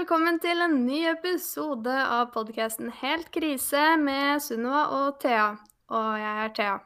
velkommen 0.00 0.38
til 0.40 0.62
en 0.64 0.78
ny 0.86 1.02
episode 1.10 1.92
av 1.92 2.30
podkasten 2.32 2.86
Helt 3.02 3.26
krise 3.34 3.98
med 4.00 4.40
Sunniva 4.40 4.86
og 4.96 5.18
Thea. 5.20 5.50
Og 5.92 6.06
jeg 6.16 6.38
er 6.44 6.54
Thea, 6.56 6.76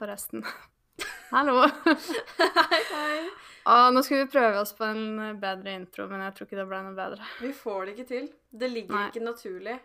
forresten. 0.00 0.42
Hallo. 1.34 1.60
Hei, 2.40 2.80
hei. 2.88 3.20
Og 3.70 3.94
nå 3.94 4.02
skal 4.02 4.24
vi 4.24 4.32
prøve 4.32 4.64
oss 4.64 4.74
på 4.74 4.82
en 4.88 5.38
bedre 5.38 5.76
intro, 5.76 6.08
men 6.10 6.24
jeg 6.24 6.34
tror 6.34 6.48
ikke 6.48 6.58
det 6.58 6.66
ble 6.72 6.82
noe 6.88 6.96
bedre. 6.98 7.30
Vi 7.38 7.52
får 7.54 7.78
det 7.84 7.94
ikke 7.94 8.08
til. 8.10 8.26
Det 8.50 8.72
ligger 8.72 8.98
Nei. 8.98 9.04
ikke 9.12 9.24
naturlig. 9.28 9.78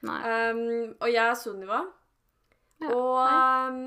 Um, 0.00 0.64
og 1.02 1.12
jeg 1.12 1.22
er 1.26 1.36
Sunniva. 1.42 1.82
Ja, 2.80 2.96
og, 2.96 3.20
um, 3.76 3.84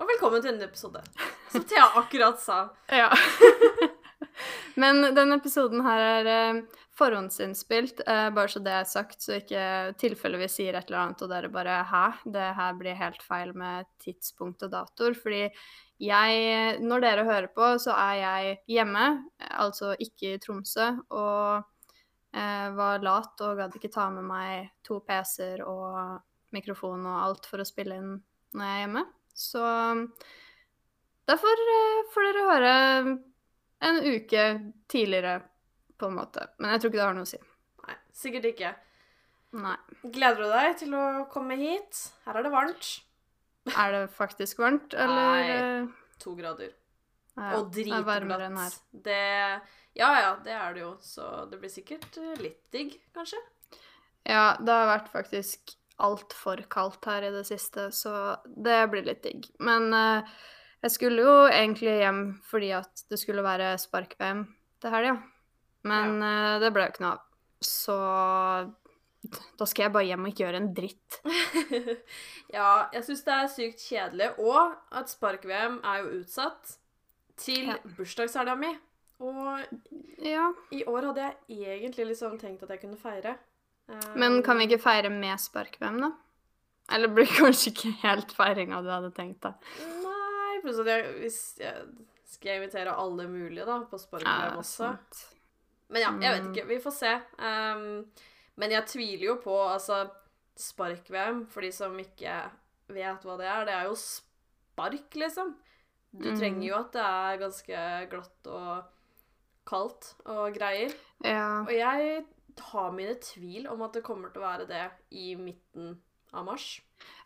og 0.00 0.10
velkommen 0.10 0.42
til 0.42 0.56
en 0.56 0.58
ny 0.58 0.66
episode. 0.66 1.06
Som 1.54 1.70
Thea 1.70 1.86
akkurat 2.02 2.42
sa. 2.42 2.64
Ja. 3.04 3.12
Men 4.80 5.02
denne 5.14 5.38
episoden 5.38 5.82
her 5.84 6.00
er 6.00 6.28
eh, 6.30 6.62
forhåndsinnspilt, 7.00 8.02
eh, 8.06 8.28
bare 8.36 8.52
så 8.52 8.60
det 8.62 8.74
er 8.76 8.88
sagt, 8.88 9.22
så 9.24 9.38
ikke 9.40 9.64
tilfelle 10.00 10.38
vi 10.40 10.48
sier 10.52 10.76
et 10.76 10.90
eller 10.90 11.00
annet 11.02 11.24
og 11.24 11.32
dere 11.32 11.50
bare 11.52 11.80
Hæ? 11.88 12.04
Det 12.36 12.48
her 12.58 12.76
blir 12.78 12.98
helt 12.98 13.24
feil 13.24 13.54
med 13.56 13.88
tidspunkt 14.02 14.62
og 14.66 14.72
datoer. 14.74 15.16
Fordi 15.16 15.42
jeg 16.00 16.80
Når 16.80 17.00
dere 17.04 17.26
hører 17.28 17.50
på, 17.52 17.74
så 17.78 17.92
er 17.92 18.14
jeg 18.20 18.58
hjemme, 18.76 19.06
altså 19.50 19.92
ikke 20.00 20.34
i 20.34 20.40
Tromsø, 20.40 20.86
og 21.10 21.64
eh, 22.32 22.68
var 22.76 23.04
lat 23.04 23.40
og 23.44 23.56
gadd 23.58 23.76
ikke 23.76 23.92
ta 23.92 24.08
med 24.14 24.24
meg 24.24 24.70
to 24.86 25.00
PC-er 25.04 25.64
og 25.66 26.20
mikrofon 26.54 27.04
og 27.06 27.24
alt 27.24 27.48
for 27.50 27.62
å 27.62 27.68
spille 27.68 27.98
inn 28.00 28.14
når 28.54 28.64
jeg 28.64 28.76
er 28.76 28.84
hjemme. 28.84 29.04
Så 29.36 29.64
derfor 31.30 31.66
eh, 31.74 32.06
får 32.14 32.30
dere 32.30 32.48
høre 32.48 32.74
en 33.80 34.00
uke 34.04 34.44
tidligere, 34.90 35.40
på 36.00 36.08
en 36.10 36.16
måte. 36.18 36.46
Men 36.58 36.74
jeg 36.74 36.82
tror 36.82 36.92
ikke 36.92 37.00
det 37.00 37.06
har 37.06 37.18
noe 37.18 37.28
å 37.28 37.30
si. 37.30 37.40
Nei, 37.84 37.96
sikkert 38.16 38.48
ikke. 38.50 38.74
Nei. 39.60 39.76
Gleder 40.04 40.44
du 40.44 40.52
deg 40.52 40.76
til 40.82 40.94
å 40.96 41.06
komme 41.30 41.56
hit? 41.58 42.04
Her 42.26 42.38
er 42.40 42.46
det 42.46 42.52
varmt. 42.54 42.90
Er 43.70 43.96
det 43.96 44.04
faktisk 44.14 44.62
varmt, 44.62 44.94
eller? 44.94 45.32
Nei. 45.34 45.56
eh, 45.56 46.14
To 46.22 46.34
grader. 46.38 46.72
ja, 47.36 47.58
og 47.58 47.70
dritglatt. 47.72 48.80
Det 48.92 49.20
Ja 49.98 50.10
ja, 50.20 50.36
det 50.44 50.54
er 50.54 50.74
det 50.74 50.84
jo. 50.84 50.94
Så 51.02 51.26
det 51.50 51.58
blir 51.60 51.72
sikkert 51.72 52.16
eh, 52.20 52.36
litt 52.40 52.62
digg, 52.72 52.94
kanskje. 53.16 53.40
Ja, 54.28 54.56
det 54.60 54.72
har 54.72 54.90
vært 54.90 55.10
faktisk 55.12 55.74
altfor 56.00 56.62
kaldt 56.72 57.04
her 57.08 57.26
i 57.28 57.34
det 57.34 57.44
siste, 57.48 57.90
så 57.92 58.36
det 58.44 58.78
blir 58.92 59.04
litt 59.04 59.22
digg. 59.24 59.48
Men 59.60 59.90
uh, 59.92 60.24
jeg 60.84 60.94
skulle 60.94 61.24
jo 61.26 61.34
egentlig 61.50 61.98
hjem 62.00 62.22
fordi 62.48 62.70
at 62.76 63.04
det 63.10 63.18
skulle 63.20 63.44
være 63.44 63.74
spark-VM 63.80 64.46
til 64.80 64.94
helga. 64.94 65.18
Men 65.88 66.22
eh, 66.22 66.58
det 66.60 66.72
ble 66.74 66.84
jo 66.86 66.92
ikke 66.92 67.04
noe 67.06 67.16
av. 67.16 67.26
Så 67.60 67.96
da 69.60 69.66
skal 69.68 69.84
jeg 69.86 69.92
bare 69.92 70.06
hjem 70.08 70.24
og 70.24 70.30
ikke 70.32 70.44
gjøre 70.46 70.60
en 70.62 70.70
dritt. 70.76 71.18
ja, 72.56 72.68
jeg 72.94 73.04
syns 73.06 73.24
det 73.26 73.34
er 73.36 73.50
sykt 73.52 73.82
kjedelig. 73.84 74.30
Og 74.40 74.76
at 74.96 75.12
spark-VM 75.12 75.80
er 75.84 76.02
jo 76.04 76.20
utsatt 76.22 76.76
til 77.40 77.68
Ja. 77.72 77.76
bursdagshelga 77.98 78.54
mi. 78.60 78.72
Og 79.20 79.60
Ja. 80.24 80.46
i 80.72 80.82
år 80.88 81.10
hadde 81.10 81.26
jeg 81.48 81.68
egentlig 81.76 82.06
liksom 82.14 82.38
tenkt 82.40 82.62
at 82.64 82.70
jeg 82.72 82.80
kunne 82.80 82.96
feire. 83.00 83.36
Eh, 83.90 84.14
Men 84.16 84.42
kan 84.42 84.56
vi 84.58 84.66
ikke 84.68 84.80
feire 84.82 85.10
med 85.10 85.36
spark-VM, 85.40 86.00
da? 86.00 86.12
Eller 86.92 87.08
blir 87.12 87.26
det 87.28 87.36
kanskje 87.44 87.72
ikke 87.74 87.92
helt 88.02 88.32
feiringa 88.32 88.80
du 88.82 88.88
hadde 88.88 89.12
tenkt, 89.14 89.40
da? 89.44 89.52
Nei, 90.04 90.60
plutselig 90.64 90.86
jeg, 90.96 91.12
hvis 91.20 91.40
jeg 91.60 91.84
skal 92.30 92.48
jeg 92.54 92.62
invitere 92.62 92.96
alle 92.96 93.26
mulige 93.28 93.66
da, 93.68 93.80
på 93.90 93.98
spark-VM 94.00 94.56
også. 94.62 94.88
sant. 94.94 95.26
Men 95.90 96.02
ja, 96.02 96.10
jeg 96.22 96.34
vet 96.36 96.44
Mm. 96.46 96.52
ikke. 96.54 96.66
Vi 96.68 96.78
får 96.84 96.92
se. 96.94 97.12
Um, 97.38 98.10
men 98.56 98.70
jeg 98.70 98.86
tviler 98.86 99.24
jo 99.26 99.34
på 99.42 99.56
altså 99.72 100.08
Spark-VM, 100.56 101.46
for 101.50 101.60
de 101.64 101.70
som 101.72 101.96
ikke 101.98 102.34
vet 102.92 103.22
hva 103.26 103.36
det 103.40 103.46
er, 103.46 103.64
det 103.66 103.74
er 103.74 103.84
jo 103.88 103.94
spark, 103.98 105.14
liksom. 105.14 105.54
Du 106.12 106.28
Mm. 106.30 106.38
trenger 106.38 106.66
jo 106.68 106.74
at 106.76 106.92
det 106.92 107.02
er 107.02 107.38
ganske 107.38 108.10
glatt 108.10 108.46
og 108.46 108.84
kaldt 109.66 110.14
og 110.26 110.54
greier. 110.54 110.92
Ja. 111.24 111.60
Og 111.62 111.70
jeg 111.72 112.24
har 112.58 112.90
mine 112.92 113.14
tvil 113.22 113.68
om 113.70 113.82
at 113.82 113.92
det 113.94 114.02
kommer 114.02 114.28
til 114.32 114.42
å 114.42 114.46
være 114.46 114.66
det 114.68 114.90
i 115.12 115.34
midten 115.36 116.00
av 116.36 116.46
mars. 116.46 116.68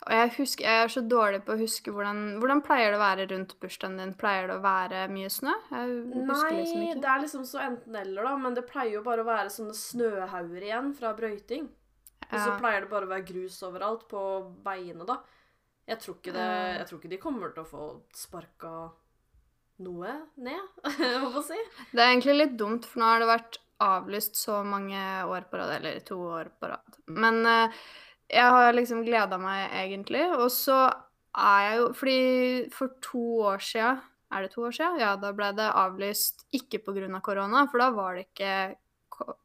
Og 0.05 0.13
jeg, 0.13 0.31
husker, 0.37 0.67
jeg 0.69 0.85
er 0.85 0.93
så 0.93 1.03
dårlig 1.09 1.41
på 1.47 1.55
å 1.55 1.59
huske 1.59 1.91
hvordan 1.91 2.37
Hvordan 2.39 2.61
pleier 2.63 2.93
det 2.93 2.99
å 2.99 3.03
være 3.03 3.25
rundt 3.33 3.55
bursdagen 3.63 3.97
din? 3.99 4.13
Pleier 4.21 4.51
det 4.51 4.59
å 4.59 4.65
være 4.65 5.07
mye 5.11 5.31
snø? 5.33 5.55
Nei, 5.73 6.51
liksom 6.61 7.01
det 7.03 7.11
er 7.11 7.23
liksom 7.25 7.47
så 7.49 7.63
enten-eller, 7.65 8.29
da. 8.29 8.35
Men 8.41 8.59
det 8.59 8.67
pleier 8.69 8.99
jo 8.99 9.05
bare 9.07 9.25
å 9.25 9.29
være 9.29 9.53
sånne 9.53 9.75
snøhauger 9.79 10.69
igjen 10.69 10.93
fra 10.99 11.15
brøyting. 11.17 11.71
Og 12.31 12.37
så 12.39 12.59
pleier 12.61 12.85
det 12.85 12.91
bare 12.93 13.09
å 13.09 13.13
være 13.13 13.27
grus 13.29 13.57
overalt 13.67 14.07
på 14.11 14.21
veiene, 14.67 15.07
da. 15.09 15.19
Jeg 15.85 16.01
tror 16.01 16.17
ikke, 16.17 16.33
det, 16.33 16.45
jeg 16.79 16.87
tror 16.89 17.01
ikke 17.01 17.13
de 17.13 17.21
kommer 17.21 17.51
til 17.53 17.65
å 17.65 17.69
få 17.69 17.89
sparka 18.17 18.71
noe 19.85 20.15
ned, 20.41 20.87
hva 21.21 21.29
å 21.41 21.43
si. 21.45 21.59
Det 21.91 22.01
er 22.01 22.13
egentlig 22.13 22.39
litt 22.39 22.57
dumt, 22.61 22.87
for 22.89 23.03
nå 23.03 23.11
har 23.11 23.21
det 23.21 23.29
vært 23.29 23.59
avlyst 23.85 24.39
så 24.39 24.63
mange 24.65 25.01
år 25.29 25.49
på 25.51 25.59
rad, 25.61 25.75
eller 25.77 26.01
to 26.07 26.17
år 26.39 26.53
på 26.61 26.71
rad. 26.71 26.99
Men 27.11 27.43
eh, 27.51 27.85
jeg 28.35 28.51
har 28.57 28.73
liksom 28.77 29.05
gleda 29.07 29.39
meg, 29.41 29.69
egentlig. 29.85 30.25
Og 30.37 30.51
så 30.53 30.79
er 31.35 31.63
jeg 31.69 31.79
jo 31.81 31.87
Fordi 31.99 32.19
for 32.75 32.93
to 33.03 33.23
år 33.51 33.63
sia 33.63 33.89
Er 34.31 34.45
det 34.45 34.53
to 34.55 34.63
år 34.69 34.75
sia? 34.75 34.93
Ja, 35.01 35.15
da 35.19 35.33
ble 35.35 35.53
det 35.55 35.67
avlyst 35.71 36.45
ikke 36.55 36.81
pga. 36.85 37.21
korona, 37.23 37.67
for 37.71 37.79
da 37.79 37.91
var 37.95 38.15
det 38.19 38.27
ikke 38.29 38.75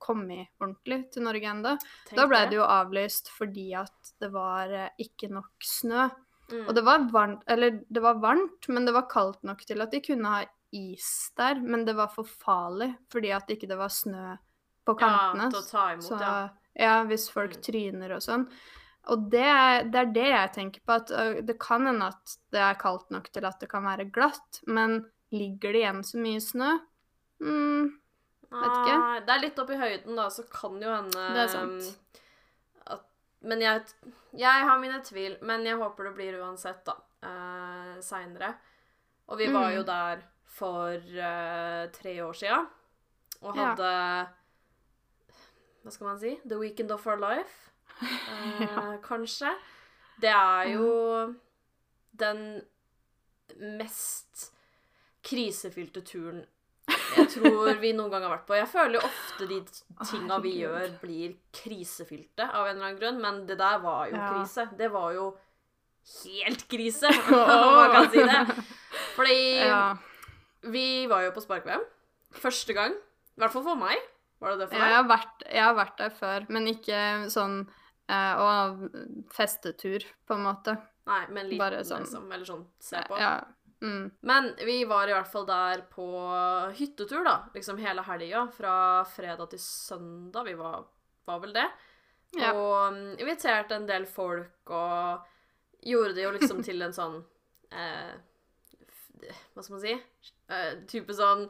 kommet 0.02 0.48
ordentlig 0.60 1.12
til 1.14 1.22
Norge 1.28 1.46
ennå. 1.46 1.76
Da 2.18 2.26
ble 2.26 2.40
det 2.50 2.56
jo 2.58 2.64
avlyst 2.66 3.30
fordi 3.30 3.68
at 3.78 4.14
det 4.20 4.32
var 4.34 4.72
eh, 4.74 4.90
ikke 4.98 5.30
nok 5.30 5.52
snø. 5.62 6.08
mm. 6.50 6.64
Og 6.68 6.74
det 6.74 6.84
var 6.84 7.06
varmt, 7.14 7.44
eller 7.48 7.80
det 7.88 8.02
var 8.02 8.18
varmt, 8.18 8.66
men 8.68 8.86
det 8.86 8.94
var 8.96 9.06
kaldt 9.12 9.44
nok 9.44 9.62
til 9.68 9.82
at 9.82 9.92
de 9.92 10.02
kunne 10.02 10.26
ha 10.34 10.42
is 10.74 11.32
der. 11.38 11.62
Men 11.62 11.86
det 11.86 11.96
var 11.96 12.10
for 12.14 12.26
farlig 12.26 12.96
fordi 13.14 13.30
at 13.32 13.50
ikke 13.50 13.70
det 13.70 13.78
var 13.78 13.90
snø 13.94 14.38
på 14.86 14.98
kantene. 14.98 15.46
Ja, 15.46 15.54
til 15.54 15.62
å 15.62 15.70
ta 15.70 15.86
imot, 15.94 16.08
så, 16.08 16.18
ja. 16.18 16.50
ja, 16.74 17.04
hvis 17.06 17.30
folk 17.30 17.54
Mm. 17.60 17.62
tryner 17.62 18.16
og 18.18 18.22
sånn. 18.26 18.48
Og 19.10 19.24
det, 19.34 19.46
det 19.94 20.00
er 20.04 20.12
det 20.14 20.28
jeg 20.30 20.52
tenker 20.54 20.82
på, 20.86 20.98
at 21.02 21.46
det 21.48 21.56
kan 21.62 21.88
hende 21.90 22.12
at 22.14 22.36
det 22.54 22.62
er 22.62 22.78
kaldt 22.82 23.10
nok 23.14 23.32
til 23.34 23.46
at 23.50 23.60
det 23.60 23.70
kan 23.72 23.84
være 23.88 24.06
glatt, 24.14 24.60
men 24.68 25.00
ligger 25.34 25.74
det 25.74 25.82
igjen 25.84 26.04
så 26.06 26.20
mye 26.22 26.42
snø? 26.42 26.70
Mm, 27.42 27.90
vet 28.52 28.78
ikke. 28.78 28.96
Ah, 29.00 29.20
Det 29.26 29.34
er 29.36 29.42
litt 29.46 29.60
opp 29.64 29.70
i 29.74 29.80
høyden, 29.82 30.16
da, 30.20 30.28
så 30.34 30.44
kan 30.52 30.78
jo 30.82 30.94
hende 30.94 31.26
Det 31.34 31.44
er 31.46 31.52
sant. 31.54 31.90
um, 31.90 32.24
At, 32.96 33.06
men 33.42 33.62
jeg, 33.66 33.86
jeg 34.38 34.66
har 34.70 34.80
mine 34.82 35.02
tvil. 35.06 35.38
Men 35.42 35.66
jeg 35.66 35.78
håper 35.82 36.10
det 36.10 36.16
blir 36.18 36.40
uansett, 36.44 36.82
da. 36.86 36.98
Uh, 37.24 37.96
Seinere. 38.06 38.54
Og 39.30 39.38
vi 39.38 39.48
var 39.54 39.70
Mm. 39.70 39.76
jo 39.78 39.84
der 39.88 40.22
for 40.50 40.94
uh, 40.98 41.88
tre 41.94 42.14
år 42.26 42.34
sia 42.36 42.60
og 43.42 43.56
Ja. 43.56 43.70
hadde 43.74 44.28
Hva 45.84 45.92
skal 45.94 46.08
man 46.08 46.20
si? 46.20 46.40
The 46.46 46.58
weekend 46.60 46.92
of 46.92 47.06
our 47.08 47.18
life, 47.18 47.69
eh, 48.02 48.96
kanskje. 49.10 49.52
Det 50.20 50.32
er 50.36 50.74
jo 50.76 50.94
den 52.20 52.62
mest 53.80 54.50
krisefylte 55.26 56.02
turen 56.06 56.46
jeg 56.90 57.28
tror 57.34 57.78
vi 57.82 57.92
noen 57.94 58.10
gang 58.12 58.24
har 58.26 58.32
vært 58.34 58.46
på. 58.48 58.56
Jeg 58.58 58.70
føler 58.70 58.98
jo 58.98 59.02
ofte 59.06 59.46
de 59.50 59.58
tinga 60.10 60.38
vi 60.42 60.56
gjør, 60.62 60.88
blir 61.02 61.36
krisefylte 61.54 62.46
av 62.46 62.66
en 62.70 62.76
eller 62.78 62.88
annen 62.88 63.00
grunn, 63.02 63.20
men 63.22 63.40
det 63.50 63.58
der 63.60 63.80
var 63.84 64.10
jo 64.10 64.16
Ja. 64.18 64.30
krise. 64.34 64.66
Det 64.78 64.90
var 64.94 65.14
jo 65.14 65.26
helt 66.24 66.68
krise, 66.70 67.10
om 67.34 67.76
man 67.76 67.92
kan 67.94 68.10
si 68.14 68.24
det. 68.26 68.64
Fordi 69.16 69.40
ja. 69.60 69.98
vi 70.70 70.86
var 71.10 71.28
jo 71.28 71.34
på 71.36 71.42
spark-VM 71.46 71.86
første 72.42 72.74
gang. 72.78 72.94
I 73.38 73.44
hvert 73.44 73.54
fall 73.54 73.64
for 73.70 73.76
meg. 73.80 73.98
Var 74.40 74.56
det 74.56 74.60
det 74.64 74.70
for 74.70 74.78
Ja, 74.78 74.82
deg? 74.82 74.90
jeg 74.90 74.98
har, 74.98 75.10
vært, 75.10 75.46
jeg 75.50 75.64
har 75.64 75.78
vært 75.78 75.98
der 75.98 76.10
før, 76.16 76.46
men 76.50 76.68
ikke 76.74 77.02
sånn 77.34 77.60
eh, 78.10 78.42
og 78.42 78.90
festetur, 79.34 80.06
på 80.28 80.36
en 80.38 80.44
måte. 80.48 80.76
Nei, 81.10 81.24
men 81.30 81.48
liten, 81.50 81.62
Bare 81.62 81.84
sånn- 81.86 82.04
liksom. 82.06 82.28
Eller 82.32 82.46
sånn 82.46 82.66
se 82.84 83.02
på. 83.08 83.18
Ja. 83.22 83.38
Mm. 83.82 84.12
Men 84.28 84.50
vi 84.66 84.84
var 84.86 85.08
i 85.08 85.14
hvert 85.16 85.32
fall 85.32 85.46
der 85.48 85.86
på 85.94 86.06
hyttetur, 86.76 87.24
da. 87.24 87.38
Liksom 87.56 87.80
hele 87.80 88.04
helga. 88.04 88.48
Fra 88.52 88.76
fredag 89.08 89.50
til 89.54 89.60
søndag. 89.64 90.46
Vi 90.46 90.54
var, 90.60 90.84
var 91.26 91.40
vel 91.40 91.54
det. 91.56 91.68
Ja. 92.38 92.52
Og 92.54 92.94
mm, 92.94 93.16
inviterte 93.24 93.78
en 93.80 93.88
del 93.90 94.06
folk, 94.06 94.70
og 94.70 95.26
gjorde 95.82 96.14
det 96.18 96.26
jo 96.28 96.34
liksom 96.36 96.64
til 96.68 96.82
en 96.86 96.94
sånn 96.94 97.16
eh, 97.72 98.14
Hva 99.56 99.64
skal 99.64 99.78
man 99.78 99.82
si? 99.86 99.96
Eh, 100.50 100.74
type 100.92 101.16
sånn 101.16 101.48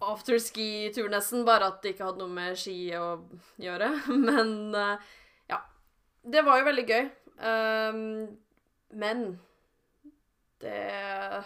afterski-tur, 0.00 1.10
nesten. 1.12 1.44
Bare 1.48 1.72
at 1.72 1.82
det 1.82 1.94
ikke 1.94 2.06
hadde 2.08 2.22
noe 2.22 2.32
med 2.32 2.56
ski 2.60 2.76
å 2.96 3.16
gjøre. 3.60 3.90
Men 4.28 4.54
eh. 4.76 5.10
Det 6.22 6.42
var 6.44 6.60
jo 6.60 6.68
veldig 6.68 6.86
gøy. 6.88 7.06
Um, 7.40 8.26
men 8.90 9.40
det 10.60 11.44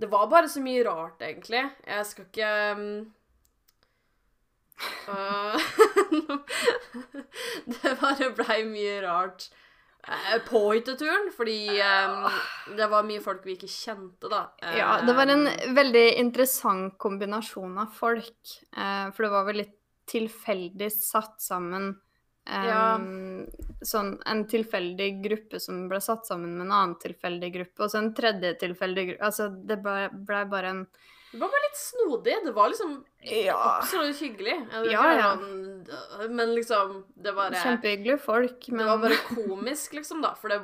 Det 0.00 0.06
var 0.10 0.30
bare 0.30 0.48
så 0.48 0.60
mye 0.60 0.84
rart, 0.84 1.20
egentlig. 1.22 1.62
Jeg 1.86 2.06
skal 2.06 2.24
ikke 2.24 2.48
um, 2.72 3.12
uh, 5.08 5.60
Det 7.70 7.92
bare 8.00 8.32
blei 8.34 8.58
mye 8.66 8.96
rart 9.04 9.46
eh, 10.08 10.40
på 10.48 10.64
hytteturen, 10.72 11.30
fordi 11.36 11.78
um, 11.78 12.26
det 12.76 12.88
var 12.90 13.06
mye 13.06 13.22
folk 13.22 13.46
vi 13.46 13.54
ikke 13.54 13.70
kjente, 13.70 14.28
da. 14.32 14.48
Ja, 14.76 14.98
det 15.06 15.14
var 15.16 15.30
en 15.30 15.46
veldig 15.76 16.06
interessant 16.24 16.98
kombinasjon 16.98 17.78
av 17.84 17.94
folk. 17.94 18.58
Eh, 18.76 19.06
for 19.14 19.26
det 19.26 19.32
var 19.36 19.48
vel 19.48 19.62
litt 19.62 19.78
tilfeldig 20.10 20.90
satt 20.92 21.38
sammen 21.40 21.94
em, 22.46 22.66
Ja. 22.66 22.98
Sånn 23.84 24.14
en 24.26 24.44
tilfeldig 24.48 25.22
gruppe 25.22 25.60
som 25.60 25.88
ble 25.90 25.98
satt 26.00 26.24
sammen 26.26 26.56
med 26.56 26.66
en 26.66 26.72
annen 26.72 26.94
tilfeldig 27.02 27.50
gruppe, 27.52 27.80
og 27.84 27.90
så 27.90 27.98
en 27.98 28.14
tredje 28.14 28.54
tilfeldig 28.58 29.04
gruppe. 29.10 29.20
Altså, 29.26 29.48
det 29.66 29.82
ble, 29.82 30.08
ble 30.24 30.44
bare 30.48 30.70
en 30.70 30.86
Det 31.34 31.40
var 31.40 31.48
bare 31.50 31.64
litt 31.66 31.76
snodig. 31.80 32.34
Det 32.44 32.54
var 32.54 32.68
liksom 32.70 33.04
Ja. 33.24 33.80
absolutt 33.80 34.16
hyggelig. 34.22 34.70
Ja, 34.90 35.16
ja. 35.18 35.32
om- 35.32 35.84
Men 36.36 36.54
liksom 36.54 37.04
Det 37.20 37.34
var 37.34 37.50
Kjempehyggelige 37.50 38.20
folk, 38.20 38.60
Det 38.60 38.86
var 38.86 38.98
bare 38.98 39.16
komisk, 39.34 39.92
liksom, 39.92 40.22
da, 40.22 40.32
for 40.34 40.48
det 40.48 40.60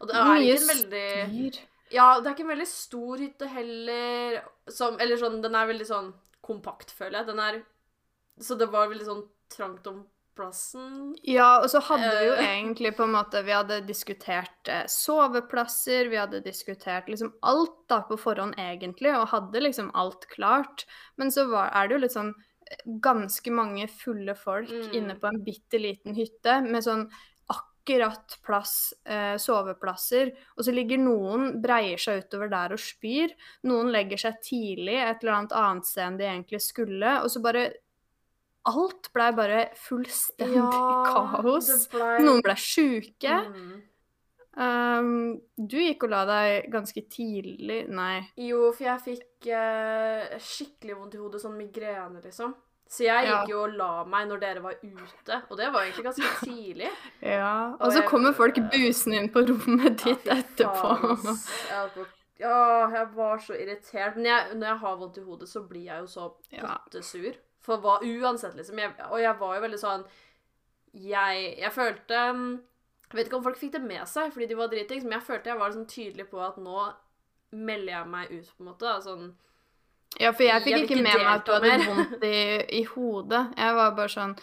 Og 0.00 0.08
det 0.08 0.14
er 0.16 0.36
ikke 0.42 0.60
en 0.60 0.68
veldig 0.68 1.52
styr. 1.54 1.60
Ja, 1.92 2.20
det 2.20 2.26
er 2.26 2.34
ikke 2.34 2.40
en 2.50 2.56
veldig 2.58 2.66
stor 2.66 3.16
hytte 3.16 3.46
heller. 3.48 4.42
Som, 4.68 4.98
eller 5.00 5.16
sånn, 5.16 5.40
den 5.40 5.54
er 5.54 5.66
veldig 5.68 5.86
sånn 5.86 6.12
kompakt, 6.44 6.90
føler 6.90 7.20
jeg. 7.22 7.26
Den 7.26 7.38
er 7.40 7.62
Så 8.40 8.58
det 8.58 8.68
var 8.70 8.88
veldig 8.88 9.06
sånn 9.06 9.22
trangt 9.54 9.86
om 9.86 10.04
plassen. 10.36 11.14
Ja, 11.24 11.62
og 11.62 11.70
så 11.72 11.80
hadde 11.80 12.10
vi 12.18 12.26
jo 12.26 12.32
Eh. 12.34 12.46
egentlig 12.58 12.90
på 12.96 13.04
en 13.06 13.12
måte 13.14 13.40
Vi 13.44 13.52
hadde 13.56 13.78
diskutert 13.86 14.68
eh, 14.68 14.84
soveplasser, 14.86 16.10
vi 16.10 16.16
hadde 16.20 16.42
diskutert 16.44 17.08
liksom 17.08 17.32
alt 17.42 17.76
da 17.88 18.02
på 18.02 18.18
forhånd 18.20 18.54
egentlig, 18.60 19.14
og 19.16 19.28
hadde 19.32 19.62
liksom 19.64 19.90
alt 19.94 20.26
klart. 20.28 20.84
Men 21.16 21.30
så 21.32 21.46
var, 21.50 21.70
er 21.72 21.88
det 21.88 21.96
jo 21.96 22.02
litt 22.04 22.12
sånn 22.16 22.34
eh, 22.70 22.76
ganske 23.00 23.50
mange 23.50 23.88
fulle 23.88 24.34
folk 24.36 24.68
Mm. 24.70 24.92
inne 24.92 25.14
på 25.20 25.26
en 25.30 25.40
bitte 25.44 25.78
liten 25.80 26.14
hytte 26.14 26.60
med 26.66 26.82
sånn 26.84 27.06
akkurat 27.48 28.36
plass, 28.44 28.92
eh, 29.06 29.36
soveplasser, 29.38 30.32
og 30.58 30.64
så 30.64 30.72
ligger 30.74 30.98
noen, 30.98 31.62
breier 31.62 31.96
seg 31.96 32.24
utover 32.24 32.50
der 32.50 32.72
og 32.74 32.78
spyr, 32.82 33.30
noen 33.64 33.92
legger 33.94 34.18
seg 34.18 34.40
tidlig 34.42 34.96
et 35.00 35.22
eller 35.22 35.32
annet 35.38 35.52
annet 35.52 35.86
sted 35.86 36.02
enn 36.08 36.18
de 36.18 36.24
egentlig 36.24 36.60
skulle, 36.60 37.22
og 37.22 37.30
så 37.30 37.40
bare 37.40 37.68
Alt 38.66 39.12
blei 39.14 39.30
bare 39.32 39.70
fullstendig 39.78 40.62
kaos. 41.06 41.68
ble- 41.92 42.18
Noen 42.24 42.42
ble 42.42 42.54
sjuke. 42.58 43.36
Mm. 43.52 43.82
Um, 44.56 45.08
du 45.60 45.76
gikk 45.76 46.06
og 46.06 46.10
la 46.14 46.22
deg 46.24 46.70
ganske 46.72 47.02
tidlig 47.12 47.82
Nei. 47.92 48.22
Jo, 48.40 48.70
for 48.72 48.86
jeg 48.88 49.02
fikk 49.04 49.48
uh, 49.52 50.38
skikkelig 50.40 50.96
vondt 50.96 51.14
i 51.14 51.20
hodet, 51.20 51.42
sånn 51.42 51.58
migrene, 51.60 52.22
liksom. 52.24 52.54
Så 52.88 53.02
jeg 53.04 53.26
Ja. 53.26 53.42
gikk 53.42 53.50
jo 53.50 53.62
og 53.66 53.74
la 53.76 54.04
meg 54.08 54.28
når 54.30 54.40
dere 54.40 54.62
var 54.62 54.76
ute, 54.80 55.42
og 55.50 55.56
det 55.58 55.68
var 55.74 55.82
egentlig 55.84 56.06
ganske 56.06 56.30
tidlig. 56.46 56.88
Ja. 57.20 57.74
Og 57.74 57.82
Og 57.82 57.92
så 57.92 58.00
jeg- 58.00 58.08
kommer 58.08 58.32
folk 58.32 58.54
busende 58.72 59.18
inn 59.20 59.28
på 59.34 59.44
rommet 59.46 60.02
ditt 60.04 60.24
Ja, 60.24 60.36
etterpå. 60.40 61.16
faen, 61.20 62.06
Ja, 62.38 62.88
jeg 62.92 63.06
var 63.14 63.38
så 63.38 63.54
irritert. 63.56 64.16
Men 64.16 64.24
jeg, 64.26 64.56
når 64.56 64.66
jeg 64.68 64.78
har 64.78 64.96
vondt 64.96 65.18
i 65.18 65.22
hodet, 65.24 65.48
så 65.48 65.62
blir 65.68 65.84
jeg 65.88 66.00
jo 66.00 66.06
så 66.06 66.32
Ja. 66.52 66.78
For 67.66 67.82
hva 67.82 67.96
uansett, 68.06 68.54
liksom. 68.54 68.78
Jeg, 68.78 68.94
og 69.10 69.18
jeg 69.20 69.34
var 69.40 69.56
jo 69.56 69.62
veldig 69.66 69.78
sånn 69.82 70.04
Jeg, 70.96 71.40
jeg 71.60 71.72
følte 71.74 72.20
mm, 72.36 72.44
Jeg 73.10 73.18
vet 73.18 73.26
ikke 73.28 73.38
om 73.40 73.46
folk 73.46 73.58
fikk 73.60 73.72
det 73.76 73.82
med 73.84 74.06
seg 74.10 74.30
fordi 74.34 74.46
de 74.52 74.58
var 74.58 74.70
dritings, 74.72 75.04
men 75.06 75.18
jeg 75.18 75.26
følte 75.26 75.50
jeg 75.52 75.58
var 75.60 75.72
liksom 75.72 75.88
tydelig 75.90 76.28
på 76.30 76.40
at 76.46 76.60
nå 76.62 76.84
melder 77.56 77.92
jeg 77.92 78.08
meg 78.12 78.30
ut, 78.32 78.48
på 78.56 78.62
en 78.64 78.70
måte. 78.70 78.86
da, 78.86 78.96
Sånn 79.04 79.26
Ja, 80.20 80.30
for 80.32 80.46
jeg 80.46 80.62
fikk 80.64 80.72
Jeg 80.76 80.86
ikke 80.86 80.94
ikke 80.96 81.02
med 81.08 81.18
meg 81.24 81.32
at 81.34 81.46
du 81.46 81.52
hadde 81.56 81.90
vondt 81.90 82.24
i, 82.26 82.38
i 82.80 82.84
hodet. 82.94 83.42
Jeg 83.58 83.76
var 83.78 83.92
bare 83.98 84.12
sånn 84.14 84.34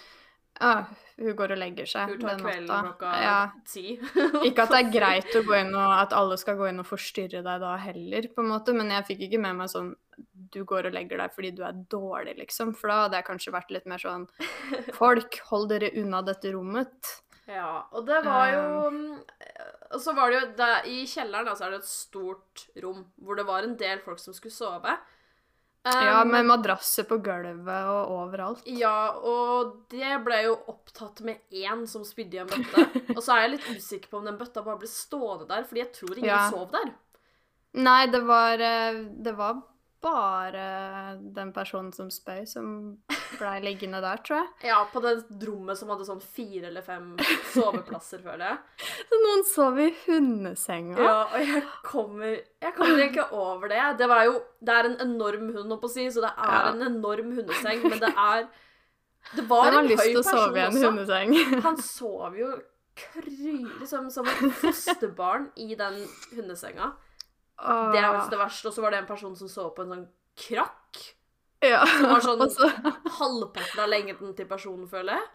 Å, 0.64 0.72
Hun 1.18 1.36
går 1.40 1.54
og 1.56 1.60
legger 1.64 1.90
seg 1.90 2.12
Hun 2.14 2.22
tar 2.22 2.30
den 2.36 2.44
kvelden 2.46 2.68
natta. 2.70 2.82
klokka 2.88 3.12
Ja. 3.24 3.40
ti. 3.68 3.86
Ikke 4.48 4.68
at 4.68 4.72
det 4.76 4.80
er 4.84 4.92
greit 5.00 5.36
å 5.40 5.44
gå 5.48 5.58
inn 5.60 5.74
og 5.76 5.96
at 5.98 6.14
alle 6.20 6.38
skal 6.42 6.60
gå 6.60 6.70
inn 6.70 6.80
og 6.84 6.88
forstyrre 6.92 7.42
deg 7.46 7.64
da 7.66 7.74
heller, 7.88 8.28
på 8.36 8.44
en 8.46 8.52
måte, 8.54 8.76
men 8.78 8.92
jeg 8.94 9.08
fikk 9.12 9.26
ikke 9.28 9.42
med 9.48 9.60
meg 9.64 9.72
sånn 9.74 9.92
du 10.54 10.62
går 10.70 10.88
og 10.90 10.96
legger 10.96 11.20
deg 11.24 11.34
fordi 11.36 11.52
du 11.58 11.64
er 11.68 11.82
dårlig, 11.92 12.38
liksom. 12.40 12.74
For 12.78 12.92
da 12.92 13.02
hadde 13.06 13.20
jeg 13.20 13.28
kanskje 13.32 13.54
vært 13.56 13.74
litt 13.76 13.90
mer 13.90 14.02
sånn 14.02 14.28
Folk, 15.02 15.40
hold 15.50 15.70
dere 15.74 15.92
unna 16.00 16.22
dette 16.26 16.54
rommet. 16.56 17.14
Ja, 17.50 17.84
og 17.92 18.06
det 18.08 18.22
var 18.24 18.52
jo 18.54 18.68
Um. 18.88 19.02
Og 19.94 20.00
så 20.02 20.14
var 20.18 20.32
det 20.32 20.38
jo 20.40 20.46
der, 20.58 20.86
I 20.90 21.04
kjelleren 21.06 21.46
da, 21.46 21.54
så 21.54 21.68
er 21.68 21.74
det 21.76 21.84
et 21.84 21.90
stort 21.90 22.64
rom 22.82 23.04
hvor 23.22 23.38
det 23.38 23.44
var 23.46 23.66
en 23.68 23.76
del 23.78 24.00
folk 24.02 24.18
som 24.22 24.34
skulle 24.34 24.56
sove. 24.56 24.96
Ja, 25.84 26.22
Um, 26.24 26.30
med 26.32 26.46
madrasser 26.48 27.04
på 27.04 27.18
gulvet 27.20 27.90
og 27.92 28.12
overalt. 28.16 28.62
Ja, 28.72 29.12
og 29.20 29.74
det 29.92 30.14
ble 30.24 30.38
jo 30.46 30.54
opptatt 30.72 31.20
med 31.28 31.42
én 31.52 31.84
som 31.92 32.06
spydde 32.08 32.38
i 32.38 32.42
en 32.46 32.48
bøtte. 32.48 32.86
Og 33.18 33.20
så 33.20 33.36
er 33.36 33.42
jeg 33.44 33.52
litt 33.58 33.68
usikker 33.82 34.14
på 34.14 34.22
om 34.22 34.30
den 34.30 34.38
bøtta 34.40 34.64
bare 34.64 34.80
ble 34.80 34.88
stående 34.88 35.50
der, 35.50 35.66
fordi 35.68 35.84
jeg 35.84 35.92
tror 35.98 36.14
ingen 36.16 36.30
Ja. 36.32 36.46
sov 36.54 36.72
der. 36.72 36.94
Nei, 37.84 38.06
det 38.16 38.22
var, 38.24 38.64
eh, 38.64 39.02
det 39.28 39.36
var 39.36 39.60
bare 40.04 40.64
den 41.34 41.54
personen 41.56 41.94
som 41.96 42.10
spøy, 42.14 42.44
som 42.50 42.68
blei 43.40 43.56
liggende 43.64 44.02
der, 44.04 44.20
tror 44.26 44.42
jeg. 44.42 44.50
Ja, 44.70 44.82
på 44.92 45.02
det 45.04 45.14
rommet 45.48 45.80
som 45.80 45.90
hadde 45.94 46.06
sånn 46.08 46.22
fire 46.24 46.68
eller 46.70 46.84
fem 46.86 47.14
soveplasser, 47.54 48.22
føler 48.26 48.44
jeg. 48.52 48.58
Så 49.10 49.20
noen 49.24 49.46
sov 49.48 49.80
i 49.80 49.88
hundesenga. 50.04 50.98
Ja, 51.00 51.16
og 51.30 51.40
jeg 51.48 51.64
kommer 51.88 52.36
Jeg 52.36 52.76
kommer 52.78 53.04
ikke 53.08 53.26
over 53.38 53.72
det. 53.72 53.80
Det 54.00 54.08
var 54.12 54.28
jo 54.28 54.36
Det 54.64 54.76
er 54.76 54.90
en 54.92 55.00
enorm 55.08 55.50
hund, 55.56 55.74
å 55.80 55.90
si, 55.92 56.06
så 56.12 56.24
det 56.26 56.34
er 56.36 56.54
Ja. 56.54 56.62
en 56.74 56.86
enorm 56.92 57.32
hundeseng, 57.40 57.82
men 57.88 58.00
det 58.04 58.12
er 58.14 58.46
Det 59.38 59.48
var 59.50 59.70
Hvem 59.70 59.74
har 59.74 59.82
en 59.84 59.90
lyst 59.90 60.04
høy 60.04 60.12
til 60.12 60.20
å 60.20 60.24
person 60.24 60.44
sove 60.44 60.58
i 60.58 60.64
en 60.68 60.78
også. 60.78 60.92
hundeseng? 60.92 61.62
Han 61.70 61.78
sov 61.82 62.38
jo 62.38 62.52
kry... 62.94 63.56
Liksom 63.80 64.10
som 64.14 64.28
et 64.30 64.44
fosterbarn 64.60 65.48
i 65.58 65.74
den 65.80 65.96
hundesenga. 66.36 66.92
Det 67.60 68.00
er 68.02 68.10
faktisk 68.12 68.34
det 68.34 68.40
verste. 68.42 68.68
Og 68.72 68.74
så 68.74 68.82
var 68.82 68.92
det 68.96 69.04
en 69.04 69.12
person 69.12 69.36
som 69.40 69.48
så 69.52 69.70
på 69.76 69.86
en 69.86 69.94
sånn 69.94 70.08
krakk. 70.48 71.04
Ja. 71.64 71.86
Som 71.88 72.10
var 72.10 72.26
sånn- 72.26 72.44
Også... 72.48 72.68
Halvparten 73.20 73.80
av 73.86 73.90
lengden 73.94 74.36
til 74.36 74.50
personen, 74.50 74.88
føler 74.92 75.20
jeg. 75.20 75.32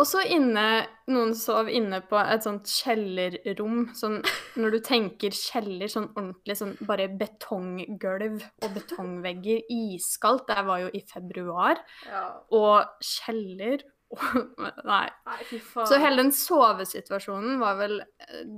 Og 0.00 0.06
så 0.08 0.22
inne 0.24 0.86
Noen 1.12 1.34
sov 1.36 1.68
inne 1.68 1.98
på 2.08 2.16
et 2.16 2.46
sånt 2.46 2.64
kjellerrom. 2.70 3.90
Sånn 3.98 4.22
når 4.56 4.72
du 4.72 4.78
tenker 4.86 5.34
kjeller, 5.36 5.90
sånn 5.92 6.06
ordentlig 6.14 6.56
sånn 6.56 6.72
bare 6.88 7.10
betonggulv 7.20 8.38
og 8.64 8.70
betongvegger. 8.78 9.60
Iskaldt. 9.68 10.46
Det 10.48 10.64
var 10.64 10.86
jo 10.86 10.88
i 10.96 11.02
februar. 11.12 11.82
Ja. 12.08 12.24
Og 12.56 13.04
kjeller 13.04 13.84
og 14.12 14.24
Nei. 14.88 15.06
Nei, 15.28 15.38
fy 15.48 15.60
faen. 15.60 15.86
Så 15.88 16.00
hele 16.00 16.22
den 16.24 16.32
sovesituasjonen 16.36 17.60
var 17.60 17.76
vel 17.80 17.98
eh, 18.00 18.48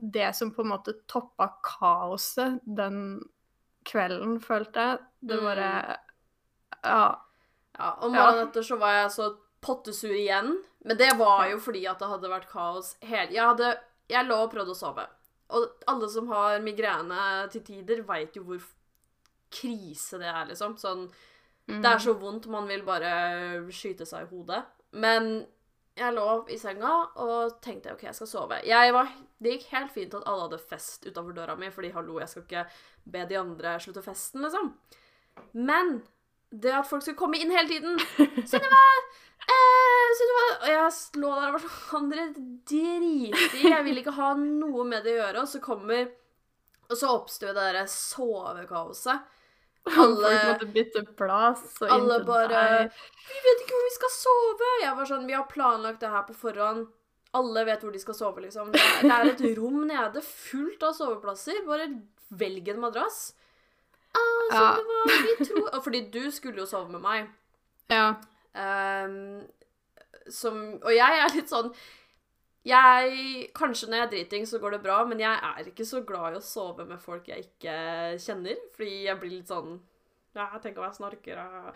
det 0.00 0.34
som 0.36 0.50
på 0.54 0.62
en 0.64 0.72
måte 0.72 0.94
toppa 1.08 1.50
kaoset 1.64 2.60
den 2.64 3.20
kvelden, 3.84 4.38
følte 4.40 4.74
jeg. 4.80 4.98
Det 5.22 5.38
Mm. 5.38 5.44
bare 5.44 5.96
Ja. 6.84 7.18
Ja, 7.78 7.90
og 8.00 8.12
Ja. 8.14 8.44
etter 8.44 8.62
så 8.62 8.78
var 8.78 8.92
jeg 9.02 9.10
så 9.10 9.36
pottesur 9.62 10.10
igjen. 10.12 10.62
Men 10.84 10.96
det 10.96 11.16
var 11.18 11.48
jo 11.50 11.58
fordi 11.58 11.86
at 11.88 11.98
det 11.98 12.08
hadde 12.08 12.28
vært 12.30 12.48
kaos 12.48 12.96
hele 13.02 13.32
Jeg 13.32 13.44
hadde 13.44 13.78
Jeg 14.08 14.26
lå 14.26 14.34
og 14.42 14.50
prøvde 14.52 14.70
å 14.70 14.74
sove. 14.76 15.06
Og 15.50 15.68
alle 15.86 16.08
som 16.08 16.26
har 16.28 16.58
migrene 16.60 17.48
til 17.50 17.60
tider, 17.62 18.02
veit 18.02 18.34
jo 18.34 18.42
hvor 18.42 18.60
krise 19.50 20.18
det 20.18 20.26
er, 20.26 20.46
liksom. 20.46 20.76
Sånn 20.76 21.08
mm. 21.68 21.80
Det 21.82 21.90
er 21.90 21.98
så 21.98 22.14
vondt, 22.18 22.46
man 22.50 22.66
vil 22.66 22.82
bare 22.82 23.62
skyte 23.70 24.06
seg 24.06 24.22
i 24.26 24.30
hodet. 24.36 24.64
Men 24.92 25.46
jeg 25.96 26.14
lå 26.14 26.48
i 26.50 26.56
senga 26.58 27.08
og 27.16 27.60
tenkte 27.62 27.92
OK, 27.92 28.02
jeg 28.02 28.14
skal 28.14 28.26
sove. 28.26 28.60
Jeg 28.66 28.92
var, 28.92 29.08
det 29.40 29.54
gikk 29.56 29.68
helt 29.72 29.92
fint 29.94 30.14
at 30.14 30.26
alle 30.28 30.46
hadde 30.48 30.58
fest 30.70 31.06
utafor 31.08 31.32
døra 31.36 31.56
mi, 31.56 31.70
fordi 31.72 31.90
hallo, 31.94 32.18
jeg 32.20 32.28
skal 32.28 32.42
ikke 32.44 32.64
be 33.14 33.22
de 33.30 33.38
andre 33.40 33.76
slutte 33.80 34.02
festen, 34.04 34.42
liksom. 34.44 34.74
Men 35.56 36.02
det 36.50 36.72
at 36.74 36.88
folk 36.90 37.02
skulle 37.04 37.16
komme 37.20 37.38
inn 37.40 37.52
hele 37.54 37.68
tiden 37.70 37.98
Sunniva! 38.50 38.84
Eh, 39.46 40.08
Sunniva! 40.18 40.46
Og 40.60 40.68
jeg 40.68 41.20
lå 41.22 41.30
der 41.38 41.48
og 41.48 41.56
var 41.56 41.64
sånn 41.66 42.08
dere 42.12 42.28
driter 42.36 43.04
i. 43.06 43.30
Jeg 43.70 43.84
vil 43.86 44.00
ikke 44.02 44.16
ha 44.18 44.32
noe 44.40 44.84
med 44.84 45.06
det 45.06 45.14
å 45.16 45.20
gjøre. 45.22 45.44
Og 45.44 45.48
så 45.52 45.60
kommer 45.64 46.10
Og 46.90 46.96
så 46.98 47.12
oppstår 47.14 47.54
det 47.54 47.60
derre 47.62 47.84
sovekaoset. 47.88 49.28
Folk 49.94 50.20
alle- 50.26 50.32
måtte 50.50 50.66
bytte 50.74 51.04
plass 51.16 51.62
og 51.80 51.92
Alle 51.94 52.18
bare. 52.26 52.62
'Vi 52.90 53.38
vet 53.46 53.62
ikke 53.64 53.72
hvor 53.78 53.86
vi 53.86 53.94
skal 53.96 54.12
sove.' 54.18 54.72
Jeg 54.82 54.96
var 54.98 55.08
sånn 55.08 55.24
'Vi 55.30 55.36
har 55.38 55.46
planlagt 55.48 56.00
det 56.02 56.10
her 56.12 56.26
på 56.28 56.34
forhånd. 56.36 56.88
Alle 57.38 57.62
vet 57.68 57.82
hvor 57.84 57.92
de 57.94 58.00
skal 58.02 58.16
sove, 58.18 58.42
liksom. 58.42 58.72
Det 58.74 58.80
er, 58.82 59.04
det 59.06 59.12
er 59.14 59.28
et 59.34 59.58
rom 59.58 59.84
nede 59.86 60.22
fullt 60.26 60.82
av 60.82 60.96
soveplasser. 60.96 61.60
Bare 61.68 61.86
velg 62.40 62.68
en 62.72 62.80
madrass. 62.82 63.20
Ah, 64.18 64.48
Ja. 64.50 64.64
det 64.80 64.86
var 64.90 65.12
vi 65.22 65.44
tror 65.46 65.80
fordi 65.84 66.00
du 66.10 66.24
skulle 66.34 66.58
jo 66.64 66.66
sove 66.66 66.90
med 66.90 67.00
meg. 67.04 67.28
Ja. 67.90 68.08
Um, 68.50 69.46
som 70.30 70.56
Og 70.82 70.90
jeg 70.90 71.20
er 71.22 71.30
litt 71.36 71.50
sånn 71.50 71.68
jeg, 72.66 73.46
Kanskje 73.54 73.86
når 73.88 73.96
jeg 74.00 74.04
er 74.06 74.10
driting, 74.10 74.46
så 74.50 74.58
går 74.60 74.74
det 74.74 74.82
bra, 74.82 74.98
men 75.06 75.22
jeg 75.22 75.38
er 75.38 75.68
ikke 75.70 75.86
så 75.86 76.02
glad 76.06 76.34
i 76.34 76.40
å 76.40 76.44
sove 76.44 76.84
med 76.88 77.00
folk 77.00 77.30
jeg 77.30 77.46
ikke 77.46 77.76
kjenner. 78.20 78.58
Fordi 78.74 79.04
jeg 79.06 79.20
blir 79.22 79.36
litt 79.38 79.48
sånn 79.54 79.78
Ja, 80.36 80.50
tenk 80.62 80.76
om 80.78 80.84
jeg 80.86 80.98
snorker 80.98 81.40
og 81.40 81.70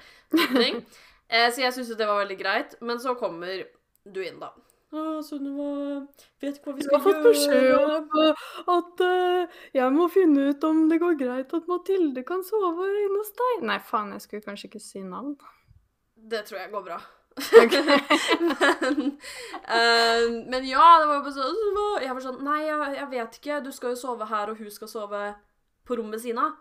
ting. 0.58 0.82
Eh, 1.30 1.48
så 1.50 1.62
jeg 1.64 1.72
syns 1.74 1.88
jo 1.90 1.96
det 1.98 2.06
var 2.10 2.20
veldig 2.24 2.36
greit. 2.42 2.74
Men 2.84 2.98
så 3.02 3.14
kommer 3.18 3.62
du 4.04 4.20
inn, 4.22 4.42
da. 4.42 4.50
Å, 4.94 5.22
Sunniva, 5.26 6.04
vet 6.42 6.60
hva 6.62 6.72
vi 6.76 6.84
Jeg 6.84 6.92
har 6.92 7.02
fått 7.02 7.24
beskjed 7.24 7.72
om 7.74 8.74
at 8.76 9.00
uh, 9.02 9.56
jeg 9.74 9.94
må 9.94 10.06
finne 10.12 10.52
ut 10.52 10.66
om 10.68 10.84
det 10.90 11.00
går 11.02 11.16
greit 11.18 11.54
at 11.56 11.66
Mathilde 11.70 12.22
kan 12.26 12.44
sove 12.46 12.86
inne 12.86 13.18
hos 13.18 13.32
deg. 13.40 13.64
Nei, 13.66 13.80
faen, 13.82 14.12
jeg 14.14 14.22
skulle 14.22 14.46
kanskje 14.46 14.70
ikke 14.70 14.82
si 14.84 15.02
navn. 15.02 15.34
Det 16.14 16.44
tror 16.46 16.60
jeg 16.60 16.70
går 16.76 16.86
bra. 16.86 17.00
Okay. 17.34 17.82
men, 18.54 19.00
uh, 19.66 20.26
men 20.46 20.68
ja, 20.68 20.84
det 21.00 21.08
var 21.08 21.16
jo 21.16 21.24
bare 21.24 21.32
sånn 21.34 22.04
Jeg 22.04 22.14
var 22.14 22.22
sånn 22.22 22.44
Nei, 22.46 22.60
jeg, 22.68 22.92
jeg 23.00 23.08
vet 23.16 23.40
ikke. 23.40 23.56
Du 23.64 23.72
skal 23.74 23.96
jo 23.96 24.02
sove 24.04 24.28
her, 24.30 24.52
og 24.52 24.62
hun 24.62 24.70
skal 24.70 24.92
sove 24.92 25.24
på 25.84 25.98
rommet 25.98 26.20
ved 26.20 26.28
siden 26.28 26.44
av. 26.44 26.54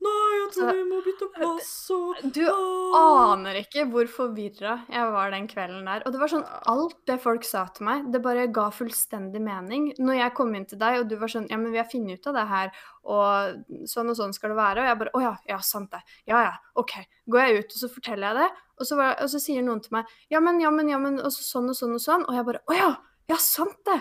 Nei, 0.00 0.28
jeg 0.38 0.52
tror 0.54 0.70
vi 0.78 0.84
må 0.88 0.98
bytte 1.04 1.26
plass 1.34 1.72
og 1.92 2.20
Du 2.32 2.40
aner 2.48 3.58
ikke 3.60 3.82
hvor 3.92 4.08
forvirra 4.08 4.78
jeg 4.88 5.10
var 5.12 5.34
den 5.34 5.48
kvelden 5.50 5.88
der. 5.90 6.04
Og 6.08 6.14
det 6.14 6.20
var 6.22 6.32
sånn, 6.32 6.46
alt 6.72 6.96
det 7.10 7.18
folk 7.20 7.44
sa 7.44 7.66
til 7.74 7.84
meg, 7.88 8.06
det 8.12 8.22
bare 8.24 8.46
ga 8.48 8.70
fullstendig 8.72 9.42
mening. 9.44 9.90
Når 10.00 10.16
jeg 10.22 10.34
kom 10.38 10.54
inn 10.56 10.64
til 10.70 10.80
deg, 10.80 11.02
og 11.02 11.10
du 11.10 11.18
var 11.20 11.32
sånn 11.32 11.50
Ja, 11.52 11.58
men 11.60 11.74
vi 11.74 11.82
har 11.82 11.88
funnet 11.90 12.16
ut 12.16 12.30
av 12.32 12.38
det 12.38 12.46
her, 12.54 12.72
og 13.12 13.84
sånn 13.92 14.12
og 14.12 14.16
sånn 14.16 14.32
skal 14.36 14.54
det 14.54 14.60
være. 14.62 14.80
Og 14.80 14.88
jeg 14.88 15.00
bare 15.02 15.12
Å 15.12 15.22
ja, 15.26 15.34
ja, 15.52 15.60
sant 15.68 15.92
det. 15.92 16.00
Ja 16.30 16.40
ja, 16.46 16.54
OK. 16.80 16.96
Går 17.28 17.44
jeg 17.44 17.60
ut, 17.60 17.76
og 17.76 17.84
så 17.84 17.92
forteller 17.92 18.30
jeg 18.30 18.40
det, 18.40 18.64
og 18.80 18.88
så, 18.88 18.96
var, 19.02 19.12
og 19.20 19.28
så 19.34 19.42
sier 19.42 19.66
noen 19.66 19.84
til 19.84 19.98
meg 19.98 20.16
Ja, 20.32 20.40
men, 20.40 20.62
ja, 20.64 20.72
men, 20.72 20.88
ja, 20.88 21.02
men, 21.02 21.20
og 21.20 21.28
så 21.34 21.44
sånn 21.44 21.68
og 21.68 21.76
sånn 21.76 21.92
og 21.98 22.04
sånn. 22.06 22.24
Og 22.24 22.40
jeg 22.40 22.48
bare 22.48 22.64
Å 22.64 22.78
ja, 22.78 22.90
ja, 23.28 23.36
sant 23.36 23.76
det. 23.84 24.00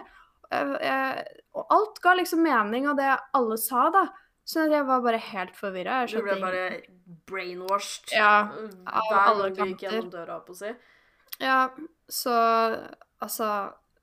Jeg, 0.50 0.80
jeg, 0.82 1.44
og 1.60 1.76
alt 1.76 2.00
ga 2.02 2.16
liksom 2.18 2.42
mening 2.48 2.88
av 2.88 2.98
det 2.98 3.12
alle 3.36 3.60
sa, 3.60 3.90
da. 3.94 4.08
Så 4.50 4.64
jeg 4.72 4.86
var 4.88 5.04
bare 5.06 5.20
helt 5.22 5.54
forvirra. 5.58 6.00
Du 6.10 6.22
ble 6.26 6.38
bare 6.42 6.64
brainwashed 7.30 8.16
Ja, 8.16 8.48
hver 8.50 9.20
alle 9.20 9.50
gang 9.54 9.76
du 9.76 9.76
gikk 9.76 9.84
gjennom 9.86 10.10
døra, 10.14 10.40
på 10.46 10.56
å 10.56 10.58
si. 10.58 10.72
Ja, 11.40 11.60
så 12.10 12.34
altså 13.22 13.50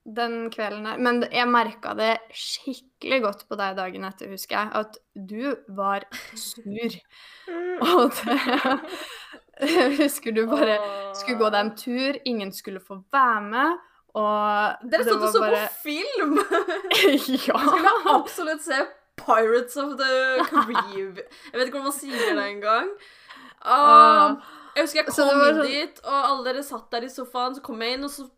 Den 0.07 0.47
kvelden 0.53 0.85
her 0.87 0.97
Men 1.03 1.19
jeg 1.27 1.49
merka 1.51 1.91
det 1.99 2.13
skikkelig 2.31 3.19
godt 3.25 3.43
på 3.49 3.57
deg 3.59 3.75
dagen 3.77 4.05
etter, 4.07 4.31
husker 4.31 4.55
jeg, 4.61 4.71
at 4.79 4.97
du 5.13 5.57
var 5.75 6.05
sur. 6.39 6.95
Og 7.91 8.15
det 8.23 9.97
husker 9.99 10.31
du 10.37 10.45
bare 10.47 10.77
skulle 11.17 11.37
gå 11.41 11.49
deg 11.51 11.59
en 11.65 11.73
tur, 11.75 12.17
ingen 12.29 12.53
skulle 12.55 12.79
få 12.79 13.01
være 13.13 13.41
med, 13.51 13.83
og 14.17 14.85
Dere 14.89 15.03
det 15.03 15.11
satt 15.11 15.23
og 15.27 15.33
så 15.33 15.41
bare- 15.43 15.65
på 15.67 15.89
film! 15.89 16.37
Ja! 17.47 17.57
Skulle 17.67 17.93
absolutt 18.15 18.63
se 18.65 18.79
Pirates 19.17 19.77
of 19.81 19.97
the 19.99 20.45
Caribbean. 20.47 21.17
Jeg 21.17 21.59
vet 21.59 21.67
ikke 21.67 21.79
hvordan 21.79 21.89
man 21.89 21.97
sier 21.97 22.35
det 22.37 22.47
engang. 22.53 22.89
Ah, 23.67 24.37
jeg 24.75 24.85
husker 24.85 25.01
jeg 25.01 25.07
kom 25.09 25.21
inn 25.33 25.57
sånn- 25.57 25.67
dit, 25.67 26.01
og 26.05 26.17
alle 26.31 26.43
dere 26.51 26.63
satt 26.63 26.91
der 26.93 27.07
i 27.07 27.11
sofaen, 27.11 27.55
så 27.57 27.63
kom 27.65 27.81
jeg 27.81 27.97
inn, 27.97 28.05
og 28.07 28.13
så 28.13 28.29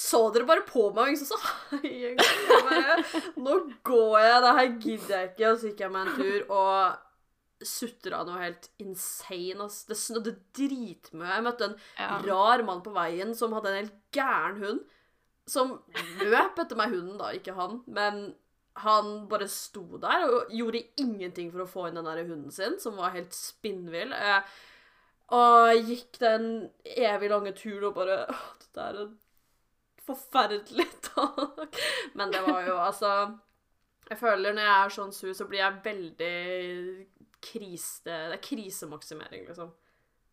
så 0.00 0.20
dere 0.32 0.46
bare 0.48 0.62
på 0.64 0.86
meg, 0.94 1.12
og 1.12 1.18
så 1.18 1.26
sa 1.28 1.38
hei 1.82 2.14
bare, 2.16 3.00
Nå 3.36 3.56
går 3.84 4.14
jeg, 4.22 4.42
det 4.44 4.52
her 4.58 4.68
gidder 4.84 5.14
jeg 5.16 5.30
ikke. 5.32 5.50
Og 5.50 5.58
så 5.58 5.70
gikk 5.70 5.82
jeg 5.84 5.92
meg 5.92 6.06
en 6.06 6.14
tur 6.16 6.54
og 6.56 7.66
sutra 7.70 8.22
noe 8.24 8.40
helt 8.40 8.70
insane. 8.80 9.66
ass. 9.66 9.82
Det 9.90 9.98
snødde 10.00 10.36
dritmye. 10.56 11.34
Jeg 11.34 11.44
møtte 11.44 11.68
en 11.68 11.76
ja. 11.98 12.14
rar 12.30 12.64
mann 12.64 12.80
på 12.86 12.94
veien 12.94 13.34
som 13.36 13.52
hadde 13.56 13.74
en 13.74 13.80
helt 13.82 13.98
gæren 14.16 14.62
hund. 14.62 14.80
Som 15.50 15.74
løp 16.22 16.62
etter 16.62 16.78
meg, 16.78 16.94
hunden, 16.94 17.18
da, 17.20 17.32
ikke 17.36 17.56
han. 17.58 17.80
Men 17.90 18.22
han 18.84 19.10
bare 19.30 19.46
sto 19.50 19.84
der 20.02 20.24
og 20.28 20.50
gjorde 20.54 20.80
ingenting 21.02 21.50
for 21.52 21.64
å 21.64 21.68
få 21.70 21.86
inn 21.88 21.98
den 22.00 22.08
der 22.08 22.22
hunden 22.24 22.50
sin, 22.54 22.78
som 22.80 22.96
var 23.00 23.14
helt 23.16 23.32
spinnvill. 23.36 24.12
Eh, 24.16 24.42
Og 25.30 25.76
gikk 25.86 26.16
den 26.18 26.46
evig 26.84 27.28
lange 27.30 27.52
turen 27.54 27.84
og 27.86 27.94
bare 27.94 28.16
å, 28.26 28.38
dette 28.64 28.86
er 28.88 28.96
en 29.04 29.12
forferdelig 30.06 30.88
dag. 31.12 31.76
Men 32.18 32.32
det 32.34 32.40
var 32.48 32.64
jo 32.66 32.74
altså 32.82 33.12
Jeg 34.10 34.18
føler 34.18 34.56
når 34.56 34.64
jeg 34.66 34.74
er 34.86 34.94
sånn 34.96 35.12
sur, 35.14 35.30
så 35.38 35.46
blir 35.46 35.60
jeg 35.62 35.84
veldig 35.84 37.06
krise... 37.46 38.02
Det 38.08 38.16
er 38.34 38.42
krisemaksimering, 38.42 39.44
liksom. 39.46 39.70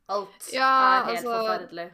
Alt 0.09 0.47
Ja, 0.55 0.71
er 1.03 1.05
helt 1.11 1.19
altså- 1.19 1.35
forferdelig. 1.43 1.87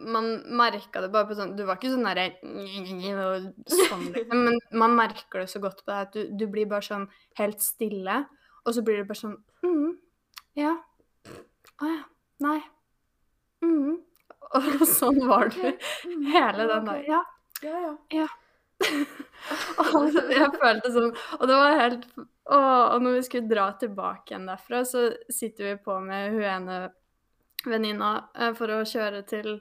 Man 0.00 0.28
merka 0.56 1.02
det 1.04 1.10
bare 1.12 1.28
på 1.28 1.36
sånn 1.38 1.54
Du 1.58 1.64
var 1.68 1.78
ikke 1.78 1.92
sånn 1.92 2.06
derre 2.06 2.28
sånn, 2.40 4.04
liksom, 4.14 4.44
Men 4.46 4.58
man 4.82 4.96
merker 4.98 5.42
det 5.42 5.50
så 5.52 5.62
godt 5.62 5.82
på 5.84 5.92
deg 5.92 6.06
at 6.06 6.14
du, 6.16 6.22
du 6.40 6.46
blir 6.50 6.68
bare 6.70 6.86
sånn 6.86 7.08
helt 7.40 7.60
stille, 7.64 8.22
og 8.64 8.76
så 8.76 8.84
blir 8.86 9.00
det 9.00 9.08
bare 9.10 9.20
sånn 9.20 9.36
mm, 9.66 9.90
Ja. 10.60 10.76
Å 11.80 11.90
ja. 11.90 12.00
Nei. 12.40 12.60
Mm. 13.64 13.98
Og 14.56 14.86
sånn 14.88 15.20
var 15.28 15.50
du 15.52 15.60
hele 16.32 16.64
den 16.66 16.86
dagen. 16.88 17.04
Ja. 17.06 17.20
Ja, 17.60 17.92
ja. 18.16 18.28
Og 19.84 20.14
jeg 20.32 20.46
følte 20.56 20.88
sånn 20.94 21.10
Og 21.36 21.42
det 21.50 21.56
var 21.60 21.74
helt 21.76 22.06
og, 22.16 22.54
Og 22.56 23.02
når 23.04 23.18
vi 23.18 23.24
skulle 23.26 23.50
dra 23.50 23.66
tilbake 23.76 24.32
igjen 24.32 24.46
derfra, 24.48 24.80
så 24.88 25.10
sitter 25.28 25.66
vi 25.66 25.74
på 25.84 25.98
med 26.00 26.32
hun 26.32 26.46
ene 26.48 26.78
venninna 27.68 28.14
eh, 28.32 28.54
for 28.56 28.72
å 28.72 28.80
kjøre 28.88 29.20
til 29.28 29.58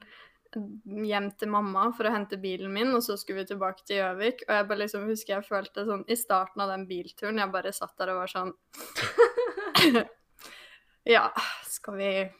hjem 0.56 1.30
til 1.38 1.52
mamma 1.52 1.90
for 1.96 2.08
å 2.08 2.14
hente 2.14 2.40
bilen 2.42 2.72
min, 2.74 2.92
og 2.96 3.04
så 3.06 3.18
skulle 3.20 3.44
vi 3.44 3.52
tilbake 3.52 3.86
til 3.86 4.00
Gjøvik. 4.00 4.44
Og 4.48 4.54
jeg 4.56 4.68
bare 4.72 4.82
liksom 4.84 5.08
husker 5.10 5.36
jeg 5.36 5.48
følte 5.48 5.86
sånn 5.88 6.06
I 6.10 6.18
starten 6.20 6.64
av 6.64 6.72
den 6.74 6.88
bilturen, 6.90 7.42
jeg 7.42 7.54
bare 7.54 7.74
satt 7.76 7.96
der 8.00 8.14
og 8.14 8.22
var 8.24 8.34
sånn 8.34 8.54
Ja, 11.10 11.30
skal 11.68 12.00
vi 12.00 12.12
Er 12.24 12.34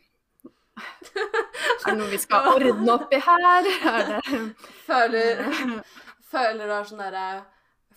det 1.86 1.96
noe 2.00 2.10
vi 2.12 2.20
skal 2.22 2.52
ordne 2.56 2.96
opp 2.96 3.14
i 3.14 3.22
her? 3.24 3.48
Er 3.54 3.64
det 3.68 4.44
Føler, 4.88 5.46
føler 6.34 6.66
det 6.66 6.76
er 6.76 6.92
sånn 6.92 7.04
derre 7.04 7.26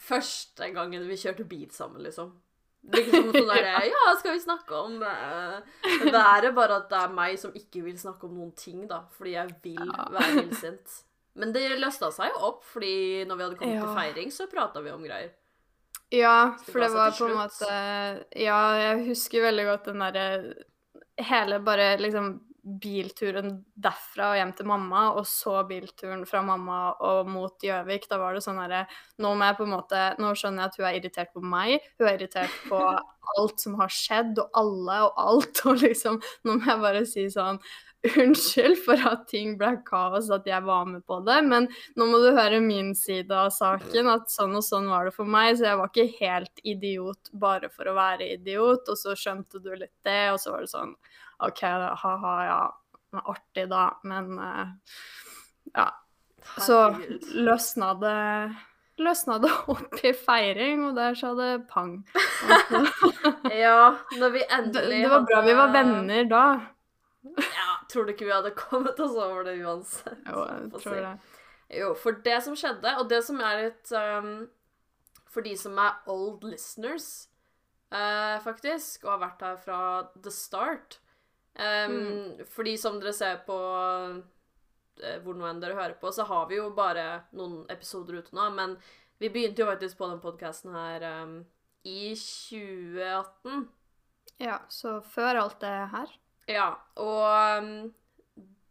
Første 0.02 0.72
gangen 0.74 1.04
vi 1.06 1.20
kjørte 1.20 1.46
bil 1.46 1.68
sammen, 1.70 2.02
liksom. 2.02 2.32
Liksom 2.82 3.28
sånn 3.30 3.46
der, 3.46 3.66
Ja, 3.92 4.02
skal 4.18 4.34
vi 4.34 4.40
snakke 4.42 4.74
om 4.74 4.96
uh, 5.02 5.60
Det 6.02 6.18
er 6.18 6.48
bare 6.56 6.80
at 6.80 6.88
det 6.90 6.98
er 6.98 7.12
meg 7.14 7.38
som 7.38 7.52
ikke 7.54 7.84
vil 7.84 7.98
snakke 8.00 8.26
om 8.26 8.34
noen 8.40 8.50
ting, 8.58 8.88
da. 8.90 9.04
Fordi 9.16 9.36
jeg 9.36 9.54
vil 9.62 9.78
Ja. 9.86 10.08
være 10.10 10.42
illsint. 10.42 10.96
Men 11.38 11.52
det 11.54 11.62
løsta 11.80 12.10
seg 12.12 12.32
jo 12.34 12.42
opp, 12.50 12.64
fordi 12.68 13.24
når 13.28 13.36
vi 13.38 13.44
hadde 13.46 13.56
kommet 13.60 13.80
til 13.80 13.94
feiring, 13.96 14.32
så 14.34 14.48
prata 14.50 14.82
vi 14.84 14.90
om 14.92 15.04
greier. 15.06 15.30
Ja, 16.12 16.52
for 16.66 16.82
det 16.82 16.90
var 16.92 17.14
på 17.16 17.24
en 17.30 17.38
måte 17.38 17.68
Ja, 18.36 18.58
jeg 18.76 19.06
husker 19.06 19.46
veldig 19.46 19.64
godt 19.70 19.86
den 19.88 20.02
derre 20.04 20.26
Hele 21.22 21.56
bare 21.64 21.94
liksom 22.02 22.34
bilturen 22.62 23.56
derfra 23.74 24.30
og 24.32 24.38
hjem 24.38 24.52
til 24.58 24.68
mamma, 24.70 25.04
og 25.18 25.26
så 25.26 25.60
bilturen 25.66 26.22
fra 26.28 26.42
mamma 26.46 26.80
og 27.02 27.30
mot 27.30 27.62
Gjøvik. 27.62 28.06
Da 28.10 28.20
var 28.22 28.36
det 28.36 28.44
sånn 28.44 28.60
herre 28.62 28.84
Nå 29.22 29.34
må 29.34 29.48
jeg 29.48 29.58
på 29.58 29.66
en 29.66 29.74
måte 29.74 30.02
Nå 30.22 30.32
skjønner 30.38 30.64
jeg 30.64 30.70
at 30.70 30.78
hun 30.78 30.88
er 30.88 30.98
irritert 31.00 31.32
på 31.34 31.42
meg. 31.42 31.88
Hun 31.98 32.08
er 32.08 32.20
irritert 32.20 32.58
på 32.68 32.82
alt 33.38 33.62
som 33.62 33.78
har 33.80 33.90
skjedd, 33.92 34.38
og 34.38 34.60
alle 34.62 34.98
og 35.08 35.24
alt, 35.26 35.62
og 35.68 35.82
liksom 35.82 36.20
Nå 36.46 36.58
må 36.58 36.70
jeg 36.70 36.84
bare 36.86 37.06
si 37.08 37.26
sånn 37.32 37.58
Unnskyld 38.02 38.80
for 38.82 38.98
at 39.06 39.28
ting 39.30 39.52
ble 39.60 39.76
kaos, 39.86 40.26
at 40.34 40.46
jeg 40.50 40.66
var 40.66 40.88
med 40.90 41.04
på 41.06 41.20
det, 41.22 41.36
men 41.46 41.68
nå 41.94 42.08
må 42.10 42.18
du 42.18 42.32
høre 42.34 42.58
min 42.58 42.90
side 42.98 43.30
av 43.30 43.52
saken, 43.54 44.08
at 44.10 44.32
sånn 44.32 44.56
og 44.58 44.64
sånn 44.66 44.88
var 44.90 45.06
det 45.06 45.12
for 45.14 45.30
meg, 45.30 45.52
så 45.54 45.68
jeg 45.68 45.78
var 45.78 45.92
ikke 45.92 46.16
helt 46.18 46.64
idiot 46.66 47.30
bare 47.44 47.70
for 47.70 47.86
å 47.86 47.94
være 47.94 48.32
idiot, 48.34 48.90
og 48.90 48.98
så 48.98 49.14
skjønte 49.14 49.62
du 49.62 49.70
litt 49.76 49.94
det, 50.02 50.32
og 50.34 50.40
så 50.42 50.50
var 50.50 50.66
det 50.66 50.72
sånn 50.74 50.96
OK, 51.42 51.62
ha-ha, 52.02 52.34
ja, 52.46 52.60
det 53.12 53.24
artig 53.34 53.66
da, 53.70 53.86
men 54.08 54.38
uh, 54.38 54.68
ja. 55.74 55.88
Så 56.58 56.78
løsna 57.34 57.94
det 58.02 58.18
løsna 59.02 59.38
det 59.42 59.50
opp 59.72 59.98
i 60.04 60.12
feiring, 60.16 60.84
og 60.88 60.96
der 60.98 61.16
sa 61.18 61.32
det 61.38 61.52
pang. 61.70 62.00
Ja, 63.52 63.98
når 64.18 64.30
vi 64.34 64.42
endelig 64.50 65.02
det 65.04 65.10
var 65.10 65.24
bra 65.26 65.40
vi 65.44 65.54
var 65.56 65.72
venner 65.74 66.24
da. 66.30 66.44
Ja, 67.22 67.66
tror 67.90 68.06
du 68.06 68.12
ikke 68.14 68.26
vi 68.26 68.34
hadde 68.34 68.54
kommet 68.56 68.98
oss 69.02 69.14
over 69.14 69.44
det 69.46 69.58
uansett? 69.62 70.18
Jo, 70.26 70.44
jeg 70.48 70.70
tror 70.72 70.96
si. 70.96 71.02
det. 71.04 71.12
Jo, 71.78 71.92
for 71.98 72.18
det 72.24 72.38
som 72.44 72.56
skjedde, 72.58 72.94
og 73.00 73.10
det 73.10 73.20
som 73.26 73.38
er 73.44 73.60
litt 73.60 73.92
um, 73.94 74.32
For 75.32 75.44
de 75.44 75.54
som 75.56 75.78
er 75.80 76.00
old 76.10 76.42
listeners, 76.44 77.28
uh, 77.94 78.36
faktisk, 78.44 79.04
og 79.06 79.14
har 79.14 79.22
vært 79.22 79.46
her 79.46 79.60
fra 79.62 79.80
the 80.18 80.32
start 80.34 80.98
um, 81.58 82.44
Fordi 82.52 82.76
som 82.80 82.98
dere 83.00 83.12
ser 83.16 83.42
på 83.46 83.58
eh, 85.02 85.18
hvor 85.24 85.36
nå 85.36 85.48
enn 85.48 85.60
dere 85.62 85.78
hører 85.78 85.98
på, 86.00 86.12
så 86.14 86.26
har 86.28 86.48
vi 86.50 86.58
jo 86.60 86.70
bare 86.76 87.24
noen 87.36 87.62
episoder 87.72 88.22
ute 88.22 88.36
nå. 88.36 88.48
Men 88.56 88.76
vi 89.22 89.30
begynte 89.32 89.62
jo 89.62 89.70
faktisk 89.70 90.00
på 90.00 90.10
den 90.10 90.22
podkasten 90.22 90.74
her 90.74 91.06
um, 91.22 91.38
i 91.84 92.14
2018. 92.16 93.66
Ja, 94.42 94.62
så 94.72 95.00
før 95.04 95.44
alt 95.44 95.60
det 95.62 95.74
her. 95.92 96.14
Ja, 96.50 96.68
og 96.98 97.62
um, 97.62 97.92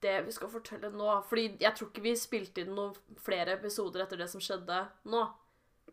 det 0.01 0.17
vi 0.25 0.33
skal 0.35 0.49
fortelle 0.51 0.89
nå 0.91 1.13
Fordi 1.29 1.45
jeg 1.61 1.71
tror 1.77 1.87
ikke 1.87 2.03
vi 2.03 2.11
spilte 2.19 2.63
inn 2.63 2.73
noen 2.75 3.15
flere 3.21 3.55
episoder 3.55 4.03
etter 4.03 4.19
det 4.19 4.27
som 4.31 4.43
skjedde 4.43 4.81
nå. 5.11 5.21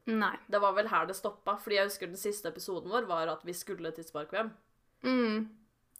Nei. 0.09 0.35
Det 0.49 0.61
var 0.63 0.73
vel 0.77 0.89
her 0.89 1.07
det 1.09 1.19
stoppa, 1.19 1.59
fordi 1.61 1.77
jeg 1.77 1.91
husker 1.91 2.09
den 2.09 2.21
siste 2.21 2.49
episoden 2.49 2.91
vår 2.91 3.09
var 3.11 3.29
at 3.29 3.45
vi 3.45 3.53
skulle 3.57 3.93
til 3.93 4.07
Sparkvem. 4.07 4.51
Mm. 5.05 5.49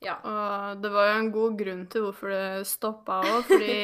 Ja. 0.05 0.19
Og 0.23 0.83
det 0.83 0.91
var 0.95 1.09
jo 1.13 1.15
en 1.21 1.31
god 1.35 1.57
grunn 1.59 1.87
til 1.91 2.05
hvorfor 2.09 2.31
det 2.35 2.67
stoppa 2.71 3.21
òg, 3.27 3.41
fordi 3.49 3.79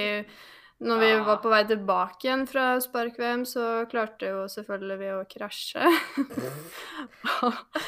når 0.85 1.01
vi 1.01 1.09
var 1.27 1.39
på 1.43 1.51
vei 1.53 1.61
tilbake 1.67 2.27
igjen 2.27 2.43
fra 2.51 2.65
Spark-VM, 2.83 3.45
så 3.49 3.65
klarte 3.91 4.29
jo 4.31 4.43
selvfølgelig 4.51 4.97
vi 5.01 5.11
å 5.15 5.21
krasje. 5.31 5.85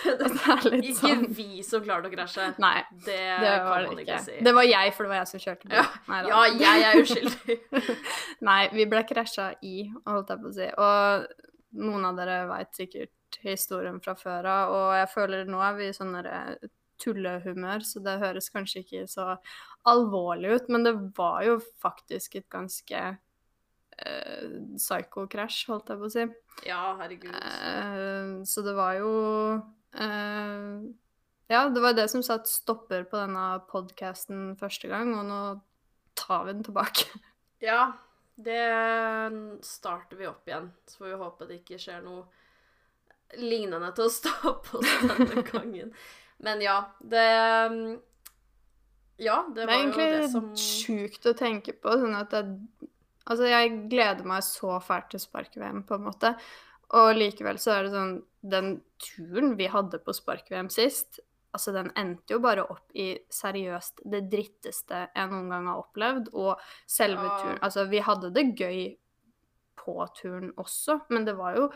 det 0.07 0.29
er 0.31 0.69
litt 0.71 0.97
sånn 0.99 1.25
Ikke 1.27 1.33
vi 1.37 1.63
som 1.67 1.83
klarte 1.85 2.09
å 2.11 2.15
krasje. 2.15 2.47
Nei, 2.63 2.79
Det, 3.05 3.17
det 3.43 3.51
kan 3.53 3.67
var 3.69 3.89
man 3.89 3.99
ikke 4.01 4.07
ikke. 4.07 4.21
si. 4.29 4.39
Det 4.47 4.55
var 4.57 4.69
jeg, 4.69 4.95
for 4.97 5.07
det 5.07 5.13
var 5.13 5.21
jeg 5.23 5.31
som 5.33 5.43
kjørte 5.47 5.69
bil. 5.71 5.77
Ja. 5.77 6.23
Ja, 6.31 6.45
jeg 6.63 6.87
er 6.87 7.03
uskyldig. 7.03 7.59
Nei, 8.49 8.61
vi 8.75 8.89
ble 8.91 9.03
krasja 9.09 9.51
i, 9.67 9.77
holdt 10.07 10.33
jeg 10.33 10.43
på 10.45 10.51
å 10.53 10.57
si. 10.57 10.71
Og 10.87 11.85
noen 11.87 12.09
av 12.09 12.17
dere 12.23 12.41
veit 12.51 12.73
sikkert 12.79 13.41
historien 13.43 13.99
fra 14.01 14.15
før 14.17 14.47
av, 14.49 14.73
og 14.73 14.91
jeg 14.97 15.09
føler 15.13 15.49
nå 15.51 15.59
er 15.61 15.75
vi 15.77 15.91
sånn 15.93 16.15
derre 16.17 16.39
tullehumør, 17.03 17.85
så 17.87 18.03
det 18.05 18.19
høres 18.23 18.51
kanskje 18.53 18.83
ikke 18.85 19.05
så 19.11 19.35
alvorlig 19.87 20.57
ut, 20.57 20.69
men 20.73 20.87
det 20.87 20.95
var 21.17 21.45
jo 21.47 21.59
faktisk 21.83 22.39
et 22.41 22.49
ganske 22.53 23.03
uh, 23.17 24.47
psycho-krasj, 24.77 25.65
holdt 25.71 25.93
jeg 25.93 26.03
på 26.03 26.09
å 26.09 26.15
si. 26.17 26.27
Ja, 26.69 26.83
herregud. 27.01 27.35
Uh, 27.35 28.43
så 28.49 28.65
det 28.67 28.77
var 28.79 28.97
jo 29.01 29.13
uh, 29.61 30.81
Ja, 31.53 31.61
det 31.71 31.85
var 31.85 31.95
det 31.97 32.09
som 32.13 32.25
satt 32.27 32.51
stopper 32.51 33.07
på 33.07 33.21
denne 33.21 33.47
podkasten 33.71 34.57
første 34.61 34.91
gang, 34.91 35.15
og 35.15 35.29
nå 35.29 35.41
tar 36.19 36.49
vi 36.49 36.57
den 36.57 36.67
tilbake. 36.67 37.07
Ja, 37.65 37.93
det 38.37 38.65
starter 39.65 40.19
vi 40.19 40.27
opp 40.29 40.49
igjen. 40.49 40.69
Så 40.89 41.01
får 41.01 41.09
vi 41.09 41.21
håpe 41.23 41.47
det 41.49 41.61
ikke 41.63 41.79
skjer 41.81 42.03
noe 42.05 42.27
lignende 43.41 43.91
til 43.97 44.07
å 44.07 44.13
stoppe 44.13 44.63
på 44.69 44.83
denne 44.85 45.43
gangen. 45.53 45.93
Men 46.45 46.61
ja, 46.61 46.81
det 47.01 47.27
Ja, 49.19 49.47
det 49.49 49.55
Det 49.63 49.67
var 49.67 49.81
jo 49.81 49.91
det 49.97 50.31
som 50.31 50.51
det 50.53 50.61
er 50.61 50.61
egentlig 50.61 50.85
sjukt 50.85 51.27
å 51.31 51.35
tenke 51.39 51.73
på. 51.73 51.95
Sånn 51.97 52.17
at 52.19 52.35
jeg, 52.37 52.51
altså 53.25 53.47
jeg 53.49 53.77
gleder 53.89 54.27
meg 54.29 54.43
så 54.45 54.77
fælt 54.85 55.09
til 55.15 55.23
spark-VM, 55.23 55.85
på 55.89 55.97
en 55.97 56.05
måte. 56.05 56.35
Og 56.97 57.15
likevel 57.17 57.57
så 57.59 57.79
er 57.79 57.87
det 57.87 57.95
sånn 57.97 58.13
Den 58.47 58.77
turen 59.03 59.57
vi 59.59 59.67
hadde 59.67 59.99
på 59.99 60.13
spark-VM 60.15 60.69
sist, 60.71 61.19
altså 61.57 61.73
den 61.75 61.89
endte 61.99 62.37
jo 62.37 62.39
bare 62.45 62.63
opp 62.71 62.93
i 62.95 63.09
seriøst 63.33 64.05
det 64.05 64.21
dritteste 64.31 65.01
jeg 65.17 65.31
noen 65.33 65.49
gang 65.51 65.67
har 65.67 65.81
opplevd. 65.81 66.29
Og 66.35 66.61
selve 66.87 67.25
Ja. 67.25 67.39
turen 67.43 67.59
Altså, 67.63 67.89
vi 67.91 67.99
hadde 67.99 68.31
det 68.31 68.45
gøy 68.55 68.97
på 69.77 69.97
turen 70.15 70.53
også, 70.57 71.01
men 71.11 71.25
det 71.25 71.35
var 71.37 71.57
jo 71.57 71.71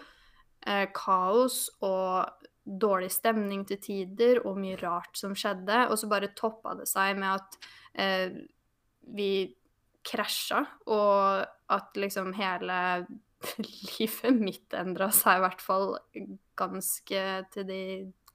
eh, 0.66 0.86
kaos 0.94 1.70
og 1.80 2.28
dårlig 2.64 3.10
stemning 3.12 3.64
til 3.68 3.80
tider 3.82 4.42
og 4.46 4.58
mye 4.60 4.78
rart 4.80 5.16
som 5.18 5.34
skjedde. 5.36 5.86
Og 5.88 5.98
så 5.98 6.10
bare 6.10 6.32
toppa 6.36 6.76
det 6.78 6.88
seg 6.90 7.18
med 7.20 7.38
at 7.38 7.58
eh, 7.94 8.38
vi 9.16 9.32
krasja, 10.06 10.62
og 10.88 11.74
at 11.74 11.98
liksom 12.00 12.32
hele 12.38 12.78
livet 13.98 14.38
mitt 14.38 14.76
endra 14.76 15.10
seg 15.14 15.40
i 15.40 15.44
hvert 15.44 15.64
fall 15.64 15.92
ganske 16.60 17.24
til 17.52 17.68
de 17.68 17.82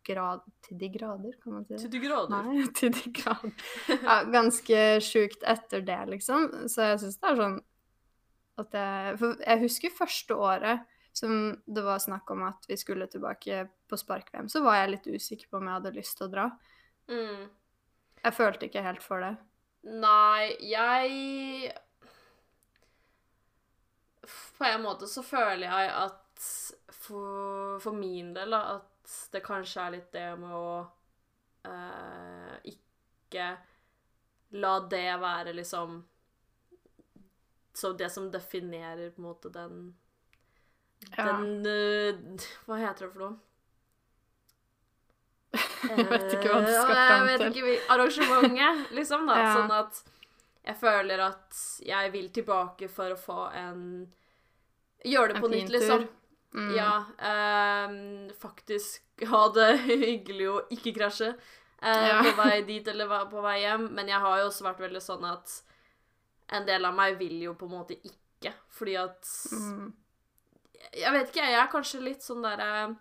grad... 0.06 0.44
Til 0.66 0.80
de 0.82 0.90
grader, 0.90 1.34
kan 1.44 1.54
man 1.54 1.66
si 1.66 1.76
det? 1.76 1.84
Til 1.84 1.94
de 1.94 2.02
grader. 2.02 2.44
Nei, 2.46 2.66
til 2.80 2.94
de 2.94 3.14
grader. 3.14 3.70
Ja, 4.08 4.20
ganske 4.34 4.82
sjukt 5.06 5.46
etter 5.46 5.86
det, 5.86 6.02
liksom. 6.14 6.52
Så 6.72 6.92
jeg 6.92 7.02
syns 7.04 7.20
det 7.22 7.32
er 7.32 7.42
sånn 7.42 7.58
at 8.56 8.78
jeg 8.80 9.16
For 9.20 9.42
jeg 9.44 9.62
husker 9.66 9.98
første 9.98 10.36
året 10.40 10.86
som 11.16 11.62
det 11.66 11.82
var 11.82 12.00
snakk 12.04 12.32
om 12.32 12.44
at 12.44 12.66
vi 12.68 12.78
skulle 12.78 13.08
tilbake 13.08 13.68
på 13.88 13.98
spark-VM, 13.98 14.50
så 14.52 14.62
var 14.66 14.82
jeg 14.82 14.92
litt 14.92 15.08
usikker 15.08 15.48
på 15.50 15.62
om 15.62 15.70
jeg 15.70 15.78
hadde 15.78 15.96
lyst 15.96 16.18
til 16.20 16.28
å 16.28 16.34
dra. 16.34 16.50
Mm. 17.08 17.46
Jeg 18.26 18.36
følte 18.36 18.68
ikke 18.68 18.84
helt 18.84 19.04
for 19.06 19.24
det. 19.24 19.36
Nei, 19.86 20.56
jeg 20.66 21.72
På 24.58 24.66
en 24.66 24.82
måte 24.82 25.06
så 25.08 25.22
føler 25.22 25.68
jeg 25.68 25.90
at 25.94 26.46
for, 26.90 27.80
for 27.80 27.94
min 27.94 28.34
del, 28.34 28.56
da, 28.56 28.80
at 28.80 29.18
det 29.32 29.44
kanskje 29.46 29.84
er 29.84 29.94
litt 29.94 30.08
det 30.16 30.30
med 30.42 30.56
å 30.58 30.72
eh, 31.70 32.56
ikke 32.74 33.52
la 34.58 34.74
det 34.90 35.12
være 35.22 35.54
liksom 35.54 36.00
Så 37.76 37.92
det 37.94 38.10
som 38.10 38.32
definerer 38.32 39.12
på 39.12 39.22
en 39.22 39.28
måte 39.28 39.52
den 39.54 39.94
Ja. 41.18 41.26
Den 41.28 41.66
uh, 41.66 42.46
Hva 42.68 42.78
heter 42.82 43.06
det 43.06 43.12
for 43.14 43.20
noe? 43.26 43.36
Jeg 45.90 46.06
vet 46.10 46.34
ikke 46.36 46.50
hva 46.52 46.60
du 46.66 46.72
skal 46.74 46.92
Eh, 46.92 47.08
fram 47.08 47.28
Jeg 47.30 47.40
vet 47.40 47.42
til. 47.46 47.64
ikke, 47.70 47.88
Arrangementet, 47.94 48.92
liksom, 48.98 49.26
da. 49.30 49.38
Ja. 49.44 49.54
Sånn 49.56 49.74
at 49.80 50.04
jeg 50.66 50.78
føler 50.82 51.22
at 51.22 51.58
jeg 51.86 52.12
vil 52.16 52.30
tilbake 52.34 52.88
for 52.90 53.14
å 53.14 53.18
få 53.22 53.42
en 53.54 53.82
Gjøre 55.06 55.36
det 55.36 55.36
En 55.38 55.44
på 55.44 55.50
nytt, 55.52 55.70
liksom. 55.70 56.08
Mm. 56.56 56.72
Ja. 56.74 56.94
Um, 57.22 58.32
faktisk 58.42 59.22
ha 59.30 59.42
det 59.54 59.68
hyggelig 59.92 60.48
å 60.50 60.56
ikke 60.74 60.96
krasje 60.96 61.28
eh, 61.36 62.08
Ja. 62.10 62.24
på 62.26 62.32
vei 62.40 62.64
dit 62.66 62.88
eller 62.90 63.12
på 63.30 63.44
vei 63.46 63.60
hjem. 63.62 63.86
Men 63.94 64.10
jeg 64.10 64.18
har 64.24 64.40
jo 64.42 64.48
også 64.50 64.66
vært 64.66 64.82
veldig 64.88 65.04
sånn 65.06 65.28
at 65.30 65.60
en 66.58 66.66
del 66.66 66.86
av 66.90 66.98
meg 66.98 67.20
vil 67.22 67.38
jo 67.46 67.54
på 67.60 67.70
en 67.70 67.76
måte 67.78 68.00
ikke, 68.02 68.56
fordi 68.74 68.98
at 69.04 69.30
Mm. 69.54 69.94
Jeg 70.94 71.12
vet 71.16 71.30
ikke, 71.32 71.46
jeg 71.50 71.60
er 71.62 71.72
kanskje 71.72 72.02
litt 72.04 72.22
sånn 72.26 72.44
derre 72.46 72.96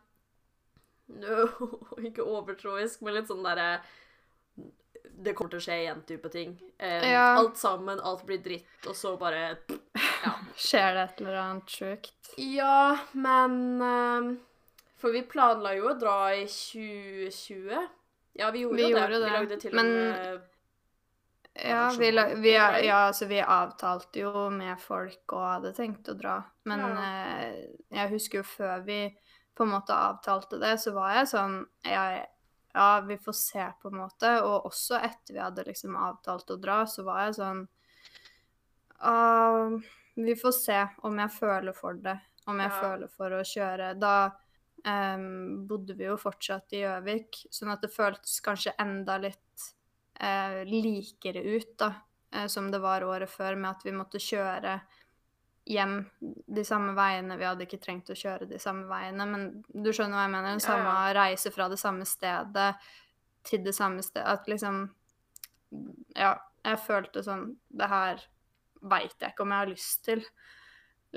Ikke 2.08 2.24
overtroisk, 2.24 3.02
men 3.04 3.18
litt 3.18 3.28
sånn 3.28 3.44
derre 3.44 3.68
Det 5.14 5.34
kommer 5.36 5.52
til 5.54 5.60
å 5.60 5.64
skje 5.66 5.76
igjen-type 5.84 6.30
ting. 6.32 6.54
Um, 6.80 7.04
Ja. 7.06 7.26
Alt 7.38 7.58
sammen, 7.60 8.00
alt 8.02 8.24
blir 8.26 8.40
dritt, 8.42 8.88
og 8.88 8.96
så 8.98 9.14
bare 9.20 9.42
Ja. 10.24 10.32
Skjer 10.68 10.94
det 10.96 11.04
et 11.10 11.20
eller 11.22 11.36
annet 11.42 11.70
sjukt? 11.76 12.32
Ja, 12.40 12.96
men 13.12 13.58
um, 13.82 14.30
For 14.98 15.12
vi 15.14 15.22
planla 15.28 15.74
jo 15.76 15.90
å 15.92 15.98
dra 16.00 16.16
i 16.34 16.46
2020. 16.48 17.84
Ja, 18.40 18.48
vi 18.50 18.64
gjorde 18.64 18.80
Vi 18.80 18.88
jo 18.88 18.96
det. 18.96 19.02
gjorde 19.04 19.20
det, 19.20 19.30
Vi 19.30 19.36
lagde 19.36 19.60
til 19.62 19.78
og 19.78 19.84
med 19.84 20.50
Ja, 21.54 21.92
vi, 21.98 22.10
vi, 22.42 22.52
ja, 22.54 22.96
altså 23.06 23.26
vi 23.30 23.38
avtalte 23.40 24.18
jo 24.24 24.48
med 24.50 24.80
folk 24.82 25.32
og 25.36 25.44
hadde 25.46 25.70
tenkt 25.76 26.08
å 26.10 26.14
dra. 26.18 26.40
Men 26.66 26.80
Ja. 26.80 27.02
eh, 27.04 27.66
jeg 27.94 28.10
husker 28.10 28.40
jo 28.40 28.42
før 28.48 28.82
vi 28.84 28.96
på 29.54 29.62
en 29.62 29.70
måte 29.70 29.94
avtalte 29.94 30.58
det, 30.58 30.72
så 30.82 30.92
var 30.96 31.14
jeg 31.14 31.28
sånn 31.30 31.60
jeg, 31.84 32.26
Ja, 32.74 33.00
vi 33.06 33.14
får 33.22 33.32
se, 33.38 33.64
på 33.82 33.88
en 33.92 34.00
måte. 34.00 34.42
Og 34.42 34.64
også 34.66 34.98
etter 34.98 35.34
vi 35.36 35.38
hadde 35.38 35.62
liksom 35.68 35.94
avtalt 35.94 36.50
å 36.50 36.56
dra, 36.58 36.80
så 36.90 37.04
var 37.06 37.20
jeg 37.28 37.36
sånn 37.38 37.60
uh, 39.04 39.78
Vi 40.16 40.34
får 40.36 40.52
se 40.58 40.80
om 41.06 41.18
jeg 41.18 41.30
føler 41.36 41.72
for 41.76 41.94
det. 41.94 42.16
Om 42.46 42.58
jeg 42.60 42.70
Ja. 42.70 42.80
føler 42.80 43.08
for 43.14 43.30
å 43.30 43.44
kjøre. 43.46 43.92
Da 43.98 44.32
um, 44.84 45.66
bodde 45.68 45.94
vi 45.94 46.04
jo 46.04 46.16
fortsatt 46.16 46.72
i 46.74 46.82
Gjøvik, 46.82 47.46
sånn 47.50 47.70
at 47.72 47.80
det 47.80 47.92
føltes 47.94 48.40
kanskje 48.44 48.74
enda 48.78 49.18
litt 49.18 49.70
eh, 50.24 50.60
likere 50.64 51.42
ut, 51.44 51.72
da, 51.78 51.92
eh, 52.32 52.46
som 52.46 52.70
det 52.70 52.80
var 52.82 53.04
året 53.04 53.30
før, 53.30 53.56
med 53.56 53.70
at 53.74 53.84
vi 53.87 53.94
måtte 53.96 54.22
kjøre 54.22 54.78
hjem 55.64 55.96
de 56.26 56.64
samme 56.64 56.92
veiene. 56.96 57.38
Vi 57.40 57.46
hadde 57.48 57.64
ikke 57.64 57.80
trengt 57.82 58.12
å 58.12 58.18
kjøre 58.18 58.48
de 58.48 58.58
samme 58.60 58.84
veiene, 58.90 59.26
men 59.28 59.46
du 59.68 59.90
skjønner 59.92 60.18
hva 60.18 60.26
jeg 60.26 60.34
mener? 60.34 60.50
Den 60.56 60.64
samme 60.64 60.90
ja. 60.92 61.14
reise 61.16 61.52
fra 61.54 61.70
det 61.72 61.80
samme 61.80 62.08
stedet 62.08 62.74
til 63.44 63.64
det 63.64 63.74
samme 63.76 64.04
stedet. 64.04 64.26
At 64.28 64.50
liksom 64.50 64.87
Ja, 66.14 66.37
jeg 66.62 66.78
følte 66.84 67.24
sånn 67.26 67.56
Det 67.74 67.88
her 67.90 68.20
veit 68.84 69.16
jeg 69.18 69.32
ikke 69.32 69.42
om 69.42 69.50
jeg 69.50 69.62
har 69.62 69.70
lyst 69.70 70.04
til, 70.04 70.20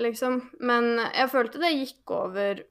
liksom. 0.00 0.40
Men 0.64 0.96
jeg 1.04 1.28
følte 1.28 1.60
det 1.60 1.74
gikk 1.76 2.12
over 2.16 2.62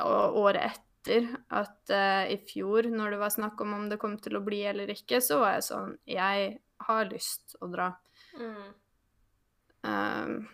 året 0.00 0.62
etter 0.64 0.87
at 1.06 1.92
uh, 1.94 2.24
i 2.32 2.36
fjor, 2.48 2.82
når 2.90 3.10
det 3.14 3.18
var 3.20 3.30
snakk 3.30 3.60
om 3.60 3.74
om 3.76 3.86
det 3.88 3.98
kom 4.02 4.16
til 4.18 4.36
å 4.36 4.42
bli 4.44 4.62
eller 4.66 4.90
ikke, 4.90 5.20
så 5.22 5.38
var 5.38 5.54
jeg 5.54 5.62
sånn 5.68 5.92
Jeg 6.10 6.58
har 6.88 7.04
lyst 7.12 7.54
å 7.62 7.68
dra. 7.70 7.92
mm. 8.38 8.74
Um, 9.86 10.48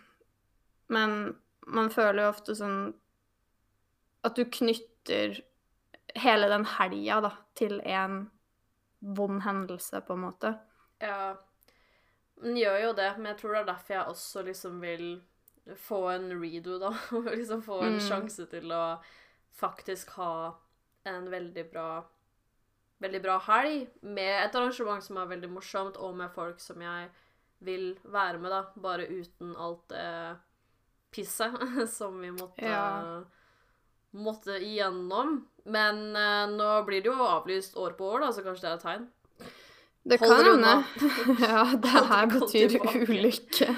men 0.87 1.15
man 1.65 1.89
føler 1.89 2.23
jo 2.23 2.29
ofte 2.29 2.53
sånn 2.55 2.93
at 4.25 4.35
du 4.37 4.43
knytter 4.45 5.39
hele 6.15 6.47
den 6.51 6.65
helga 6.77 7.17
da, 7.25 7.31
til 7.57 7.79
en 7.81 8.27
vond 9.17 9.41
hendelse, 9.41 10.01
på 10.05 10.13
en 10.13 10.23
måte. 10.27 10.51
Ja. 11.01 11.35
Den 12.41 12.57
gjør 12.57 12.79
jo 12.83 12.93
det, 12.97 13.09
men 13.17 13.31
jeg 13.33 13.39
tror 13.41 13.53
det 13.55 13.59
er 13.63 13.69
derfor 13.73 13.93
jeg 13.95 14.13
også 14.13 14.43
liksom 14.45 14.79
vil 14.81 15.05
få 15.81 15.99
en 16.13 16.29
redo, 16.41 16.77
da. 16.81 16.93
Liksom 17.35 17.61
få 17.65 17.81
en 17.81 17.97
Mm. 17.97 18.03
sjanse 18.07 18.45
til 18.51 18.71
å 18.71 18.83
faktisk 19.59 20.15
ha 20.19 20.55
en 21.07 21.29
veldig 21.31 21.71
bra 21.71 21.89
Veldig 23.03 23.19
bra 23.19 23.33
helg 23.43 23.89
med 24.07 24.31
et 24.39 24.53
arrangement 24.55 25.03
som 25.03 25.17
er 25.19 25.27
veldig 25.27 25.49
morsomt, 25.51 25.97
og 25.99 26.13
med 26.15 26.31
folk 26.31 26.61
som 26.63 26.79
jeg 26.79 27.09
vil 27.67 27.89
være 28.07 28.39
med, 28.39 28.53
da. 28.53 28.61
Bare 28.79 29.07
uten 29.09 29.51
alt 29.59 29.83
det 29.91 30.05
pisset 31.11 31.57
som 31.97 32.21
vi 32.23 32.31
måtte 32.31 32.63
Ja. 32.63 33.23
Måtte 34.15 34.55
igjennom. 34.63 35.41
Men 35.67 36.15
eh, 36.15 36.45
nå 36.55 36.69
blir 36.87 37.03
det 37.03 37.11
jo 37.11 37.19
avlyst 37.19 37.75
år 37.75 37.97
på 37.99 38.13
år, 38.13 38.23
da, 38.23 38.31
så 38.31 38.45
kanskje 38.45 38.63
det 38.63 38.71
er 38.71 38.77
et 38.77 38.85
tegn. 38.87 39.07
Det 40.05 40.19
Hold 40.21 40.31
kan 40.31 40.45
hende. 40.53 40.73
ja, 41.49 41.63
det 41.83 42.03
her 42.13 42.29
betyr 42.31 42.77
ulykke. 42.79 43.73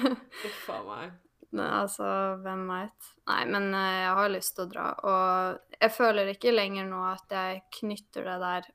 Uff 0.46 0.68
a 0.70 0.82
meg. 0.86 1.16
Men 1.56 1.64
altså, 1.64 2.06
hvem 2.44 2.66
veit. 2.68 3.12
Nei, 3.30 3.42
men 3.48 3.70
eh, 3.72 4.00
jeg 4.02 4.16
har 4.18 4.32
lyst 4.32 4.54
til 4.56 4.66
å 4.66 4.72
dra. 4.72 4.88
Og 5.08 5.78
jeg 5.78 5.94
føler 5.94 6.32
ikke 6.32 6.52
lenger 6.52 6.88
nå 6.88 7.00
at 7.08 7.32
jeg 7.32 7.62
knytter 7.80 8.28
det 8.28 8.36
der 8.42 8.68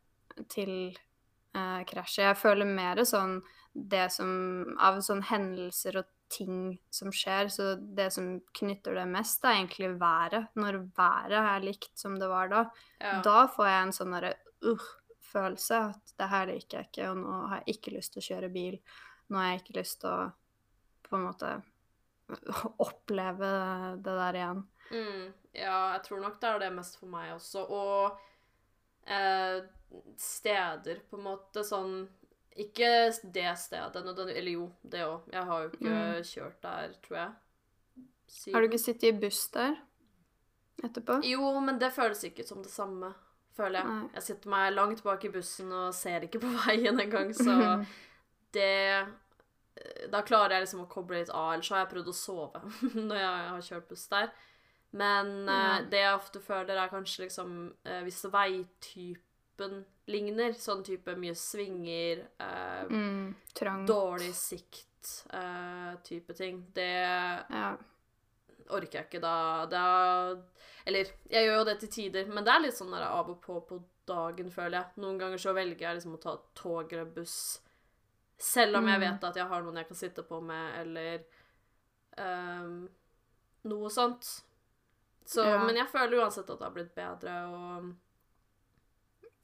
til 0.50 0.74
eh, 0.90 1.84
krasjet. 1.90 2.26
Jeg 2.32 2.40
føler 2.42 2.70
mer 2.70 3.04
sånn 3.06 3.40
det 3.74 4.06
som 4.14 4.30
Av 4.86 5.00
sånn 5.02 5.24
hendelser 5.26 5.98
og 6.04 6.10
ting 6.34 6.76
som 6.94 7.12
skjer, 7.14 7.50
så 7.54 7.74
det 7.78 8.08
som 8.14 8.36
knytter 8.58 8.98
det 8.98 9.06
mest, 9.10 9.44
er 9.46 9.60
egentlig 9.60 9.92
været. 10.02 10.50
Når 10.58 10.80
været 10.98 11.38
er 11.40 11.66
likt 11.66 11.92
som 12.00 12.18
det 12.22 12.30
var 12.30 12.50
da. 12.50 12.64
Ja. 13.02 13.20
Da 13.26 13.44
får 13.54 13.70
jeg 13.70 13.82
en 13.82 13.96
sånn 13.98 14.16
derre 14.16 14.32
uh-følelse. 14.66 15.82
At 15.94 16.16
det 16.18 16.30
her 16.32 16.50
liker 16.50 16.80
jeg 16.80 16.90
ikke, 16.90 17.12
og 17.12 17.22
nå 17.22 17.42
har 17.52 17.62
jeg 17.62 17.78
ikke 17.78 17.94
lyst 17.98 18.16
til 18.16 18.24
å 18.24 18.28
kjøre 18.32 18.54
bil. 18.54 18.80
Nå 19.30 19.42
har 19.42 19.52
jeg 19.52 19.62
ikke 19.62 19.78
lyst 19.82 20.02
til 20.02 20.14
å 20.14 20.32
på 21.04 21.20
en 21.20 21.28
måte 21.28 21.50
oppleve 22.86 23.50
det 24.04 24.18
der 24.20 24.38
igjen. 24.40 24.64
Mm, 24.94 25.24
ja, 25.58 25.78
jeg 25.96 26.04
tror 26.06 26.20
nok 26.22 26.40
det 26.42 26.50
er 26.50 26.60
det 26.60 26.74
mest 26.76 27.00
for 27.00 27.08
meg 27.12 27.32
også. 27.36 27.64
Og 27.70 28.20
eh, 29.10 29.62
steder, 30.18 31.00
på 31.10 31.18
en 31.20 31.26
måte, 31.30 31.64
sånn 31.68 31.96
Ikke 32.56 33.10
det 33.34 33.48
stedet 33.58 33.96
Eller 34.06 34.52
jo, 34.52 34.68
det 34.86 35.02
òg. 35.08 35.24
Jeg 35.34 35.44
har 35.50 35.64
jo 35.64 35.70
ikke 35.72 35.90
Mm. 35.90 36.24
kjørt 36.24 36.62
der, 36.62 36.94
tror 37.02 37.18
jeg. 37.18 37.32
Siden. 38.28 38.54
Har 38.54 38.62
du 38.62 38.68
ikke 38.68 38.80
sittet 38.84 39.04
i 39.10 39.20
buss 39.20 39.48
der 39.50 39.76
etterpå? 40.84 41.20
Jo, 41.26 41.60
men 41.60 41.80
det 41.80 41.92
føles 41.94 42.24
ikke 42.24 42.46
som 42.46 42.62
det 42.64 42.72
samme, 42.72 43.14
føler 43.58 43.80
jeg. 43.80 43.88
Nei. 43.88 44.10
Jeg 44.14 44.24
sitter 44.24 44.50
meg 44.50 44.74
langt 44.74 45.04
bak 45.04 45.26
i 45.26 45.30
bussen 45.34 45.72
og 45.72 45.94
ser 45.94 46.22
ikke 46.28 46.40
på 46.40 46.48
veien 46.68 47.00
engang, 47.00 47.34
så 47.34 47.58
det 48.54 49.08
Da 50.12 50.22
klarer 50.24 50.58
jeg 50.58 50.66
liksom 50.66 50.84
å 50.86 50.90
koble 50.92 51.20
litt 51.20 51.30
av, 51.34 51.54
ellers 51.54 51.70
har 51.74 51.84
jeg 51.84 51.92
prøvd 51.94 52.10
å 52.12 52.16
sove 52.16 52.62
når 53.10 53.18
jeg 53.20 53.48
har 53.52 53.62
kjørt 53.68 53.88
buss 53.90 54.08
der. 54.12 54.30
Men 54.94 55.32
mm. 55.50 55.90
Det 55.90 56.04
jeg 56.04 56.16
ofte 56.16 56.40
føler, 56.44 56.78
er 56.78 56.92
kanskje 56.92 57.24
liksom 57.26 57.54
eh, 57.84 58.04
Hvis 58.06 58.20
veitypen 58.30 59.80
ligner, 60.12 60.54
sånn 60.54 60.84
type 60.86 61.16
mye 61.18 61.34
svinger, 61.38 62.26
eh, 62.44 62.84
Mm, 62.92 63.34
dårlig 63.88 64.34
sikt, 64.38 65.24
eh, 65.34 65.96
type 66.04 66.36
ting, 66.38 66.66
det 66.76 66.92
Ja. 67.50 67.72
orker 68.70 69.00
jeg 69.00 69.08
ikke 69.10 69.22
da. 69.24 69.66
da 69.66 70.36
Eller, 70.86 71.10
jeg 71.32 71.48
gjør 71.48 71.58
jo 71.62 71.66
det 71.72 71.80
til 71.80 71.90
tider, 71.90 72.28
men 72.28 72.44
det 72.44 72.54
er 72.54 72.60
litt 72.66 72.78
sånn 72.78 72.92
der 72.92 73.08
av 73.08 73.30
og 73.30 73.42
på 73.42 73.60
på 73.66 73.82
dagen, 74.06 74.50
føler 74.52 74.78
jeg. 74.82 74.86
Noen 75.00 75.18
ganger 75.18 75.38
så 75.40 75.54
velger 75.56 75.80
jeg 75.88 75.96
liksom 75.96 76.18
å 76.18 76.22
ta 76.22 76.38
tog 76.60 76.92
eller 76.92 77.06
buss, 77.06 77.62
selv 78.44 78.76
om 78.82 78.88
jeg 78.92 79.00
Mm. 79.00 79.06
vet 79.08 79.24
at 79.30 79.36
jeg 79.40 79.48
har 79.48 79.62
noen 79.64 79.78
jeg 79.80 79.88
kan 79.88 79.96
sitte 80.00 80.24
på 80.28 80.42
med, 80.44 80.80
eller 80.82 81.24
um, 82.18 82.90
noe 83.72 83.90
sånt. 83.90 84.28
Så, 85.26 85.44
Ja. 85.48 85.64
Men 85.66 85.76
jeg 85.80 85.88
føler 85.88 86.20
uansett 86.20 86.50
at 86.50 86.60
det 86.60 86.66
har 86.68 86.74
blitt 86.76 86.96
bedre, 86.96 87.36
og 87.48 87.94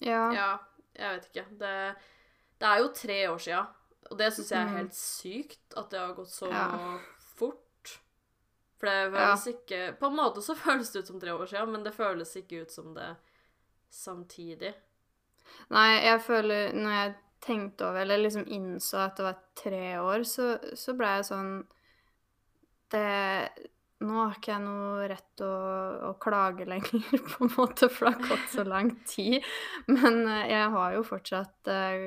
ja. 0.03 0.31
ja, 0.35 0.49
jeg 0.99 1.15
vet 1.15 1.29
ikke. 1.29 1.45
Det, 1.59 1.75
det 2.59 2.67
er 2.67 2.81
jo 2.83 2.89
tre 2.95 3.17
år 3.31 3.39
sia, 3.43 3.61
og 4.11 4.17
det 4.19 4.31
syns 4.35 4.51
jeg 4.51 4.59
er 4.61 4.67
Mm. 4.69 4.75
helt 4.77 4.93
sykt 4.97 5.77
at 5.77 5.89
det 5.89 5.99
har 5.99 6.13
gått 6.17 6.31
så 6.33 6.49
Ja. 6.51 6.99
fort. 7.35 7.99
For 8.79 8.87
det 8.87 9.11
føles 9.11 9.47
ikke 9.47 9.99
På 9.99 10.07
en 10.07 10.15
måte 10.15 10.41
så 10.41 10.55
føles 10.65 10.91
det 10.91 10.99
ut 11.03 11.07
som 11.07 11.19
tre 11.19 11.31
år 11.35 11.47
sia, 11.47 11.65
men 11.65 11.83
det 11.83 11.93
føles 11.93 12.35
ikke 12.35 12.61
ut 12.63 12.71
som 12.71 12.93
det 12.93 13.15
samtidig. 13.91 14.73
Nei, 15.69 15.99
jeg 16.05 16.21
føler 16.21 16.71
Når 16.73 16.91
jeg 16.91 17.15
tenkte 17.43 17.87
over, 17.87 18.01
eller 18.01 18.23
liksom 18.23 18.47
innså 18.47 19.01
at 19.03 19.19
det 19.19 19.27
var 19.27 19.41
tre 19.57 19.83
år, 19.99 20.23
så, 20.27 20.53
så 20.77 20.95
ble 20.97 21.11
jeg 21.17 21.27
sånn 21.31 21.51
Det 22.91 23.03
Nå 23.99 24.15
har 24.15 24.37
ikke 24.37 24.53
jeg 24.53 24.63
noe 24.63 25.07
rett 25.11 25.41
å, 25.43 25.55
å 26.07 26.13
klage 26.23 26.63
lenger, 26.69 27.03
på 27.33 27.43
en 27.43 27.49
måte, 27.57 27.89
for 27.91 28.07
det 28.07 28.13
har 28.13 28.29
gått 28.29 28.53
så 28.53 28.63
lang 28.63 28.93
tid. 29.03 29.43
Men 29.91 30.21
eh, 30.23 30.45
jeg 30.53 30.69
har 30.71 30.93
jo 30.95 31.01
fortsatt 31.03 31.67
eh, 31.67 32.05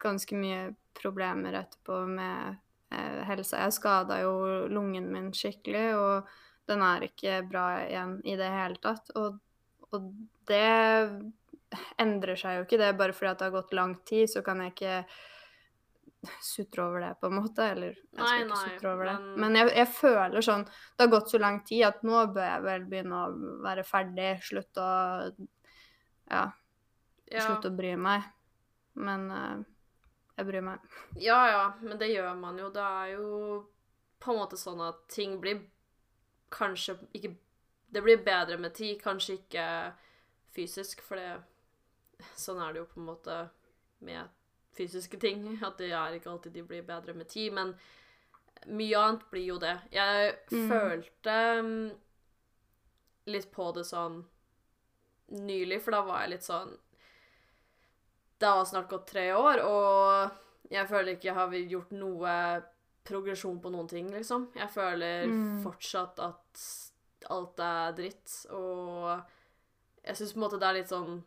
ganske 0.00 0.38
mye 0.40 0.70
problemer 0.96 1.58
etterpå 1.60 1.98
med 2.08 2.56
eh, 2.96 3.20
helsa. 3.28 3.60
Jeg 3.60 3.76
skada 3.76 4.22
jo 4.22 4.32
lungen 4.72 5.10
min 5.12 5.28
skikkelig, 5.36 5.84
og 6.00 6.32
den 6.72 6.86
er 6.88 7.04
ikke 7.10 7.42
bra 7.52 7.66
igjen 7.82 8.16
i 8.24 8.38
det 8.40 8.48
hele 8.48 8.80
tatt. 8.80 9.12
Og, 9.20 9.36
og 9.92 10.08
det 10.48 10.64
endrer 11.98 12.36
seg 12.36 12.58
jo 12.58 12.64
ikke 12.66 12.78
det 12.78 12.96
bare 12.98 13.12
fordi 13.12 13.30
at 13.30 13.38
det 13.38 13.44
har 13.50 13.56
gått 13.62 13.72
lang 13.76 13.94
tid, 14.06 14.28
så 14.30 14.42
kan 14.44 14.60
jeg 14.64 14.74
ikke 14.74 15.04
sutre 16.40 16.84
over 16.86 17.00
det, 17.04 17.10
på 17.20 17.26
en 17.28 17.34
måte. 17.36 17.66
Eller 17.74 17.92
jeg 17.92 18.14
skal 18.14 18.24
Nei, 18.24 18.44
ikke 18.46 18.60
sutre 18.78 18.92
over 18.94 19.04
det. 19.10 19.14
men- 19.20 19.40
Men 19.40 19.54
jeg, 19.60 19.74
jeg 19.76 19.88
føler 19.88 20.40
sånn 20.42 20.64
Det 20.64 20.98
har 21.04 21.08
gått 21.08 21.28
så 21.30 21.38
lang 21.40 21.60
tid 21.64 21.82
at 21.84 22.02
nå 22.02 22.26
bør 22.32 22.48
jeg 22.48 22.62
vel 22.62 22.84
begynne 22.84 23.12
å 23.12 23.62
være 23.62 23.84
ferdig. 23.84 24.30
Slutte 24.42 24.80
å 24.80 25.48
Ja, 26.30 26.52
Ja. 27.30 27.40
slutte 27.40 27.68
å 27.70 27.76
bry 27.76 27.94
meg. 27.96 28.22
Men 28.96 29.30
uh, 29.30 29.62
jeg 30.38 30.46
bryr 30.46 30.62
meg. 30.62 30.78
ja 31.16 31.46
ja, 31.50 31.72
men 31.82 31.98
det 31.98 32.08
gjør 32.14 32.34
man 32.40 32.56
jo. 32.58 32.70
Det 32.70 32.80
er 32.82 33.16
jo 33.18 33.66
på 34.20 34.32
en 34.32 34.38
måte 34.38 34.56
sånn 34.56 34.80
at 34.88 35.06
ting 35.08 35.40
blir 35.40 35.60
kanskje 36.50 36.96
ikke 37.12 37.36
Det 37.92 38.02
blir 38.02 38.16
bedre 38.24 38.56
med 38.58 38.74
tid, 38.74 39.00
kanskje 39.00 39.38
ikke 39.38 39.92
fysisk, 40.56 41.00
for 41.00 41.14
det 41.16 41.42
Sånn 42.36 42.60
er 42.62 42.72
det 42.72 42.80
jo 42.82 42.86
på 42.86 43.00
en 43.00 43.06
måte 43.06 43.36
med 44.00 44.28
fysiske 44.76 45.18
ting. 45.20 45.58
At 45.62 45.78
det 45.78 45.92
er 45.92 46.16
ikke 46.18 46.30
alltid 46.32 46.52
de 46.52 46.62
blir 46.62 46.82
bedre 46.82 47.14
med 47.14 47.28
tid. 47.28 47.52
Men 47.52 47.74
mye 48.66 48.96
annet 48.98 49.26
blir 49.30 49.46
jo 49.46 49.58
det. 49.58 49.76
Jeg 49.92 50.36
Mm. 50.50 50.68
følte 50.70 51.36
mm, 51.62 51.90
litt 53.26 53.50
på 53.52 53.72
det 53.74 53.84
sånn 53.86 54.24
nylig, 55.30 55.80
for 55.82 55.90
da 55.92 56.02
var 56.04 56.20
jeg 56.22 56.30
litt 56.30 56.42
sånn 56.44 56.78
Det 58.38 58.46
har 58.50 58.64
snart 58.64 58.88
gått 58.90 59.06
tre 59.06 59.30
år, 59.32 59.60
og 59.64 60.30
jeg 60.70 60.88
føler 60.88 61.14
ikke 61.14 61.28
jeg 61.30 61.34
har 61.34 61.50
gjort 61.70 61.92
noe 61.92 62.62
progresjon 63.04 63.60
på 63.62 63.70
noen 63.72 63.88
ting, 63.88 64.10
liksom. 64.12 64.48
Jeg 64.56 64.68
føler 64.70 65.26
Mm. 65.28 65.62
fortsatt 65.62 66.18
at 66.18 66.64
alt 67.30 67.58
er 67.60 67.92
dritt, 67.92 68.46
og 68.50 69.22
jeg 70.04 70.16
syns 70.16 70.32
på 70.32 70.36
en 70.36 70.42
måte 70.42 70.58
det 70.60 70.68
er 70.68 70.74
litt 70.74 70.88
sånn 70.88 71.22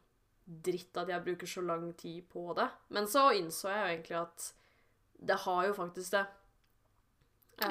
dritt 0.48 0.96
at 0.98 1.10
jeg 1.12 1.24
bruker 1.26 1.50
så 1.52 1.62
lang 1.62 1.90
tid 2.00 2.24
på 2.32 2.54
det. 2.56 2.68
Men 2.96 3.08
så 3.08 3.28
innså 3.36 3.68
jeg 3.70 3.80
jo 3.82 3.94
egentlig 3.94 4.20
at 4.22 4.46
det 5.28 5.40
har 5.44 5.66
jo 5.68 5.74
faktisk 5.74 6.14
det. 6.14 6.26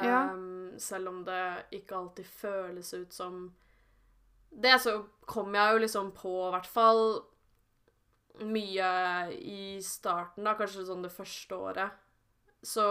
Ja. 0.03 0.33
Um, 0.33 0.75
selv 0.77 1.09
om 1.09 1.23
det 1.25 1.41
ikke 1.77 1.95
alltid 1.95 2.27
føles 2.27 2.93
ut 2.93 3.13
som 3.13 3.55
det, 4.51 4.75
så 4.83 4.99
kom 5.25 5.55
jeg 5.55 5.73
jo 5.73 5.81
liksom 5.83 6.11
på, 6.15 6.33
i 6.47 6.51
hvert 6.55 6.69
fall 6.69 7.01
mye 8.47 8.89
i 9.33 9.79
starten, 9.81 10.45
da, 10.45 10.53
kanskje 10.59 10.85
sånn 10.85 11.01
det 11.05 11.13
første 11.13 11.57
året, 11.57 11.95
så 12.61 12.85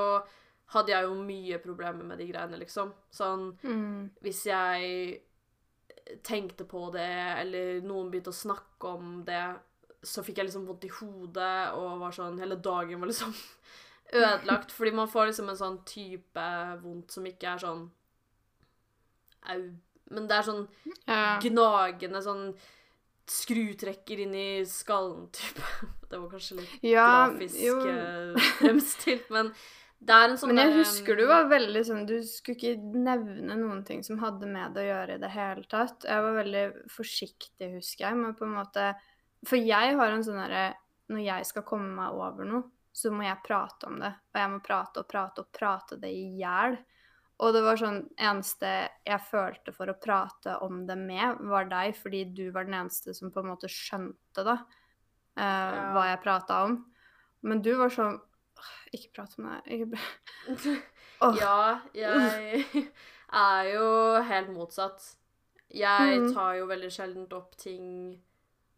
hadde 0.75 0.91
jeg 0.91 1.07
jo 1.07 1.15
mye 1.23 1.61
problemer 1.63 2.09
med 2.09 2.19
de 2.19 2.27
greiene, 2.33 2.59
liksom. 2.59 2.93
Sånn 3.15 3.53
Mm. 3.63 4.11
hvis 4.23 4.47
jeg 4.47 5.23
tenkte 6.23 6.65
på 6.65 6.91
det, 6.95 7.39
eller 7.41 7.81
noen 7.83 8.11
begynte 8.11 8.31
å 8.31 8.43
snakke 8.45 8.89
om 8.89 9.25
det, 9.25 9.57
så 10.07 10.23
fikk 10.25 10.39
jeg 10.41 10.47
liksom 10.49 10.67
vondt 10.69 10.85
i 10.87 10.93
hodet, 11.01 11.73
og 11.77 11.99
var 12.05 12.15
sånn 12.15 12.39
Hele 12.41 12.57
dagen 12.63 13.01
var 13.03 13.11
liksom 13.11 13.35
ødelagt. 14.23 14.71
Fordi 14.73 14.93
man 14.95 15.11
får 15.11 15.33
liksom 15.33 15.51
en 15.53 15.59
sånn 15.61 15.81
type 15.89 16.47
vondt 16.85 17.11
som 17.17 17.27
ikke 17.27 17.53
er 17.57 17.63
sånn 17.67 17.85
Au. 19.51 19.61
Men 20.11 20.27
det 20.31 20.37
er 20.39 20.47
sånn 20.47 20.65
Ja. 21.07 21.39
gnagende 21.43 22.21
sånn 22.23 22.49
skrutrekker 23.27 24.21
inn 24.23 24.35
i 24.39 24.49
skallen, 24.71 25.27
type. 25.35 25.63
Det 26.11 26.21
var 26.23 26.29
kanskje 26.31 26.61
litt 26.61 26.85
ja 26.87 27.07
grafisk 27.27 27.59
jo. 27.59 27.81
eh, 27.91 28.45
fremstilt, 28.61 29.25
men 29.35 29.49
det 29.99 30.15
er 30.15 30.29
en 30.29 30.37
sånn 30.39 30.53
Men 30.53 30.61
jeg 30.61 30.71
der, 30.71 30.79
husker 30.85 31.17
du 31.19 31.25
var 31.27 31.49
veldig 31.51 31.81
sånn 31.89 32.05
Du 32.07 32.13
skulle 32.29 32.55
ikke 32.61 33.01
nevne 33.03 33.57
noen 33.59 33.81
ting 33.89 34.05
som 34.07 34.21
hadde 34.23 34.47
med 34.47 34.77
det 34.77 34.85
å 34.85 34.87
gjøre 34.93 35.17
i 35.17 35.23
det 35.25 35.31
hele 35.35 35.65
tatt. 35.73 36.07
Jeg 36.07 36.23
var 36.23 36.37
veldig 36.39 36.63
forsiktig, 36.95 37.73
husker 37.75 38.05
jeg, 38.07 38.21
med 38.21 38.37
på 38.39 38.47
en 38.47 38.55
måte 38.61 38.85
For 39.45 39.57
jeg 39.59 39.97
har 39.97 40.11
en 40.11 40.23
sånn 40.25 40.39
herre 40.41 40.75
Når 41.09 41.21
jeg 41.23 41.47
skal 41.47 41.63
komme 41.63 41.93
meg 41.95 42.11
over 42.19 42.45
noe, 42.45 42.65
så 42.93 43.11
må 43.13 43.23
jeg 43.23 43.43
prate 43.45 43.87
om 43.87 44.01
det. 44.01 44.09
Og 44.35 44.41
jeg 44.41 44.51
må 44.51 44.61
prate 44.65 44.99
og 45.03 45.07
prate 45.09 45.39
og 45.45 45.53
prate 45.55 45.99
det 46.01 46.09
i 46.11 46.25
hjel. 46.41 46.79
Og 47.39 47.53
det 47.53 47.61
var 47.63 47.77
sånn 47.77 48.01
eneste 48.17 48.89
jeg 49.07 49.21
følte 49.29 49.73
for 49.77 49.87
å 49.93 49.95
prate 50.01 50.57
om 50.65 50.87
det 50.89 50.97
med, 50.99 51.37
var 51.47 51.69
deg, 51.69 51.95
fordi 51.95 52.25
du 52.35 52.51
var 52.51 52.65
den 52.65 52.75
eneste 52.75 53.15
som 53.15 53.31
på 53.31 53.39
en 53.45 53.51
måte 53.53 53.69
skjønte 53.71 54.43
da, 54.49 54.57
eh, 55.37 55.77
hva 55.93 56.07
jeg 56.09 56.23
prata 56.25 56.65
om. 56.65 56.79
Men 57.43 57.63
du 57.63 57.75
var 57.77 57.89
sånn 57.93 58.19
Ikke 58.97 59.13
prat 59.15 59.35
om 59.39 59.45
det. 59.51 59.61
Ikke 59.77 60.77
Åh. 61.21 61.37
Ja, 61.39 61.81
jeg 61.95 62.65
er 63.33 63.65
jo 63.75 64.23
helt 64.23 64.49
motsatt. 64.51 65.15
Jeg 65.71 66.21
Mhm. 66.23 66.33
tar 66.35 66.55
jo 66.57 66.67
veldig 66.67 66.91
sjeldent 66.91 67.33
opp 67.33 67.55
ting 67.57 68.21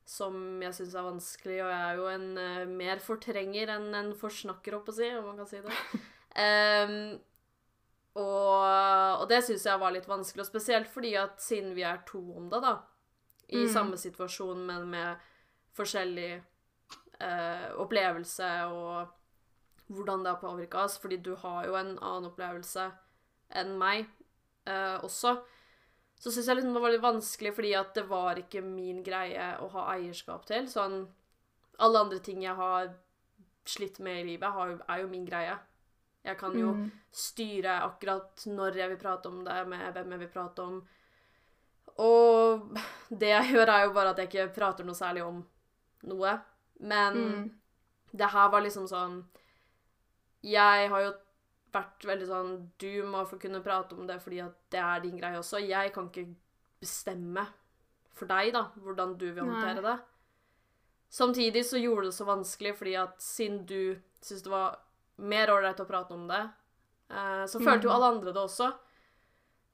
som 0.08 0.36
jeg 0.64 0.72
syns 0.72 0.94
er 0.96 1.04
vanskelig, 1.04 1.58
og 1.60 1.68
jeg 1.68 1.80
er 1.84 1.98
jo 1.98 2.06
en 2.10 2.28
uh, 2.40 2.68
mer 2.70 3.00
fortrenger 3.04 3.74
enn 3.74 3.88
en 3.96 4.14
forsnakker, 4.16 4.78
opp 4.78 4.88
å 4.88 4.94
si, 4.96 5.08
om 5.18 5.26
man 5.28 5.40
kan 5.42 5.50
si 5.50 5.60
det. 5.64 5.74
Um, 6.38 7.18
og, 8.22 8.62
og 9.20 9.26
det 9.28 9.42
syns 9.44 9.66
jeg 9.68 9.82
var 9.82 9.92
litt 9.92 10.08
vanskelig, 10.08 10.46
og 10.46 10.48
spesielt 10.48 10.88
fordi 10.92 11.12
at 11.20 11.36
siden 11.44 11.74
vi 11.76 11.84
er 11.84 12.00
to 12.08 12.22
om 12.40 12.48
det, 12.52 12.62
da, 12.64 12.78
i 13.48 13.64
Mm. 13.64 13.72
samme 13.72 13.96
situasjon, 14.00 14.64
men 14.68 14.88
med 14.92 15.28
forskjellig 15.76 16.32
uh, 17.20 17.68
opplevelse 17.80 18.48
og 18.72 19.14
hvordan 19.88 20.24
det 20.24 20.32
har 20.34 20.40
påvirka 20.42 20.82
oss, 20.84 20.98
fordi 21.00 21.16
du 21.24 21.34
har 21.36 21.64
jo 21.64 21.76
en 21.76 21.94
annen 21.96 22.28
opplevelse 22.28 22.90
enn 23.56 23.76
meg 23.80 24.08
uh, 24.68 24.98
også, 25.04 25.38
så 26.18 26.30
syns 26.34 26.46
jeg 26.50 26.56
liksom 26.58 26.74
det 26.74 26.82
var 26.82 26.90
litt 26.90 27.02
vanskelig 27.04 27.52
fordi 27.54 27.74
at 27.78 27.94
det 27.94 28.06
var 28.08 28.36
ikke 28.40 28.62
min 28.64 29.02
greie 29.06 29.56
å 29.62 29.68
ha 29.70 29.84
eierskap 29.94 30.44
til. 30.46 30.66
Sånn 30.66 31.06
Alle 31.78 32.00
andre 32.00 32.18
ting 32.18 32.42
jeg 32.42 32.56
har 32.58 32.88
slitt 33.64 34.00
med 34.00 34.20
i 34.20 34.24
livet, 34.32 34.50
har, 34.50 34.72
er 34.88 35.02
jo 35.04 35.08
min 35.08 35.24
greie. 35.24 35.56
Jeg 36.24 36.36
kan 36.40 36.56
jo 36.58 36.72
Mm. 36.74 36.90
styre 37.12 37.76
akkurat 37.84 38.42
når 38.46 38.74
jeg 38.76 38.88
vil 38.88 38.98
prate 38.98 39.26
om 39.28 39.44
det, 39.44 39.66
med 39.68 39.92
hvem 39.94 40.10
jeg 40.10 40.18
vil 40.18 40.28
prate 40.28 40.58
om. 40.62 40.80
Og 41.98 42.76
det 43.10 43.28
jeg 43.30 43.52
gjør, 43.54 43.68
er 43.68 43.84
jo 43.86 43.92
bare 43.94 44.10
at 44.10 44.18
jeg 44.18 44.28
ikke 44.28 44.54
prater 44.54 44.84
noe 44.84 44.94
særlig 44.98 45.22
om 45.24 45.44
noe. 46.02 46.40
Men 46.80 47.14
Mm. 47.14 47.50
det 48.14 48.30
her 48.30 48.48
var 48.50 48.60
liksom 48.62 48.86
sånn 48.88 49.24
Jeg 50.42 50.88
har 50.88 51.00
jo 51.02 51.12
vært 51.72 52.04
veldig 52.08 52.26
sånn 52.28 52.52
Du 52.78 53.02
må 53.04 53.24
få 53.28 53.38
kunne 53.40 53.60
prate 53.64 53.94
om 53.96 54.06
det 54.06 54.20
fordi 54.22 54.40
at 54.44 54.54
det 54.70 54.80
er 54.80 55.00
din 55.00 55.18
greie 55.18 55.38
også. 55.38 55.60
Jeg 55.66 55.92
kan 55.92 56.08
ikke 56.10 56.34
bestemme 56.80 57.46
for 58.14 58.26
deg, 58.26 58.52
da, 58.52 58.64
hvordan 58.82 59.16
du 59.18 59.26
vil 59.32 59.44
håndtere 59.44 59.82
det. 59.82 59.98
Samtidig 61.10 61.64
så 61.64 61.78
gjorde 61.80 62.06
det 62.10 62.14
så 62.16 62.26
vanskelig 62.28 62.74
fordi 62.76 62.94
at 63.00 63.14
siden 63.22 63.62
du 63.66 63.96
syntes 64.20 64.42
det 64.44 64.50
var 64.52 64.76
mer 65.18 65.50
ålreit 65.50 65.80
å 65.80 65.86
prate 65.88 66.12
om 66.14 66.26
det, 66.28 66.42
eh, 67.10 67.44
så 67.46 67.58
følte 67.62 67.84
jo 67.86 67.90
Mhm. 67.90 67.94
alle 67.96 68.10
andre 68.14 68.32
det 68.32 68.42
også. 68.42 68.72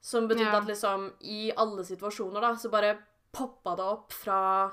Som 0.01 0.27
betydde 0.27 0.51
Ja. 0.51 0.59
at 0.61 0.67
liksom 0.67 1.13
i 1.21 1.51
alle 1.57 1.83
situasjoner 1.83 2.41
da, 2.41 2.53
så 2.55 2.69
bare 2.69 2.97
poppa 3.33 3.75
det 3.75 3.85
opp 3.85 4.11
fra 4.13 4.71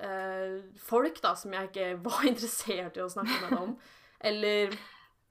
eh, 0.00 0.62
folk 0.78 1.20
da, 1.20 1.34
som 1.34 1.52
jeg 1.52 1.68
ikke 1.70 2.02
var 2.06 2.22
interessert 2.24 2.96
i 2.96 3.00
å 3.00 3.10
snakke 3.10 3.40
med 3.40 3.50
deg 3.50 3.58
om. 3.58 3.76
Eller 4.20 4.70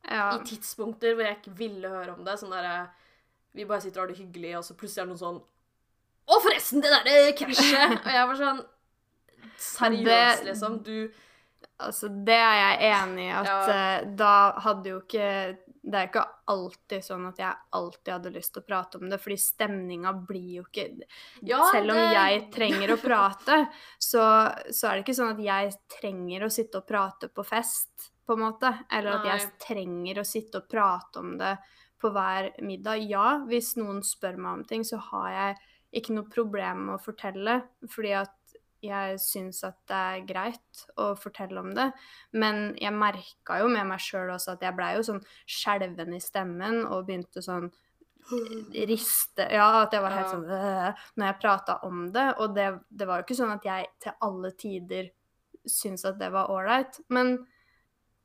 Ja. 0.07 0.29
i 0.39 0.43
tidspunkter 0.47 1.13
hvor 1.15 1.25
jeg 1.27 1.37
ikke 1.41 1.55
ville 1.57 1.89
høre 1.89 2.13
om 2.15 2.23
det. 2.23 2.37
Sånn 2.39 2.51
derre 2.55 2.89
Vi 3.57 3.65
bare 3.65 3.81
sitter 3.81 4.01
og 4.01 4.07
har 4.07 4.13
det 4.13 4.21
hyggelig, 4.21 4.55
og 4.57 4.63
så 4.63 4.75
plutselig 4.77 5.01
er 5.01 5.05
det 5.05 5.13
noen 5.15 5.23
sånn 5.25 5.41
Å, 6.27 6.41
forresten, 6.43 6.81
det 6.83 6.91
derre 6.91 7.33
krasjet! 7.39 7.95
Og 8.05 8.11
jeg 8.13 8.27
var 8.27 8.35
sånn 8.41 8.65
Seriøst, 9.57 10.05
Det- 10.05 10.45
liksom. 10.51 10.83
Du 10.83 11.09
Altså, 11.79 12.07
det 12.25 12.33
er 12.33 12.55
jeg 12.57 12.91
enig 12.91 13.25
i, 13.27 13.31
at 13.31 13.45
Ja. 13.45 13.69
eh, 13.99 14.05
da 14.15 14.51
hadde 14.59 14.85
jo 14.89 14.99
ikke 15.01 15.57
Det 15.87 15.93
er 15.95 16.07
ikke 16.09 16.27
alltid 16.49 17.03
sånn 17.05 17.27
at 17.29 17.37
jeg 17.37 17.53
alltid 17.71 18.11
hadde 18.11 18.33
lyst 18.33 18.53
til 18.53 18.61
å 18.61 18.65
prate 18.67 18.95
om 18.99 19.09
det, 19.09 19.19
fordi 19.21 19.37
stemninga 19.37 20.11
blir 20.27 20.55
jo 20.57 20.63
ikke 20.63 20.99
Ja, 21.43 21.61
Selv 21.71 21.91
om 21.91 21.95
det- 21.95 22.13
jeg 22.13 22.51
trenger 22.51 22.89
å 22.89 22.97
prate, 23.01 23.69
så, 23.99 24.51
så 24.69 24.89
er 24.89 24.95
det 24.95 25.05
ikke 25.05 25.15
sånn 25.15 25.31
at 25.31 25.39
jeg 25.39 25.73
trenger 26.01 26.41
å 26.43 26.51
sitte 26.51 26.75
og 26.77 26.87
prate 26.87 27.29
på 27.29 27.45
fest, 27.45 28.09
på 28.27 28.35
en 28.35 28.43
måte. 28.43 28.73
Eller 28.91 29.17
at 29.17 29.27
jeg 29.29 29.49
trenger 29.63 30.21
å 30.21 30.27
sitte 30.27 30.61
og 30.61 30.69
prate 30.71 31.23
om 31.23 31.35
det 31.39 31.55
på 32.01 32.11
hver 32.13 32.51
middag. 32.61 33.01
Ja, 33.09 33.39
hvis 33.47 33.75
noen 33.79 34.03
spør 34.05 34.37
meg 34.37 34.59
om 34.59 34.65
ting, 34.67 34.85
så 34.85 34.99
har 35.09 35.29
jeg 35.33 35.57
ikke 35.97 36.17
noe 36.17 36.29
problem 36.29 36.87
med 36.89 36.97
å 36.97 37.03
fortelle, 37.03 37.61
fordi 37.89 38.13
at 38.19 38.35
jeg 38.83 39.17
syns 39.21 39.63
at 39.65 39.77
det 39.89 39.97
er 39.97 40.25
greit 40.27 40.83
å 41.01 41.09
fortelle 41.17 41.59
om 41.63 41.73
det. 41.77 41.87
Men 42.37 42.75
jeg 42.77 42.93
merka 42.93 43.61
jo 43.63 43.71
med 43.71 43.87
meg 43.89 44.03
sjøl 44.03 44.35
også 44.35 44.53
at 44.53 44.63
jeg 44.67 44.77
blei 44.77 44.93
jo 44.97 45.05
sånn 45.07 45.23
skjelven 45.49 46.13
i 46.13 46.21
stemmen 46.21 46.83
og 46.85 47.07
begynte 47.07 47.43
sånn 47.43 47.71
riste 48.91 49.47
Ja, 49.53 49.85
at 49.85 49.95
jeg 49.95 50.03
var 50.03 50.15
helt 50.17 50.33
sånn 50.33 50.47
øh, 50.51 51.03
når 51.15 51.29
jeg 51.29 51.39
prata 51.41 51.79
om 51.87 52.07
det. 52.13 52.27
Og 52.43 52.55
det, 52.57 52.69
det 52.89 53.09
var 53.09 53.21
jo 53.21 53.27
ikke 53.27 53.39
sånn 53.39 53.55
at 53.55 53.67
jeg 53.67 53.91
til 54.03 54.17
alle 54.27 54.53
tider 54.59 55.11
syntes 55.67 56.05
at 56.07 56.19
det 56.21 56.29
var 56.35 56.51
ålreit. 56.53 57.01
Men 57.13 57.39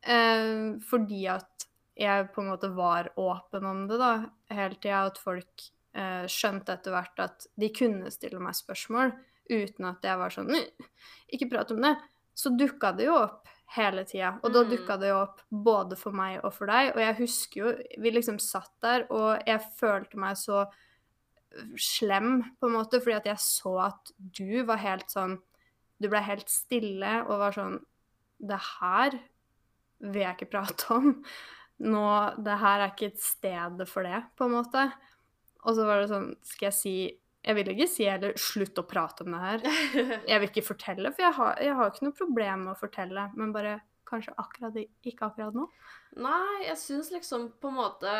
eh, 0.02 0.78
fordi 0.88 1.26
at 1.30 1.66
jeg 1.98 2.30
på 2.32 2.40
en 2.42 2.50
måte 2.52 2.70
var 2.74 3.10
åpen 3.20 3.66
om 3.68 3.86
det 3.88 3.98
da, 4.00 4.12
hele 4.50 4.78
tida, 4.80 5.06
at 5.10 5.18
folk 5.20 5.66
eh, 5.94 6.24
skjønte 6.30 6.72
etter 6.72 6.94
hvert 6.94 7.20
at 7.20 7.46
de 7.60 7.68
kunne 7.74 8.10
stille 8.14 8.40
meg 8.40 8.56
spørsmål 8.56 9.12
uten 9.52 9.88
at 9.90 10.04
jeg 10.06 10.18
var 10.18 10.32
sånn 10.32 10.52
Ikke 11.32 11.50
prat 11.50 11.70
om 11.74 11.82
det. 11.84 11.96
Så 12.34 12.52
dukka 12.56 12.92
det 12.96 13.10
jo 13.10 13.16
opp 13.18 13.48
hele 13.76 14.04
tida. 14.08 14.38
Og 14.42 14.52
da 14.52 14.62
Mm. 14.62 14.70
dukka 14.70 14.96
det 15.00 15.08
jo 15.10 15.18
opp 15.22 15.40
både 15.50 15.96
for 15.96 16.12
meg 16.12 16.40
og 16.44 16.52
for 16.54 16.66
deg. 16.66 16.94
Og 16.94 17.00
jeg 17.00 17.16
husker 17.18 17.60
jo 17.60 17.72
Vi 18.00 18.10
liksom 18.10 18.38
satt 18.40 18.72
der, 18.80 19.06
og 19.10 19.42
jeg 19.46 19.60
følte 19.78 20.16
meg 20.16 20.36
så 20.36 20.66
slem, 21.76 22.42
på 22.60 22.68
en 22.68 22.76
måte, 22.78 23.00
fordi 23.00 23.16
at 23.16 23.26
jeg 23.28 23.40
så 23.42 23.74
at 23.88 24.12
du 24.16 24.62
var 24.64 24.80
helt 24.82 25.10
sånn 25.12 25.38
Du 26.00 26.08
ble 26.08 26.22
helt 26.24 26.48
stille 26.48 27.20
og 27.26 27.38
var 27.38 27.52
sånn 27.52 27.78
Det 28.40 28.58
her 28.80 29.18
vil 30.02 30.22
jeg 30.24 30.36
ikke 30.36 30.50
prate 30.52 30.90
om. 30.96 31.08
Nå, 31.82 32.02
det 32.44 32.58
her 32.60 32.82
er 32.84 32.92
ikke 32.92 33.08
et 33.12 33.22
sted 33.22 33.80
for 33.90 34.06
det, 34.06 34.20
på 34.38 34.46
en 34.46 34.54
måte. 34.58 34.84
Og 35.62 35.74
så 35.78 35.86
var 35.86 36.00
det 36.02 36.10
sånn 36.10 36.28
Skal 36.46 36.66
jeg 36.68 36.74
si 36.76 36.94
Jeg 37.42 37.54
vil 37.58 37.70
ikke 37.72 37.88
si 37.90 38.04
heller 38.06 38.34
'slutt 38.38 38.78
å 38.78 38.84
prate 38.86 39.24
om 39.24 39.32
det 39.34 39.40
her'. 39.42 39.62
Jeg 40.30 40.40
vil 40.40 40.48
ikke 40.48 40.62
fortelle, 40.66 41.10
for 41.14 41.22
jeg 41.26 41.34
har, 41.34 41.56
jeg 41.58 41.74
har 41.74 41.90
ikke 41.90 42.04
noe 42.06 42.14
problem 42.18 42.60
med 42.64 42.72
å 42.74 42.78
fortelle, 42.78 43.24
men 43.34 43.52
bare 43.54 43.80
kanskje 44.06 44.34
akkurat 44.38 44.76
ikke 44.78 45.26
akkurat 45.26 45.54
nå. 45.56 45.64
Nei, 46.22 46.66
jeg 46.68 46.76
syns 46.78 47.10
liksom 47.10 47.48
på 47.58 47.68
en 47.72 47.74
måte 47.80 48.12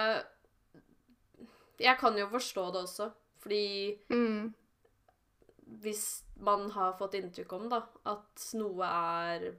Jeg 1.79 1.99
kan 1.99 2.17
jo 2.19 2.27
forstå 2.33 2.65
det 2.73 2.83
også, 2.83 3.13
fordi 3.43 3.99
Mm. 4.11 4.55
hvis 5.83 6.23
man 6.37 6.71
har 6.71 6.93
fått 6.99 7.15
inntrykk 7.15 7.53
om 7.53 7.69
da, 7.69 7.83
at 8.07 8.51
noe 8.55 8.85
er 8.87 9.55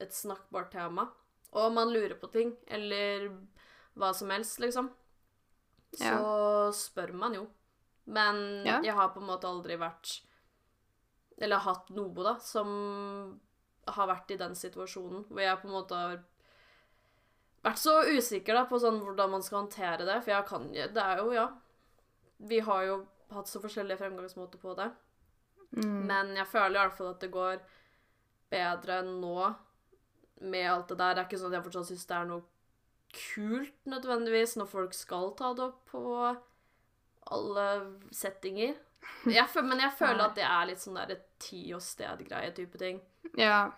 et 0.00 0.12
snakkbart 0.12 0.70
tema, 0.72 1.08
og 1.52 1.72
man 1.74 1.90
lurer 1.92 2.14
på 2.20 2.30
ting, 2.32 2.52
eller 2.66 3.28
hva 3.98 4.12
som 4.14 4.30
helst, 4.30 4.60
liksom, 4.62 4.90
så 5.98 6.70
spør 6.76 7.12
man 7.18 7.34
jo. 7.34 7.46
Men 8.06 8.64
Ja. 8.66 8.80
jeg 8.82 8.94
har 8.94 9.08
på 9.14 9.20
en 9.20 9.26
måte 9.26 9.46
aldri 9.46 9.76
vært 9.78 10.20
Eller 11.40 11.56
hatt 11.58 11.88
noe, 11.90 12.12
da, 12.24 12.34
som 12.38 13.40
har 13.88 14.06
vært 14.06 14.30
i 14.30 14.36
den 14.36 14.52
situasjonen 14.54 15.24
hvor 15.30 15.40
jeg 15.40 15.58
på 15.62 15.68
en 15.68 15.72
måte 15.72 15.94
har 15.96 16.18
vært 17.64 17.78
så 17.80 17.94
usikker 18.04 18.54
da, 18.54 18.64
på 18.68 18.78
sånn 18.78 19.00
hvordan 19.00 19.30
man 19.30 19.42
skal 19.42 19.62
håndtere 19.62 20.04
det. 20.04 20.18
For 20.22 20.30
jeg 20.34 20.46
kan 20.46 20.66
jo 20.74 20.86
Det 20.92 21.02
er 21.02 21.16
jo, 21.22 21.30
ja 21.32 21.46
Vi 22.40 22.60
har 22.60 22.82
jo 22.84 23.06
hatt 23.30 23.48
så 23.48 23.60
forskjellige 23.60 23.98
fremgangsmåter 23.98 24.58
på 24.58 24.74
det. 24.76 24.90
Mm. 25.76 26.06
Men 26.06 26.34
jeg 26.36 26.46
føler 26.46 26.76
i 26.76 26.82
hvert 26.88 26.96
fall 26.98 27.10
at 27.14 27.20
det 27.20 27.30
går 27.30 27.60
bedre 28.50 29.02
nå 29.06 29.54
med 30.40 30.66
alt 30.70 30.88
det 30.88 30.98
der. 30.98 31.14
Det 31.14 31.22
er 31.22 31.28
ikke 31.28 31.38
sånn 31.42 31.52
at 31.52 31.58
jeg 31.58 31.66
fortsatt 31.68 31.90
syns 31.90 32.06
det 32.10 32.16
er 32.16 32.28
noe 32.30 32.42
kult 33.10 33.86
nødvendigvis 33.90 34.56
når 34.60 34.68
folk 34.70 34.94
skal 34.94 35.32
ta 35.38 35.52
det 35.58 35.64
opp 35.66 35.80
på 35.90 36.02
alle 37.30 37.66
settinger. 38.14 38.76
Jeg 39.26 39.46
føler, 39.48 39.68
men 39.68 39.80
jeg 39.82 39.92
føler 39.98 40.24
at 40.26 40.34
det 40.38 40.44
er 40.46 40.66
litt 40.68 40.82
sånn 40.82 40.98
der 41.00 41.18
tid 41.40 41.72
og 41.76 41.82
sted-greie 41.84 42.52
type 42.56 42.78
ting. 42.80 43.00
Ja. 43.38 43.70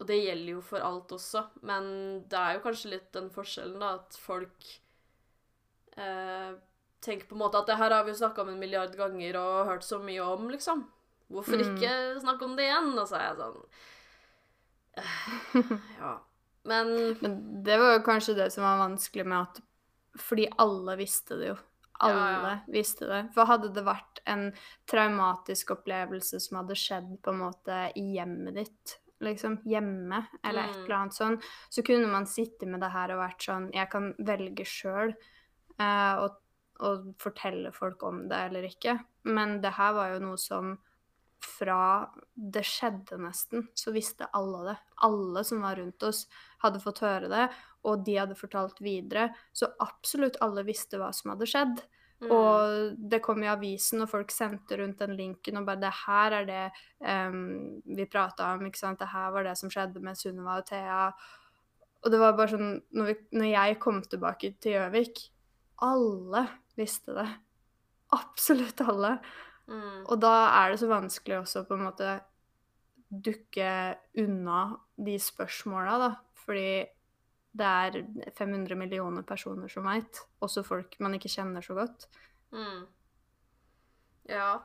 Og 0.00 0.06
det 0.08 0.16
gjelder 0.24 0.56
jo 0.56 0.60
for 0.64 0.82
alt 0.82 1.12
også, 1.14 1.44
men 1.62 1.84
det 2.28 2.38
er 2.38 2.56
jo 2.56 2.64
kanskje 2.64 2.90
litt 2.96 3.10
den 3.14 3.28
forskjellen, 3.30 3.78
da, 3.80 3.92
at 4.00 4.16
folk 4.18 4.66
eh, 5.96 6.54
tenker 7.04 7.28
på 7.30 7.36
en 7.36 7.42
måte 7.44 7.60
at 7.60 7.68
det 7.70 7.76
her 7.78 7.94
har 7.94 8.04
vi 8.06 8.14
jo 8.14 8.18
snakka 8.22 8.42
om 8.42 8.50
en 8.54 8.58
milliard 8.60 8.94
ganger 8.98 9.38
og 9.38 9.68
hørt 9.70 9.86
så 9.86 10.00
mye 10.02 10.24
om, 10.24 10.48
liksom. 10.50 10.86
Hvorfor 11.30 11.56
Mm. 11.60 11.76
ikke 11.76 12.20
snakke 12.20 12.44
om 12.44 12.56
det 12.56 12.66
igjen? 12.68 12.98
Og 12.98 13.06
så 13.08 13.16
er 13.16 13.28
jeg 13.30 13.36
sånn 13.38 13.62
Ja. 16.00 16.14
Men 16.64 17.16
Men 17.20 17.62
det 17.64 17.76
var 17.78 17.98
jo 17.98 18.02
kanskje 18.06 18.34
det 18.38 18.50
som 18.52 18.64
var 18.64 18.78
vanskelig 18.80 19.26
med 19.26 19.40
at 19.42 19.60
Fordi 20.20 20.46
alle 20.62 20.94
visste 20.96 21.36
det 21.40 21.48
jo. 21.52 21.56
Alle 22.04 22.20
Ja, 22.20 22.42
ja. 22.50 22.58
visste 22.72 23.06
det. 23.10 23.20
For 23.34 23.46
hadde 23.46 23.68
det 23.74 23.82
vært 23.86 24.20
en 24.30 24.48
traumatisk 24.90 25.70
opplevelse 25.76 26.40
som 26.42 26.58
hadde 26.60 26.76
skjedd 26.78 27.12
på 27.22 27.30
en 27.32 27.38
måte 27.42 27.76
i 27.98 28.04
hjemmet 28.16 28.54
ditt, 28.58 28.94
liksom 29.22 29.60
hjemme, 29.64 30.24
eller 30.44 30.64
et 30.68 30.74
Mm. 30.76 30.84
eller 30.84 30.96
annet 30.96 31.14
sånn, 31.18 31.36
så 31.70 31.84
kunne 31.86 32.06
man 32.10 32.26
sitte 32.26 32.66
med 32.66 32.80
det 32.82 32.90
her 32.90 33.10
og 33.14 33.20
vært 33.22 33.42
sånn 33.46 33.70
Jeg 33.72 33.90
kan 33.90 34.12
velge 34.18 34.64
sjøl 34.66 35.14
eh, 35.78 36.14
å, 36.18 36.28
å 36.80 37.14
fortelle 37.18 37.72
folk 37.72 38.02
om 38.02 38.28
det 38.28 38.36
eller 38.48 38.62
ikke. 38.68 38.98
Men 39.24 39.60
det 39.62 39.72
her 39.78 39.92
var 39.94 40.12
jo 40.14 40.18
noe 40.26 40.36
som 40.38 40.78
fra 41.44 42.10
det 42.34 42.64
skjedde 42.66 43.18
nesten, 43.22 43.68
så 43.76 43.92
visste 43.94 44.28
alle 44.36 44.62
det. 44.70 44.76
Alle 45.06 45.44
som 45.46 45.62
var 45.64 45.78
rundt 45.78 46.02
oss, 46.06 46.24
hadde 46.64 46.82
fått 46.82 47.02
høre 47.04 47.30
det, 47.32 47.48
og 47.84 48.04
de 48.06 48.16
hadde 48.18 48.38
fortalt 48.38 48.80
videre. 48.84 49.28
Så 49.52 49.68
absolutt 49.84 50.40
alle 50.44 50.64
visste 50.66 51.00
hva 51.00 51.12
som 51.14 51.34
hadde 51.34 51.48
skjedd. 51.50 51.84
Mm. 52.24 52.30
Og 52.32 52.98
det 53.10 53.20
kom 53.24 53.42
i 53.44 53.50
avisen, 53.50 54.02
og 54.04 54.10
folk 54.10 54.32
sendte 54.32 54.78
rundt 54.80 55.02
den 55.02 55.16
linken 55.18 55.58
og 55.58 55.66
bare 55.66 55.80
'Det 55.80 55.94
her 56.06 56.32
er 56.32 56.44
det 56.44 56.72
um, 57.00 57.82
vi 57.84 58.06
prata 58.06 58.54
om', 58.54 58.66
ikke 58.66 58.78
sant. 58.78 58.98
'Det 58.98 59.08
her 59.08 59.30
var 59.30 59.44
det 59.44 59.58
som 59.58 59.70
skjedde 59.70 60.00
med 60.00 60.16
Sunniva 60.16 60.58
og 60.58 60.66
Thea'. 60.66 61.12
Og 62.04 62.10
det 62.10 62.20
var 62.20 62.36
bare 62.36 62.48
sånn 62.48 62.82
Når, 62.92 63.04
vi, 63.06 63.14
når 63.32 63.48
jeg 63.48 63.80
kom 63.80 64.02
tilbake 64.02 64.60
til 64.60 64.72
Gjøvik 64.76 65.30
Alle 65.82 66.48
visste 66.76 67.14
det. 67.14 67.28
Absolutt 68.12 68.80
alle. 68.80 69.18
Mm. 69.68 70.04
Og 70.06 70.20
da 70.20 70.32
er 70.62 70.70
det 70.74 70.80
så 70.82 70.88
vanskelig 70.90 71.38
også 71.40 71.62
på 71.68 71.74
en 71.78 71.84
måte 71.86 72.08
dukke 73.10 73.68
unna 74.20 74.58
de 74.96 75.14
spørsmåla, 75.22 75.98
da. 76.02 76.10
Fordi 76.44 76.84
det 77.54 77.66
er 77.70 78.00
500 78.36 78.74
millioner 78.76 79.22
personer 79.22 79.68
som 79.70 79.84
veit. 79.86 80.18
Også 80.42 80.64
folk 80.66 80.96
man 81.00 81.14
ikke 81.14 81.30
kjenner 81.32 81.62
så 81.64 81.74
godt. 81.78 82.08
Mm. 82.52 82.86
Ja. 84.28 84.58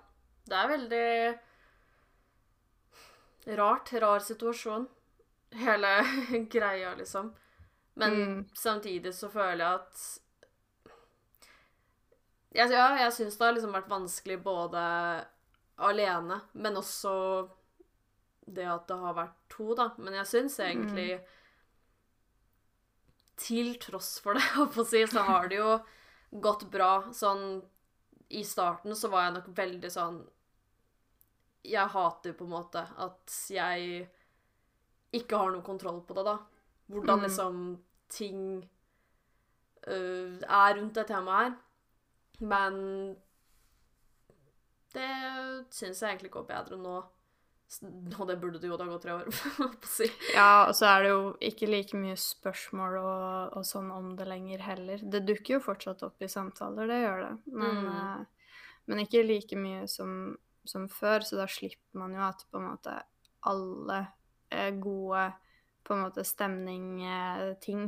Det 0.49 0.55
er 0.57 0.71
veldig 0.71 1.09
rart. 3.59 3.91
Rar 4.01 4.19
situasjon. 4.25 4.87
Hele 5.59 5.91
greia, 6.53 6.95
liksom. 6.97 7.31
Men 7.99 8.13
Mm. 8.15 8.45
samtidig 8.55 9.13
så 9.15 9.29
føler 9.29 9.65
jeg 9.65 9.73
at 9.75 10.03
jeg, 12.55 12.71
Ja, 12.73 12.87
jeg 12.97 13.13
syns 13.13 13.37
det 13.37 13.45
har 13.45 13.53
liksom 13.55 13.75
vært 13.75 13.89
vanskelig 13.91 14.39
både 14.43 14.81
alene, 15.79 16.41
men 16.53 16.77
også 16.79 17.13
det 18.49 18.65
at 18.65 18.87
det 18.89 18.97
har 18.97 19.13
vært 19.13 19.35
to, 19.53 19.73
da. 19.77 19.91
Men 20.01 20.15
jeg 20.17 20.27
syns 20.27 20.57
egentlig 20.59 21.19
Til 23.39 23.75
tross 23.79 24.17
for 24.23 24.35
det, 24.35 24.43
holdt 24.57 24.73
på 24.75 24.83
å 24.83 24.89
si, 24.89 25.03
så 25.07 25.23
har 25.27 25.47
det 25.51 25.59
jo 25.61 25.77
gått 26.43 26.65
bra. 26.71 27.05
Sånn 27.15 27.61
I 28.35 28.43
starten 28.45 28.95
så 28.97 29.09
var 29.13 29.27
jeg 29.27 29.37
nok 29.37 29.47
veldig 29.57 29.91
sånn 29.93 30.19
Jeg 31.69 31.93
hater 31.93 32.35
på 32.37 32.45
en 32.47 32.53
måte 32.57 32.83
at 33.05 33.37
jeg 33.53 34.09
ikke 35.15 35.37
har 35.41 35.53
noe 35.55 35.65
kontroll 35.65 36.03
på 36.05 36.13
det, 36.17 36.25
da. 36.27 36.35
Hvordan 36.89 37.19
Mm. 37.19 37.23
liksom 37.25 37.55
ting 38.09 38.41
uh, 39.87 40.35
er 40.41 40.75
rundt 40.77 40.93
det 40.97 41.07
temaet 41.09 41.39
her. 41.47 41.55
Men 42.39 43.15
det 44.93 45.09
syns 45.75 46.01
jeg 46.01 46.09
egentlig 46.15 46.31
går 46.33 46.47
bedre 46.49 46.77
nå. 46.81 46.97
Og 48.17 48.23
det 48.25 48.39
burde 48.41 48.57
det 48.57 48.65
jo 48.71 48.77
da 48.81 48.87
gå 48.89 48.95
tre 49.03 49.13
år, 49.19 49.27
si. 49.85 50.07
Ja, 50.33 50.65
og 50.65 50.73
så 50.73 50.87
er 50.89 51.03
det 51.05 51.11
jo 51.11 51.19
ikke 51.51 51.67
like 51.69 51.99
mye 52.01 52.15
spørsmål 52.17 52.95
og, 52.97 53.57
og 53.59 53.67
sånn 53.69 53.91
om 53.93 54.07
det 54.17 54.25
lenger 54.25 54.63
heller. 54.65 55.03
Det 55.05 55.21
dukker 55.27 55.59
jo 55.59 55.61
fortsatt 55.67 56.01
opp 56.07 56.25
i 56.25 56.29
samtaler, 56.33 56.89
det 56.89 56.97
gjør 57.03 57.21
det. 57.27 57.33
Men, 57.53 57.77
Mm. 57.83 57.91
eh, 57.93 58.55
men 58.89 59.03
ikke 59.03 59.21
like 59.21 59.59
mye 59.61 59.83
som, 59.87 60.15
som 60.65 60.87
før, 60.89 61.21
så 61.21 61.37
da 61.37 61.45
slipper 61.45 62.01
man 62.01 62.15
jo 62.17 62.23
at 62.25 62.41
på 62.49 62.57
en 62.57 62.71
måte 62.71 62.95
alle 63.45 63.99
eh, 64.49 64.71
gode 64.81 65.27
på 65.85 65.93
en 65.93 66.01
måte 66.07 66.25
stemning-ting 66.25 67.85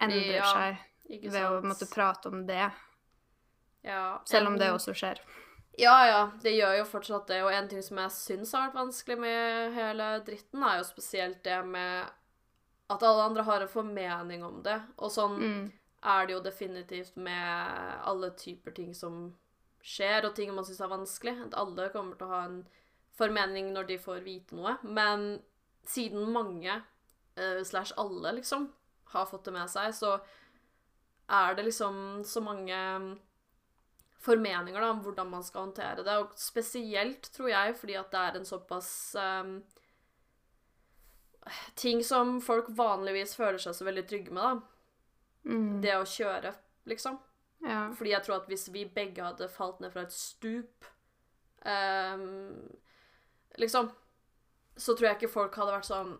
endrer 0.00 0.38
Ja, 0.38 0.48
seg 0.48 1.28
ved 1.34 1.44
å 1.44 1.60
måtte 1.68 1.86
prate 1.92 2.32
om 2.32 2.46
det, 2.48 2.64
Ja, 3.86 4.18
selv 4.26 4.50
om 4.50 4.56
det 4.58 4.68
også 4.74 4.94
skjer. 4.98 5.20
Ja, 5.78 5.96
ja, 6.08 6.20
det 6.42 6.54
gjør 6.56 6.78
jo 6.78 6.84
fortsatt 6.88 7.26
det. 7.28 7.42
Og 7.44 7.52
en 7.52 7.68
ting 7.68 7.82
som 7.84 7.98
jeg 8.00 8.14
syns 8.14 8.52
har 8.56 8.66
vært 8.66 8.78
vanskelig 8.80 9.18
med 9.20 9.74
hele 9.76 10.06
dritten, 10.26 10.62
er 10.64 10.78
jo 10.80 10.86
spesielt 10.88 11.42
det 11.44 11.58
med 11.68 12.08
at 12.90 13.02
alle 13.02 13.26
andre 13.28 13.44
har 13.46 13.60
en 13.64 13.68
formening 13.68 14.44
om 14.46 14.62
det. 14.64 14.78
Og 14.98 15.10
sånn 15.12 15.36
Mm. 15.38 15.72
er 16.02 16.26
det 16.26 16.32
jo 16.32 16.40
definitivt 16.40 17.16
med 17.16 18.00
alle 18.04 18.30
typer 18.30 18.74
ting 18.74 18.94
som 18.94 19.34
skjer, 19.82 20.24
og 20.24 20.34
ting 20.34 20.54
man 20.54 20.64
syns 20.64 20.80
er 20.80 20.88
vanskelig. 20.88 21.36
At 21.46 21.54
alle 21.54 21.90
kommer 21.90 22.16
til 22.16 22.26
å 22.26 22.30
ha 22.30 22.44
en 22.46 22.66
formening 23.18 23.72
når 23.74 23.86
de 23.86 23.98
får 23.98 24.24
vite 24.24 24.52
noe. 24.56 24.78
Men 24.82 25.42
siden 25.84 26.32
mange, 26.32 26.82
uh, 27.38 27.62
slash 27.62 27.92
alle, 27.98 28.32
liksom, 28.40 28.70
har 29.12 29.26
fått 29.26 29.44
det 29.44 29.52
med 29.52 29.68
seg, 29.70 29.92
så 29.94 30.20
er 31.28 31.54
det 31.54 31.64
liksom 31.66 32.24
så 32.24 32.40
mange 32.42 33.18
formeninger 34.26 34.80
da, 34.80 34.90
om 34.90 35.02
hvordan 35.04 35.30
man 35.30 35.44
skal 35.46 35.68
håndtere 35.68 36.04
det. 36.06 36.18
Og 36.22 36.34
spesielt, 36.40 37.30
tror 37.34 37.50
jeg, 37.52 37.76
fordi 37.78 37.98
at 37.98 38.12
det 38.12 38.22
er 38.22 38.38
en 38.40 38.48
såpass 38.48 38.90
um, 39.20 39.56
Ting 41.78 42.00
som 42.02 42.40
folk 42.42 42.66
vanligvis 42.74 43.36
føler 43.38 43.60
seg 43.62 43.76
så 43.78 43.86
veldig 43.86 44.02
trygge 44.10 44.34
med, 44.34 44.42
da. 44.42 44.72
Mm. 45.46 45.76
Det 45.84 45.92
å 45.94 46.08
kjøre, 46.10 46.50
liksom. 46.90 47.20
Ja. 47.62 47.84
Fordi 47.94 48.10
jeg 48.10 48.26
tror 48.26 48.40
at 48.40 48.48
hvis 48.50 48.66
vi 48.74 48.82
begge 48.96 49.22
hadde 49.22 49.46
falt 49.50 49.78
ned 49.80 49.94
fra 49.94 50.02
et 50.04 50.12
stup 50.12 50.84
um, 51.64 52.66
Liksom 53.56 53.88
Så 54.76 54.92
tror 54.92 55.08
jeg 55.08 55.16
ikke 55.16 55.32
folk 55.32 55.56
hadde 55.56 55.72
vært 55.72 55.88
sånn 55.88 56.10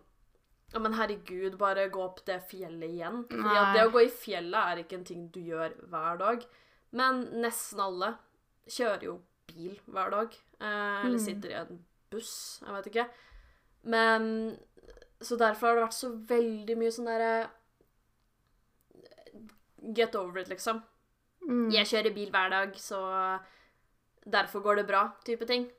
Ja, 0.73 0.81
men 0.81 0.97
herregud, 0.97 1.59
bare 1.61 1.85
gå 1.93 2.01
opp 2.03 2.23
det 2.27 2.39
fjellet 2.49 2.89
igjen. 2.89 3.21
Fordi 3.29 3.59
det 3.75 3.85
å 3.85 3.91
gå 3.93 4.01
i 4.03 4.09
fjellet 4.11 4.57
er 4.57 4.81
ikke 4.81 4.97
en 4.97 5.05
ting 5.07 5.27
du 5.31 5.39
gjør 5.39 5.77
hver 5.91 6.17
dag. 6.19 6.41
Men 6.91 7.25
nesten 7.41 7.79
alle 7.79 8.13
kjører 8.67 9.03
jo 9.03 9.21
bil 9.47 9.79
hver 9.87 10.09
dag. 10.11 10.33
Eh, 10.61 11.05
eller 11.05 11.17
Mm. 11.17 11.25
sitter 11.25 11.49
i 11.49 11.53
en 11.61 11.85
buss. 12.09 12.61
Jeg 12.65 12.73
vet 12.73 12.85
ikke. 12.93 13.09
Men 13.83 14.57
Så 15.19 15.35
derfor 15.37 15.67
har 15.67 15.75
det 15.75 15.83
vært 15.87 15.93
så 15.97 16.11
veldig 16.27 16.77
mye 16.77 16.91
sånn 16.91 17.05
derre 17.05 17.49
Get 19.93 20.15
over 20.15 20.39
it, 20.39 20.49
liksom. 20.49 20.81
Mm. 21.47 21.69
Jeg 21.71 21.85
kjører 21.87 22.13
bil 22.15 22.29
hver 22.33 22.49
dag, 22.51 22.73
så 22.75 22.99
derfor 24.27 24.61
går 24.65 24.75
det 24.81 24.87
bra, 24.89 25.03
type 25.25 25.45
ting. 25.47 25.69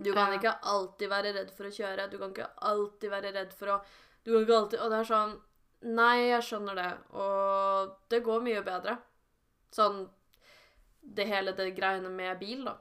Du 0.00 0.12
kan 0.14 0.32
Ja. 0.32 0.38
ikke 0.38 0.58
alltid 0.62 1.08
være 1.10 1.34
redd 1.34 1.50
for 1.50 1.64
å 1.64 1.72
kjøre. 1.74 2.08
Du 2.10 2.18
kan 2.18 2.32
ikke 2.32 2.48
alltid 2.62 3.10
være 3.10 3.32
redd 3.34 3.52
for 3.52 3.66
å 3.66 3.84
Du 4.24 4.32
kan 4.32 4.44
ikke 4.44 4.58
alltid 4.62 4.80
Og 4.80 4.90
det 4.90 4.98
er 5.00 5.14
sånn 5.14 5.40
Nei, 5.82 6.28
jeg 6.30 6.42
skjønner 6.42 6.74
det, 6.74 6.98
og 7.14 7.96
det 8.08 8.22
går 8.24 8.40
mye 8.42 8.62
bedre. 8.64 8.98
Sånn 9.72 10.08
Det 11.14 11.26
hele 11.26 11.52
det 11.56 11.70
greiene 11.76 12.10
med 12.12 12.38
bil, 12.40 12.64
da. 12.64 12.76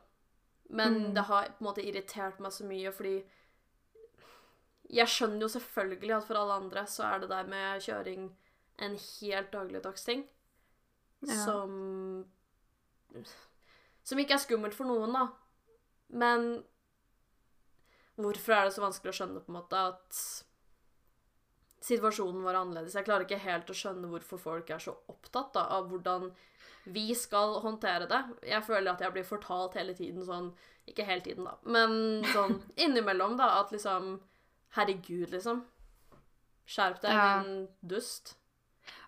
Men 0.69 0.93
Mm. 0.93 1.13
det 1.15 1.23
har 1.23 1.45
på 1.45 1.61
en 1.61 1.67
måte 1.67 1.83
irritert 1.87 2.39
meg 2.39 2.51
så 2.51 2.63
mye, 2.67 2.91
fordi 2.91 3.23
Jeg 4.89 5.07
skjønner 5.07 5.41
jo 5.41 5.47
selvfølgelig 5.47 6.15
at 6.17 6.23
for 6.23 6.35
alle 6.35 6.53
andre 6.53 6.85
så 6.87 7.03
er 7.03 7.19
det 7.19 7.29
der 7.29 7.43
med 7.47 7.81
kjøring 7.81 8.29
en 8.79 8.97
helt 9.21 9.51
dagligdags 9.51 10.03
ting 10.05 10.25
Ja. 11.27 11.45
som 11.45 12.25
Som 14.03 14.17
ikke 14.19 14.33
er 14.33 14.37
skummelt 14.37 14.73
for 14.73 14.85
noen, 14.85 15.11
da. 15.13 15.27
Men 16.09 16.63
hvorfor 18.17 18.53
er 18.53 18.63
det 18.65 18.73
så 18.73 18.81
vanskelig 18.81 19.11
å 19.11 19.17
skjønne 19.17 19.41
på 19.43 19.51
en 19.51 19.57
måte 19.61 19.75
at 19.75 20.43
situasjonen 21.87 22.43
var 22.45 22.59
annerledes? 22.59 22.95
Jeg 22.97 23.07
klarer 23.07 23.25
ikke 23.27 23.39
helt 23.43 23.69
å 23.71 23.75
skjønne 23.77 24.09
hvorfor 24.11 24.41
folk 24.41 24.69
er 24.75 24.81
så 24.83 24.93
opptatt 25.11 25.53
da, 25.57 25.65
av 25.77 25.87
hvordan 25.91 26.29
vi 26.95 27.09
skal 27.19 27.57
håndtere 27.63 28.07
det. 28.07 28.19
Jeg 28.47 28.63
føler 28.63 28.93
at 28.93 29.01
jeg 29.03 29.11
blir 29.15 29.25
fortalt 29.27 29.75
hele 29.79 29.95
tiden 29.97 30.23
sånn 30.27 30.53
Ikke 30.87 31.03
hele 31.03 31.19
tiden, 31.25 31.43
da, 31.43 31.57
men 31.67 32.23
sånn 32.31 32.61
innimellom, 32.85 33.35
da, 33.39 33.49
at 33.61 33.73
liksom 33.75 34.13
Herregud, 34.77 35.31
liksom. 35.33 35.63
Skjerp 36.67 37.01
deg, 37.03 37.11
Ja. 37.15 37.41
din 37.43 37.67
dust. 37.81 38.35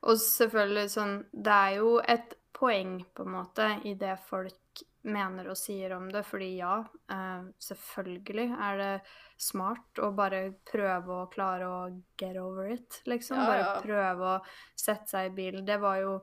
Og 0.04 0.18
selvfølgelig 0.20 0.90
sånn 0.96 1.16
Det 1.32 1.56
er 1.56 1.78
jo 1.80 1.94
et 2.04 2.36
poeng, 2.56 2.98
på 3.16 3.24
en 3.24 3.32
måte, 3.38 3.70
i 3.88 3.94
det 3.96 4.18
folk 4.28 4.59
mener 5.08 5.48
og 5.52 5.58
sier 5.58 5.94
om 5.96 6.10
det. 6.12 6.24
Fordi 6.28 6.50
ja, 6.58 6.80
eh, 7.12 7.46
selvfølgelig 7.64 8.48
er 8.56 8.82
det 8.82 8.92
smart 9.40 10.02
å 10.04 10.12
bare 10.16 10.42
prøve 10.68 11.22
å 11.22 11.30
klare 11.32 11.70
å 11.70 11.80
get 12.20 12.38
over 12.42 12.72
it, 12.74 13.02
liksom. 13.10 13.40
Ja, 13.40 13.48
Bare 13.48 13.62
ja. 13.64 13.78
prøve 13.84 14.34
å 14.36 14.42
sette 14.76 15.08
seg 15.14 15.32
i 15.32 15.36
bilen. 15.38 15.66
Det 15.66 15.80
var 15.82 16.02
jo 16.02 16.18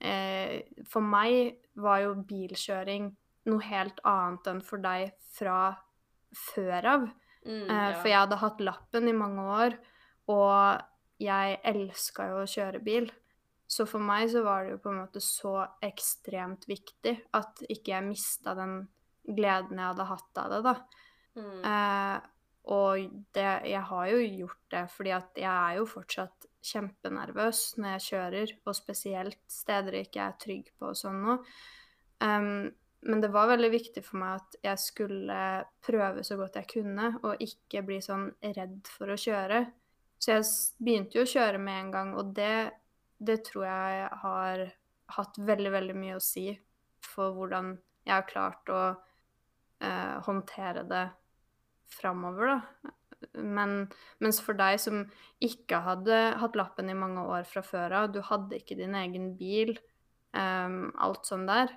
eh, 0.00 0.62
For 0.86 1.00
meg 1.02 1.56
var 1.80 2.02
jo 2.04 2.14
bilkjøring 2.28 3.08
noe 3.48 3.64
helt 3.64 4.00
annet 4.04 4.50
enn 4.50 4.60
for 4.62 4.82
deg 4.84 5.14
fra 5.38 5.76
før 6.36 6.92
av. 6.96 7.08
Mm, 7.46 7.64
Eh, 7.70 7.90
ja. 7.92 7.94
For 8.02 8.10
jeg 8.10 8.18
hadde 8.18 8.42
hatt 8.42 8.60
lappen 8.60 9.08
i 9.08 9.16
mange 9.16 9.44
år, 9.62 9.78
og 10.28 10.82
jeg 11.22 11.60
elska 11.64 12.26
jo 12.28 12.42
å 12.42 12.50
kjøre 12.50 12.82
bil. 12.84 13.08
Så 13.68 13.84
for 13.88 14.00
meg 14.00 14.30
så 14.32 14.40
var 14.46 14.64
det 14.64 14.76
jo 14.76 14.80
på 14.86 14.92
en 14.92 15.02
måte 15.02 15.20
så 15.20 15.58
ekstremt 15.84 16.64
viktig 16.70 17.14
at 17.36 17.60
ikke 17.68 17.92
jeg 17.92 18.06
mista 18.06 18.54
den 18.56 18.80
gleden 19.28 19.76
jeg 19.76 19.90
hadde 19.90 20.08
hatt 20.08 20.40
av 20.40 20.54
det, 20.54 20.60
da. 20.64 20.74
Mm. 21.38 21.58
Eh, 21.68 22.28
og 22.68 23.22
det, 23.36 23.48
jeg 23.68 23.84
har 23.90 24.08
jo 24.10 24.18
gjort 24.20 24.72
det 24.72 24.82
fordi 24.92 25.12
at 25.16 25.40
jeg 25.40 25.52
er 25.52 25.78
jo 25.78 25.86
fortsatt 25.88 26.48
kjempenervøs 26.68 27.62
når 27.78 27.94
jeg 27.94 28.04
kjører, 28.08 28.52
og 28.66 28.76
spesielt 28.76 29.40
steder 29.52 29.96
jeg 29.96 30.08
ikke 30.08 30.24
er 30.24 30.36
trygg 30.42 30.70
på 30.76 30.90
og 30.90 30.98
sånn 30.98 31.22
noe. 31.24 31.38
Um, 32.24 32.68
men 33.08 33.22
det 33.22 33.30
var 33.30 33.50
veldig 33.52 33.70
viktig 33.70 34.02
for 34.02 34.18
meg 34.20 34.40
at 34.40 34.56
jeg 34.64 34.82
skulle 34.82 35.38
prøve 35.86 36.24
så 36.26 36.36
godt 36.40 36.58
jeg 36.58 36.70
kunne, 36.72 37.12
og 37.22 37.44
ikke 37.44 37.84
bli 37.86 38.00
sånn 38.02 38.26
redd 38.42 38.90
for 38.90 39.14
å 39.14 39.18
kjøre. 39.18 39.62
Så 40.18 40.34
jeg 40.34 40.48
begynte 40.82 41.20
jo 41.20 41.24
å 41.24 41.30
kjøre 41.30 41.60
med 41.62 41.84
en 41.84 41.92
gang, 41.94 42.10
og 42.18 42.32
det, 42.36 42.72
det 43.18 43.42
tror 43.48 43.66
jeg 43.66 44.08
har 44.22 44.64
hatt 45.16 45.38
veldig, 45.40 45.72
veldig 45.74 45.96
mye 45.98 46.18
å 46.18 46.22
si 46.22 46.50
for 47.04 47.34
hvordan 47.36 47.74
jeg 48.06 48.14
har 48.14 48.28
klart 48.28 48.70
å 48.72 48.82
eh, 49.82 50.16
håndtere 50.26 50.84
det 50.88 51.06
framover, 51.98 52.54
da. 52.54 52.92
Men 53.34 53.88
mens 54.22 54.38
for 54.44 54.54
deg 54.58 54.78
som 54.78 55.02
ikke 55.42 55.80
hadde 55.82 56.18
hatt 56.38 56.56
lappen 56.58 56.90
i 56.90 56.96
mange 56.96 57.24
år 57.26 57.48
fra 57.50 57.64
før 57.66 57.96
av, 58.02 58.12
du 58.14 58.20
hadde 58.22 58.60
ikke 58.60 58.78
din 58.78 58.94
egen 58.94 59.32
bil, 59.38 59.74
um, 60.36 60.92
alt 61.02 61.26
sånn 61.26 61.48
der, 61.48 61.72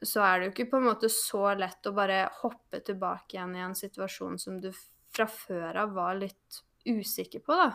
så 0.00 0.24
er 0.24 0.38
det 0.38 0.46
jo 0.46 0.54
ikke 0.54 0.70
på 0.72 0.80
en 0.80 0.88
måte 0.88 1.10
så 1.12 1.52
lett 1.58 1.86
å 1.86 1.94
bare 1.94 2.24
hoppe 2.40 2.80
tilbake 2.86 3.36
igjen 3.36 3.52
i 3.58 3.64
en 3.66 3.76
situasjon 3.76 4.40
som 4.40 4.56
du 4.62 4.70
fra 5.12 5.28
før 5.28 5.82
av 5.84 5.92
var 5.98 6.16
litt 6.22 6.62
usikker 6.88 7.44
på, 7.44 7.58
da. 7.58 7.68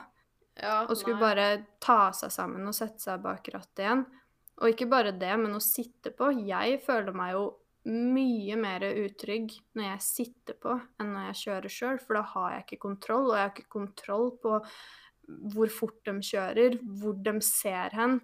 Ja, 0.61 0.85
Og 0.89 0.95
skulle 0.97 1.19
nei. 1.19 1.21
bare 1.21 1.65
ta 1.79 2.11
seg 2.11 2.31
sammen 2.33 2.65
og 2.67 2.73
sette 2.73 2.99
seg 3.03 3.21
bak 3.21 3.47
rattet 3.53 3.83
igjen. 3.83 4.05
Og 4.57 4.71
ikke 4.73 4.87
bare 4.89 5.11
det, 5.13 5.33
men 5.37 5.53
å 5.53 5.61
sitte 5.61 6.09
på. 6.17 6.31
Jeg 6.47 6.79
føler 6.81 7.13
meg 7.13 7.33
jo 7.35 7.43
mye 7.87 8.55
mer 8.59 8.81
utrygg 8.81 9.53
når 9.77 9.85
jeg 9.93 10.01
sitter 10.03 10.57
på 10.59 10.73
enn 10.99 11.13
når 11.13 11.27
jeg 11.29 11.37
kjører 11.43 11.69
sjøl, 11.71 11.99
for 12.03 12.17
da 12.17 12.21
har 12.33 12.51
jeg 12.55 12.65
ikke 12.65 12.79
kontroll, 12.87 13.29
og 13.29 13.35
jeg 13.37 13.43
har 13.45 13.53
ikke 13.53 13.69
kontroll 13.77 14.31
på 14.43 14.57
hvor 15.53 15.69
fort 15.71 15.99
de 16.07 16.11
kjører, 16.23 16.79
hvor 16.99 17.13
de 17.23 17.35
ser 17.41 17.89
hen, 17.95 18.19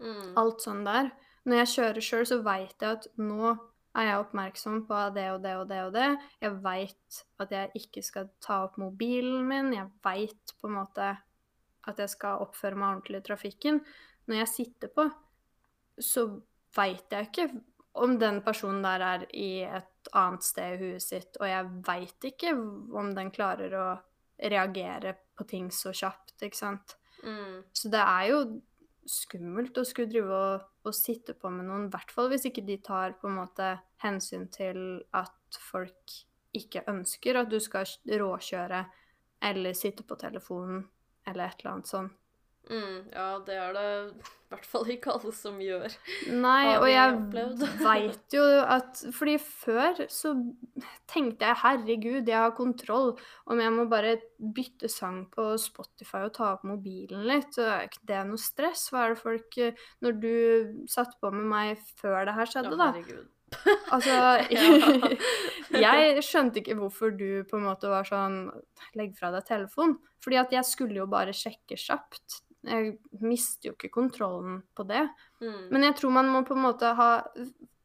Mm. 0.00 0.34
alt 0.38 0.60
sånn 0.62 0.84
der. 0.86 1.10
Når 1.44 1.56
jeg 1.64 1.70
kjører 1.74 2.02
sjøl, 2.06 2.26
så 2.26 2.42
veit 2.44 2.78
jeg 2.80 2.88
at 2.98 3.06
nå 3.18 3.58
er 3.96 4.04
jeg 4.06 4.18
oppmerksom 4.24 4.86
på 4.86 4.98
det 5.14 5.24
og 5.32 5.42
det 5.42 5.54
og 5.58 5.68
det 5.68 5.78
og 5.86 5.92
det. 5.92 6.18
Jeg 6.40 6.52
veit 6.62 7.22
at 7.40 7.50
jeg 7.50 7.70
ikke 7.74 8.02
skal 8.04 8.28
ta 8.40 8.60
opp 8.68 8.76
mobilen 8.78 9.42
min. 9.48 9.72
Jeg 9.74 9.90
veit 10.04 10.52
på 10.62 10.68
en 10.68 10.76
måte 10.78 11.18
at 11.88 12.02
jeg 12.02 12.12
skal 12.12 12.44
oppføre 12.44 12.78
meg 12.78 12.98
ordentlig 12.98 13.22
i 13.22 13.26
trafikken. 13.30 13.80
Når 14.28 14.42
jeg 14.42 14.52
sitter 14.52 14.92
på, 14.92 15.08
så 15.98 16.28
veit 16.76 17.14
jeg 17.14 17.30
ikke 17.30 17.48
om 17.98 18.14
den 18.20 18.42
personen 18.46 18.84
der 18.84 19.02
er 19.02 19.24
i 19.34 19.64
et 19.64 20.10
annet 20.16 20.44
sted 20.46 20.76
i 20.76 20.92
huet 20.92 21.02
sitt, 21.04 21.38
og 21.40 21.48
jeg 21.48 21.70
veit 21.88 22.28
ikke 22.30 22.54
om 22.54 23.10
den 23.16 23.32
klarer 23.34 23.74
å 23.74 23.88
reagere 24.38 25.16
på 25.34 25.46
ting 25.48 25.68
så 25.74 25.92
kjapt, 25.96 26.36
ikke 26.44 26.58
sant. 26.58 26.94
Mm. 27.24 27.64
Så 27.74 27.90
det 27.90 28.02
er 28.04 28.28
jo 28.30 28.42
skummelt 29.08 29.80
å 29.80 29.86
skulle 29.88 30.10
drive 30.12 30.36
og, 30.36 30.68
og 30.86 30.94
sitte 30.94 31.34
på 31.34 31.50
med 31.50 31.66
noen, 31.66 31.88
i 31.88 31.92
hvert 31.92 32.12
fall 32.14 32.30
hvis 32.30 32.46
ikke 32.50 32.66
de 32.68 32.78
tar 32.84 33.16
på 33.18 33.30
en 33.30 33.38
måte 33.40 33.72
hensyn 34.04 34.46
til 34.52 35.00
at 35.16 35.58
folk 35.70 36.18
ikke 36.56 36.84
ønsker 36.90 37.40
at 37.40 37.50
du 37.50 37.58
skal 37.62 37.88
råkjøre 38.08 38.84
eller 39.48 39.76
sitte 39.76 40.04
på 40.06 40.16
telefonen 40.20 40.84
eller 41.28 41.48
et 41.48 41.62
eller 41.62 41.76
annet 41.76 41.92
sånt. 41.92 42.16
Mm. 42.68 43.06
Ja, 43.14 43.38
det 43.46 43.54
er 43.56 43.72
det 43.72 43.84
i 44.18 44.52
hvert 44.52 44.66
fall 44.68 44.90
ikke 44.92 45.12
alle 45.14 45.30
som 45.36 45.56
gjør. 45.60 45.92
Nei, 46.36 46.74
og 46.76 46.86
jeg 46.88 47.14
veit 47.86 48.34
jo 48.36 48.44
at 48.60 49.00
Fordi 49.16 49.36
før 49.40 50.02
så 50.12 50.34
tenkte 51.08 51.48
jeg 51.48 51.60
herregud, 51.62 52.28
jeg 52.28 52.36
har 52.36 52.52
kontroll. 52.56 53.14
Om 53.48 53.62
jeg 53.64 53.74
må 53.76 53.86
bare 53.88 54.18
bytte 54.36 54.90
sang 54.92 55.22
på 55.32 55.50
Spotify 55.60 56.26
og 56.28 56.34
ta 56.36 56.52
opp 56.54 56.68
mobilen 56.68 57.24
litt, 57.28 57.56
så 57.56 57.70
er 57.72 57.88
ikke 57.88 58.04
det 58.12 58.22
noe 58.28 58.42
stress. 58.42 58.88
Hva 58.92 59.06
er 59.06 59.16
det 59.16 59.22
folk 59.24 59.60
eh, 59.64 59.88
Når 60.04 60.20
du 60.20 60.32
satt 60.92 61.16
på 61.20 61.32
med 61.32 61.48
meg 61.48 61.84
før 62.00 62.28
det 62.28 62.36
her 62.36 62.52
skjedde, 62.52 62.76
Ja, 62.76 62.80
da 62.82 62.92
herregud. 62.92 63.26
Altså 63.94 64.14
Jeg 65.84 66.22
skjønte 66.24 66.60
ikke 66.60 66.76
hvorfor 66.78 67.12
du 67.16 67.44
på 67.48 67.58
en 67.58 67.66
måte 67.68 67.88
var 67.90 68.06
sånn 68.08 68.42
Legg 68.98 69.14
fra 69.18 69.30
deg 69.34 69.46
telefonen. 69.48 69.96
Fordi 70.24 70.38
at 70.40 70.52
jeg 70.52 70.66
skulle 70.68 70.98
jo 71.00 71.06
bare 71.10 71.32
sjekke 71.36 71.78
kjapt. 71.78 72.40
Jeg 72.68 72.96
mister 73.22 73.70
jo 73.70 73.74
ikke 73.76 73.92
kontrollen 73.94 74.62
på 74.76 74.84
det. 74.88 75.04
Mm. 75.40 75.68
Men 75.72 75.86
jeg 75.88 75.96
tror 76.00 76.14
man 76.16 76.30
må 76.32 76.42
på 76.48 76.56
en 76.56 76.64
måte 76.66 76.90
ha 76.98 77.10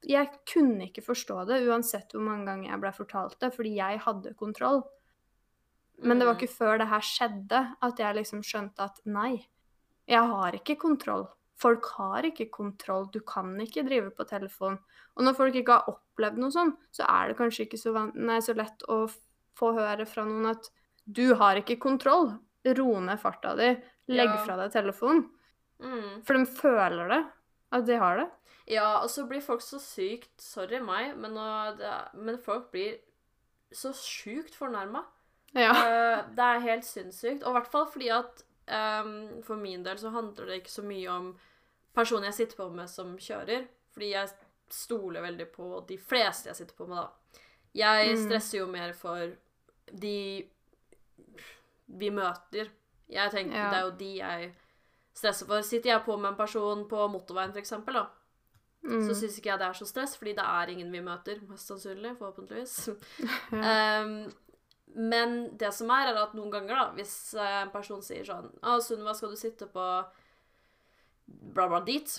Jeg 0.03 0.31
kunne 0.49 0.89
ikke 0.89 1.05
forstå 1.05 1.43
det 1.47 1.61
uansett 1.67 2.11
hvor 2.15 2.25
mange 2.25 2.49
ganger 2.49 2.71
jeg 2.73 2.81
ble 2.81 2.91
fortalt 2.97 3.37
det, 3.39 3.53
fordi 3.55 3.75
jeg 3.77 4.01
hadde 4.03 4.33
kontroll. 4.39 4.81
Men 6.03 6.19
det 6.19 6.25
var 6.27 6.33
Mm. 6.35 6.41
ikke 6.41 6.55
før 6.57 6.77
det 6.81 6.89
her 6.89 7.05
skjedde 7.05 7.59
at 7.85 7.99
jeg 8.01 8.15
liksom 8.17 8.41
skjønte 8.43 8.83
at 8.83 8.97
nei, 9.05 9.45
jeg 10.09 10.19
har 10.27 10.51
ikke 10.57 10.75
kontroll. 10.81 11.27
Folk 11.61 11.85
har 11.99 12.25
ikke 12.27 12.49
kontroll. 12.51 13.05
Du 13.13 13.19
kan 13.21 13.53
ikke 13.61 13.83
drive 13.85 14.09
på 14.17 14.25
telefon. 14.27 14.79
Og 15.15 15.23
når 15.27 15.35
folk 15.37 15.55
ikke 15.59 15.75
har 15.77 15.91
opplevd 15.93 16.39
noe 16.41 16.51
sånn, 16.53 16.73
så 16.91 17.05
er 17.07 17.29
det 17.29 17.37
kanskje 17.37 17.67
ikke 17.67 17.77
så, 17.79 17.93
nei, 18.15 18.39
så 18.41 18.55
lett 18.57 18.83
å 18.89 19.03
få 19.57 19.73
høre 19.77 20.07
fra 20.09 20.25
noen 20.25 20.49
at 20.49 20.69
du 21.05 21.35
har 21.37 21.59
ikke 21.61 21.77
kontroll. 21.83 22.33
Ro 22.65 22.99
ned 23.03 23.19
farta 23.21 23.53
di. 23.59 23.69
Legg 24.07 24.29
Ja. 24.29 24.37
fra 24.45 24.55
deg 24.57 24.71
telefonen. 24.73 25.29
Mm. 25.83 26.23
For 26.25 26.33
de 26.37 26.45
føler 26.45 27.09
det. 27.11 27.21
At 27.73 27.85
de 27.85 27.97
har 27.97 28.17
det. 28.17 28.29
Ja, 28.67 29.01
og 29.03 29.09
så 29.09 29.27
blir 29.27 29.41
folk 29.43 29.61
så 29.61 29.79
sykt 29.81 30.39
Sorry 30.39 30.79
meg, 30.79 31.17
men, 31.17 31.33
det, 31.77 31.93
men 32.15 32.37
folk 32.37 32.71
blir 32.71 32.97
så 33.73 33.91
sjukt 33.97 34.55
fornærma. 34.55 35.03
Ja. 35.53 35.71
Eh, 35.73 36.23
det 36.33 36.39
er 36.45 36.59
helt 36.63 36.85
sinnssykt. 36.87 37.43
Og 37.43 37.49
i 37.51 37.57
hvert 37.59 37.71
fall 37.73 37.85
fordi 37.91 38.09
at 38.13 38.43
ehm, 38.67 39.41
for 39.43 39.55
min 39.55 39.83
del 39.83 39.97
så 39.97 40.09
handler 40.11 40.45
det 40.45 40.61
ikke 40.61 40.71
så 40.71 40.83
mye 40.83 41.07
om 41.11 41.39
personen 41.95 42.23
jeg 42.23 42.33
sitter 42.33 42.55
på 42.57 42.69
med 42.73 42.89
som 42.89 43.17
kjører. 43.17 43.67
Fordi 43.93 44.09
jeg 44.11 44.29
stoler 44.69 45.21
veldig 45.21 45.51
på 45.53 45.85
de 45.87 45.97
fleste 45.97 46.49
jeg 46.49 46.55
sitter 46.55 46.75
på 46.75 46.87
med, 46.87 46.97
da. 46.97 47.09
Jeg 47.73 48.15
Mm. 48.15 48.25
stresser 48.25 48.57
jo 48.59 48.67
mer 48.67 48.93
for 48.93 49.35
de 49.91 50.47
vi 51.87 52.09
møter. 52.09 52.69
Jeg 53.09 53.31
tenker 53.31 53.55
Ja. 53.57 53.69
Det 53.69 53.77
er 53.77 53.83
jo 53.89 53.97
de 53.97 54.11
jeg 54.17 54.53
stresser 55.13 55.45
for. 55.45 55.61
Sitter 55.61 55.89
jeg 55.91 56.03
på 56.05 56.17
med 56.17 56.31
en 56.31 56.35
person 56.37 56.87
på 56.89 57.07
motorveien, 57.11 57.55
eksempel, 57.57 57.93
da, 57.93 58.07
Mm. 58.83 59.07
så 59.07 59.13
syns 59.15 59.37
ikke 59.39 59.49
jeg 59.51 59.59
det 59.59 59.67
er 59.67 59.73
så 59.73 59.85
stress, 59.87 60.17
fordi 60.17 60.33
det 60.35 60.43
er 60.43 60.67
ingen 60.69 60.91
vi 60.91 60.99
møter, 61.01 61.39
mest 61.47 61.67
sannsynlig, 61.67 62.17
forhåpentligvis. 62.17 62.89
Um, 63.53 64.33
men 64.95 65.57
det 65.57 65.71
som 65.73 65.89
er, 65.89 66.07
er 66.11 66.19
at 66.23 66.33
noen 66.37 66.51
ganger, 66.53 66.75
da, 66.75 66.85
hvis 66.97 67.33
eh, 67.33 67.61
en 67.63 67.71
person 67.73 68.01
sier 68.05 68.23
sånn 68.27 68.49
Å, 68.61 68.77
Sunniva, 68.83 69.13
skal 69.17 69.31
du 69.33 69.35
sitte 69.39 69.65
på 69.73 69.85
bla, 71.53 71.67
bla, 71.67 71.79
dit? 71.85 72.17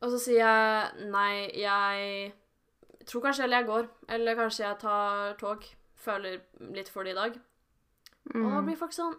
Og 0.00 0.10
så 0.14 0.18
sier 0.20 0.40
jeg 0.42 1.08
nei, 1.12 1.50
jeg 1.60 2.32
tror 3.08 3.24
kanskje 3.26 3.48
jeg 3.52 3.66
går. 3.68 3.88
Eller 4.08 4.36
kanskje 4.38 4.64
jeg 4.66 4.78
tar 4.80 5.34
tog. 5.40 5.64
Føler 6.00 6.40
litt 6.72 6.88
for 6.88 7.04
det 7.04 7.12
i 7.12 7.18
dag. 7.20 7.36
Og 8.34 8.36
da 8.44 8.60
Mm. 8.60 8.64
blir 8.66 8.76
folk 8.76 8.92
sånn 8.92 9.14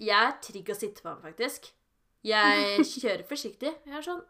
Jeg 0.00 0.16
er 0.16 0.32
trygg 0.42 0.70
å 0.72 0.74
sitte 0.76 1.02
på, 1.04 1.12
faktisk. 1.22 1.70
Jeg 2.24 2.80
kjører 2.84 3.24
forsiktig. 3.28 3.74
Jeg 3.86 3.94
er 3.98 4.02
sånn 4.06 4.22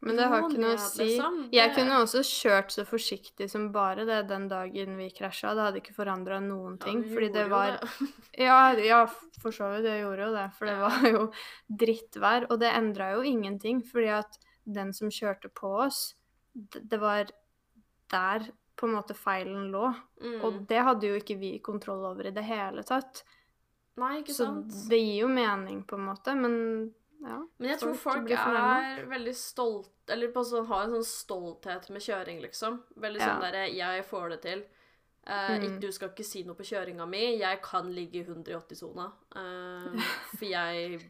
Men 0.00 0.16
det 0.16 0.26
har 0.32 0.46
ikke 0.46 0.60
noe 0.62 0.76
å 0.78 0.80
si. 0.80 1.08
Jeg 1.52 1.72
kunne 1.76 1.98
også 2.00 2.22
kjørt 2.24 2.72
så 2.72 2.86
forsiktig 2.88 3.50
som 3.52 3.66
bare 3.74 4.06
det 4.08 4.22
den 4.30 4.46
dagen 4.48 4.94
vi 4.96 5.10
krasja. 5.12 5.52
Det 5.56 5.66
hadde 5.66 5.82
ikke 5.82 5.96
forandra 5.98 6.38
noen 6.40 6.78
ting. 6.80 7.02
Ja, 7.04 7.12
fordi 7.12 7.28
det 7.34 7.42
var 7.52 7.74
det. 7.74 7.90
ja, 8.48 8.60
ja, 8.80 9.00
for 9.42 9.52
så 9.52 9.68
vidt. 9.74 9.90
Jeg 9.90 10.06
gjorde 10.06 10.24
jo 10.24 10.30
det. 10.38 10.46
For 10.56 10.70
det 10.70 10.78
var 10.80 11.10
jo 11.10 11.26
drittvær. 11.82 12.46
Og 12.48 12.62
det 12.62 12.70
endra 12.78 13.10
jo 13.18 13.26
ingenting. 13.28 13.82
Fordi 13.84 14.08
at 14.22 14.40
den 14.64 14.94
som 14.96 15.12
kjørte 15.12 15.52
på 15.52 15.74
oss, 15.84 16.00
det 16.54 17.00
var 17.02 17.28
der 18.10 18.48
på 18.80 18.88
en 18.88 18.96
måte 18.96 19.16
feilen 19.18 19.68
lå. 19.74 19.90
Mm. 20.22 20.38
Og 20.46 20.62
det 20.70 20.80
hadde 20.86 21.12
jo 21.12 21.20
ikke 21.20 21.36
vi 21.40 21.52
kontroll 21.60 22.06
over 22.08 22.30
i 22.30 22.34
det 22.34 22.46
hele 22.48 22.86
tatt. 22.88 23.20
Nei, 24.00 24.22
ikke 24.22 24.32
Så 24.32 24.48
sant? 24.48 24.72
det 24.88 25.02
gir 25.02 25.26
jo 25.26 25.28
mening, 25.28 25.82
på 25.84 25.98
en 25.98 26.08
måte. 26.08 26.32
Men 26.38 26.54
ja. 27.22 27.38
Men 27.58 27.68
jeg 27.70 27.78
tror 27.80 27.94
Folk 28.00 28.30
er 28.30 29.04
veldig 29.10 29.34
stolt 29.36 29.90
Eller 30.08 30.28
på 30.32 30.42
sånn, 30.44 30.66
har 30.66 30.84
en 30.86 30.94
sånn 30.98 31.04
stolthet 31.04 31.90
med 31.90 32.02
kjøring, 32.02 32.40
liksom. 32.42 32.80
Veldig 32.96 33.20
Ja. 33.20 33.26
sånn 33.28 33.40
derre 33.44 33.68
'Jeg 33.70 34.04
får 34.08 34.28
det 34.30 34.40
til'. 34.42 34.64
Uh, 35.28 35.58
Mm. 35.60 35.80
Du 35.80 35.92
skal 35.92 36.08
ikke 36.08 36.24
si 36.24 36.42
noe 36.44 36.54
på 36.56 36.64
kjøringa 36.64 37.06
mi. 37.08 37.38
Jeg 37.38 37.60
kan 37.62 37.92
ligge 37.92 38.14
i 38.20 38.24
180-sona. 38.24 39.12
Uh, 39.36 40.00
for 40.38 40.44
jeg 40.46 41.00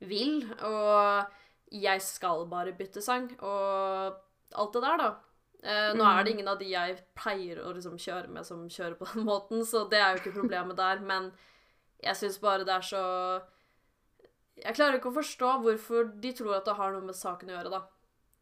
vil. 0.00 0.50
Og 0.62 1.26
jeg 1.70 2.00
skal 2.02 2.46
bare 2.46 2.72
bytte 2.72 3.02
sang. 3.02 3.30
Og 3.40 4.16
alt 4.56 4.72
det 4.72 4.82
der, 4.82 4.96
da. 4.96 5.14
Uh, 5.62 5.92
nå 5.94 6.02
er 6.02 6.24
det 6.24 6.32
Mm. 6.32 6.38
ingen 6.38 6.48
av 6.48 6.58
de 6.58 6.64
jeg 6.70 7.02
pleier 7.14 7.58
å 7.62 7.74
liksom 7.74 7.98
kjøre 7.98 8.28
med, 8.28 8.46
som 8.46 8.66
kjører 8.68 8.96
på 8.96 9.12
den 9.14 9.24
måten, 9.30 9.60
så 9.64 9.88
det 9.90 9.98
er 10.00 10.16
jo 10.16 10.22
ikke 10.22 10.40
problemet 10.40 10.76
der. 10.76 10.98
Men 11.00 11.32
jeg 12.02 12.16
syns 12.16 12.38
bare 12.40 12.64
det 12.64 12.74
er 12.74 12.80
så 12.80 13.42
Jeg 14.64 14.76
klarer 14.76 14.98
ikke 14.98 15.10
å 15.10 15.16
forstå 15.20 15.54
hvorfor 15.64 16.12
de 16.20 16.34
tror 16.36 16.58
at 16.58 16.68
det 16.68 16.76
har 16.78 16.92
noe 16.94 17.08
med 17.08 17.16
saken 17.16 17.50
å 17.50 17.56
gjøre, 17.58 17.72
da. 17.72 17.82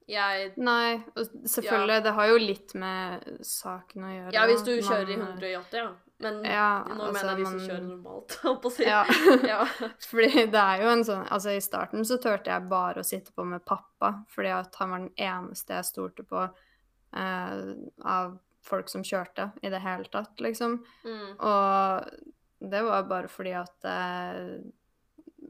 Jeg 0.08 0.52
Nei, 0.56 1.02
selvfølgelig, 1.14 2.02
det 2.06 2.12
har 2.16 2.28
jo 2.30 2.36
litt 2.40 2.72
med 2.80 3.26
saken 3.44 4.06
å 4.08 4.12
gjøre. 4.14 4.30
Ja, 4.32 4.44
hvis 4.48 4.62
du 4.64 4.70
kjører 4.78 4.86
kjører 4.88 5.10
i 5.12 5.16
Man- 5.20 5.34
180, 5.36 5.82
ja. 5.82 5.88
Men 6.18 6.38
Ja, 6.44 6.84
nå 6.88 7.04
altså, 7.04 7.12
mener 7.12 7.28
jeg 7.28 7.38
hvis 7.38 7.52
du 7.52 7.68
kjører 7.68 7.84
normalt, 7.84 8.36
holdt 8.42 8.62
på 8.62 8.70
å 8.70 8.74
si. 8.74 8.86
Ja. 8.88 9.02
ja. 9.52 9.58
Fordi 10.10 10.46
det 10.50 10.62
er 10.62 10.82
jo 10.82 10.88
en 10.90 11.04
sånn 11.06 11.28
Altså, 11.28 11.52
i 11.54 11.60
starten 11.62 12.08
så 12.08 12.18
turte 12.18 12.50
jeg 12.50 12.70
bare 12.72 13.04
å 13.04 13.06
sitte 13.06 13.34
på 13.36 13.44
med 13.46 13.62
pappa, 13.68 14.24
fordi 14.32 14.50
at 14.56 14.80
han 14.80 14.90
var 14.94 15.04
den 15.04 15.12
eneste 15.28 15.76
jeg 15.76 15.90
stolte 15.92 16.24
på 16.26 16.40
eh, 16.48 17.60
av 18.02 18.34
folk 18.68 18.90
som 18.90 19.04
kjørte 19.06 19.52
i 19.62 19.70
det 19.70 19.80
hele 19.84 20.08
tatt, 20.10 20.40
liksom. 20.42 20.80
Mm. 21.04 21.36
Og 21.38 22.10
det 22.58 22.82
var 22.82 23.06
bare 23.12 23.30
fordi 23.30 23.54
at 23.54 23.86
eh, 23.86 24.56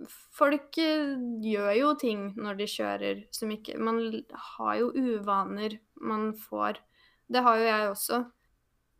folk 0.06 0.78
eh, 0.78 1.16
gjør 1.42 1.72
jo 1.78 1.94
ting 2.00 2.20
når 2.36 2.58
de 2.60 2.66
kjører 2.70 3.24
som 3.34 3.50
ikke 3.50 3.78
Man 3.78 3.98
har 4.54 4.74
jo 4.80 4.92
uvaner 4.94 5.78
man 6.00 6.32
får. 6.38 6.78
Det 7.28 7.42
har 7.42 7.58
jo 7.58 7.64
jeg 7.66 7.90
også. 7.90 8.20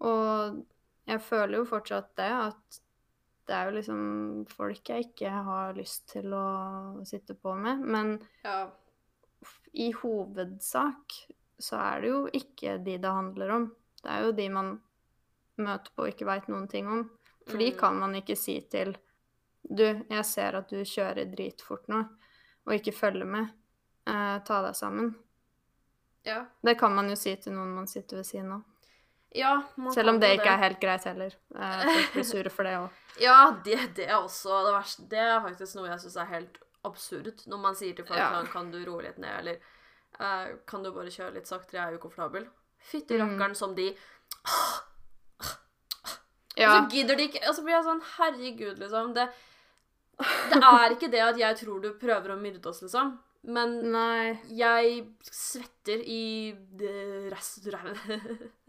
Og 0.00 0.58
jeg 1.08 1.20
føler 1.24 1.58
jo 1.58 1.64
fortsatt 1.70 2.10
det, 2.18 2.28
at 2.32 2.80
det 3.48 3.54
er 3.56 3.64
jo 3.70 3.76
liksom 3.78 4.00
folk 4.52 4.90
jeg 4.92 5.06
ikke 5.08 5.30
har 5.30 5.72
lyst 5.78 6.08
til 6.12 6.34
å 6.36 7.04
sitte 7.08 7.34
på 7.34 7.54
med. 7.56 7.80
Men 7.80 8.18
Ja. 8.44 8.68
i 9.72 9.90
hovedsak 9.92 11.14
så 11.58 11.78
er 11.80 12.00
det 12.02 12.08
jo 12.10 12.20
ikke 12.32 12.76
de 12.84 12.98
det 12.98 13.10
handler 13.14 13.50
om. 13.54 13.70
Det 14.02 14.10
er 14.10 14.24
jo 14.26 14.32
de 14.32 14.48
man 14.48 14.80
møter 15.58 15.90
på 15.96 16.04
og 16.04 16.08
ikke 16.12 16.26
veit 16.28 16.48
noen 16.48 16.68
ting 16.70 16.86
om. 16.88 17.10
For 17.48 17.56
de 17.58 17.70
Mm. 17.72 17.78
kan 17.78 17.98
man 17.98 18.14
ikke 18.14 18.36
si 18.36 18.60
til 18.60 18.94
Du, 19.68 19.84
jeg 19.84 20.24
ser 20.24 20.56
at 20.56 20.68
du 20.70 20.76
kjører 20.84 21.28
dritfort 21.34 21.88
nå, 21.88 21.98
og 22.66 22.72
ikke 22.72 22.92
følger 22.96 23.26
med. 23.28 23.50
Eh, 24.08 24.38
ta 24.48 24.62
deg 24.64 24.74
sammen. 24.76 25.10
Ja. 26.24 26.46
Det 26.64 26.78
kan 26.80 26.94
man 26.96 27.08
jo 27.08 27.16
si 27.16 27.34
til 27.36 27.52
noen 27.52 27.74
man 27.76 27.86
sitter 27.86 28.16
ved 28.16 28.24
siden 28.26 28.52
av. 28.52 28.62
ja 29.36 29.62
Selv 29.94 30.08
om 30.14 30.20
det 30.20 30.30
ikke 30.34 30.42
ikke 30.42 30.54
er 30.54 30.62
helt 30.64 30.80
greit 30.80 31.04
heller. 31.04 31.34
Eh, 31.54 31.84
folk 31.84 32.12
blir 32.14 32.24
sure 32.24 32.50
for 32.50 32.64
det 32.64 32.76
òg. 32.78 32.88
Ja, 33.20 33.50
det, 33.64 33.76
det 33.96 34.06
er 34.08 34.16
også 34.22 34.60
det 34.64 34.72
verste. 34.76 35.04
Det 35.10 35.18
er 35.18 35.40
faktisk 35.42 35.74
noe 35.76 35.88
jeg 35.90 36.00
syns 36.04 36.16
er 36.22 36.28
helt 36.30 36.58
absurd. 36.86 37.42
Når 37.50 37.58
man 37.60 37.74
sier 37.74 37.94
til 37.98 38.06
folk 38.06 38.18
Ja. 38.20 38.28
sånn, 38.36 38.46
kan 38.52 38.70
du 38.70 38.78
roe 38.86 39.02
litt 39.02 39.18
ned, 39.18 39.40
eller 39.40 39.58
eh, 40.20 40.52
kan 40.66 40.82
du 40.84 40.92
bare 40.94 41.10
kjøre 41.10 41.34
litt 41.34 41.46
saktere, 41.50 41.80
jeg 41.82 41.92
er 41.94 41.98
ukomfortabel. 41.98 42.46
Fytti 42.78 43.18
Mm. 43.18 43.24
rakkeren 43.24 43.56
som 43.56 43.74
de 43.74 43.88
Ja. 46.58 46.72
Og 46.72 46.90
så 46.90 46.90
gidder 46.96 47.16
de 47.18 47.28
ikke 47.28 47.42
Og 47.48 47.54
så 47.54 47.62
blir 47.62 47.76
jeg 47.76 47.84
sånn 47.86 48.00
Herregud, 48.16 48.78
liksom. 48.82 49.12
Det, 49.14 49.28
det 50.18 50.60
er 50.60 50.94
ikke 50.94 51.10
det 51.12 51.22
at 51.22 51.40
jeg 51.40 51.58
tror 51.62 51.80
du 51.82 51.90
prøver 52.00 52.34
å 52.34 52.40
myrde 52.40 52.70
oss, 52.70 52.82
liksom. 52.84 53.16
Men 53.48 53.76
Nei. 53.92 54.32
jeg 54.50 55.04
svetter 55.22 56.00
i 56.02 56.52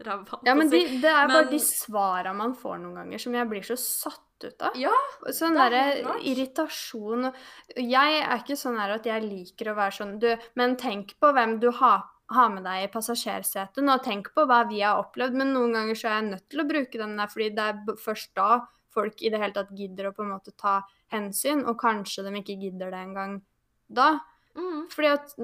ræva. 0.06 0.38
Ja, 0.46 0.54
men 0.54 0.70
de, 0.70 0.80
det 1.02 1.10
er 1.10 1.28
bare 1.28 1.48
de 1.50 1.58
svara 1.60 2.32
man 2.36 2.54
får 2.56 2.78
noen 2.78 3.00
ganger, 3.02 3.20
som 3.20 3.34
jeg 3.34 3.48
blir 3.50 3.66
så 3.66 3.76
satt 3.80 4.46
ut 4.46 4.64
av. 4.64 4.78
Ja, 4.80 4.94
Sånn 5.36 5.58
er 5.60 5.74
derre 5.74 6.14
irritasjon 6.24 7.28
og 7.28 7.40
Jeg 7.76 8.22
er 8.22 8.38
ikke 8.38 8.56
sånn 8.56 8.78
her 8.80 8.94
at 8.94 9.08
jeg 9.10 9.26
liker 9.26 9.72
å 9.72 9.76
være 9.76 9.96
sånn 9.98 10.14
Du, 10.22 10.30
men 10.56 10.78
tenk 10.80 11.12
på 11.20 11.32
hvem 11.36 11.58
du 11.60 11.68
har, 11.76 12.06
har 12.32 12.48
med 12.54 12.64
deg 12.64 12.86
i 12.86 12.92
passasjersetet 12.94 13.84
nå. 13.84 13.98
Tenk 14.06 14.30
på 14.32 14.46
hva 14.48 14.62
vi 14.70 14.80
har 14.86 15.02
opplevd. 15.02 15.36
Men 15.42 15.52
noen 15.56 15.76
ganger 15.76 15.98
så 15.98 16.08
er 16.08 16.20
jeg 16.20 16.30
nødt 16.30 16.46
til 16.48 16.62
å 16.62 16.70
bruke 16.70 17.02
den 17.02 17.18
der, 17.20 17.32
fordi 17.32 17.50
det 17.58 17.66
er 17.72 17.98
først 18.06 18.32
da 18.38 18.52
folk 18.94 19.22
i 19.22 19.30
det 19.30 19.38
hele 19.40 19.52
tatt 19.56 19.70
gidder 19.76 20.10
å 20.10 20.14
på 20.16 20.22
en 20.24 20.32
måte 20.34 20.52
ta 20.56 20.82
hensyn, 21.12 21.64
og 21.66 21.78
kanskje 21.80 22.24
de 22.26 22.34
ikke 22.42 22.58
gidder 22.60 22.90
det 22.90 23.00
engang 23.06 23.40
da. 23.88 24.20
mm, 24.56 24.88
Fordi 24.90 25.12
at 25.12 25.34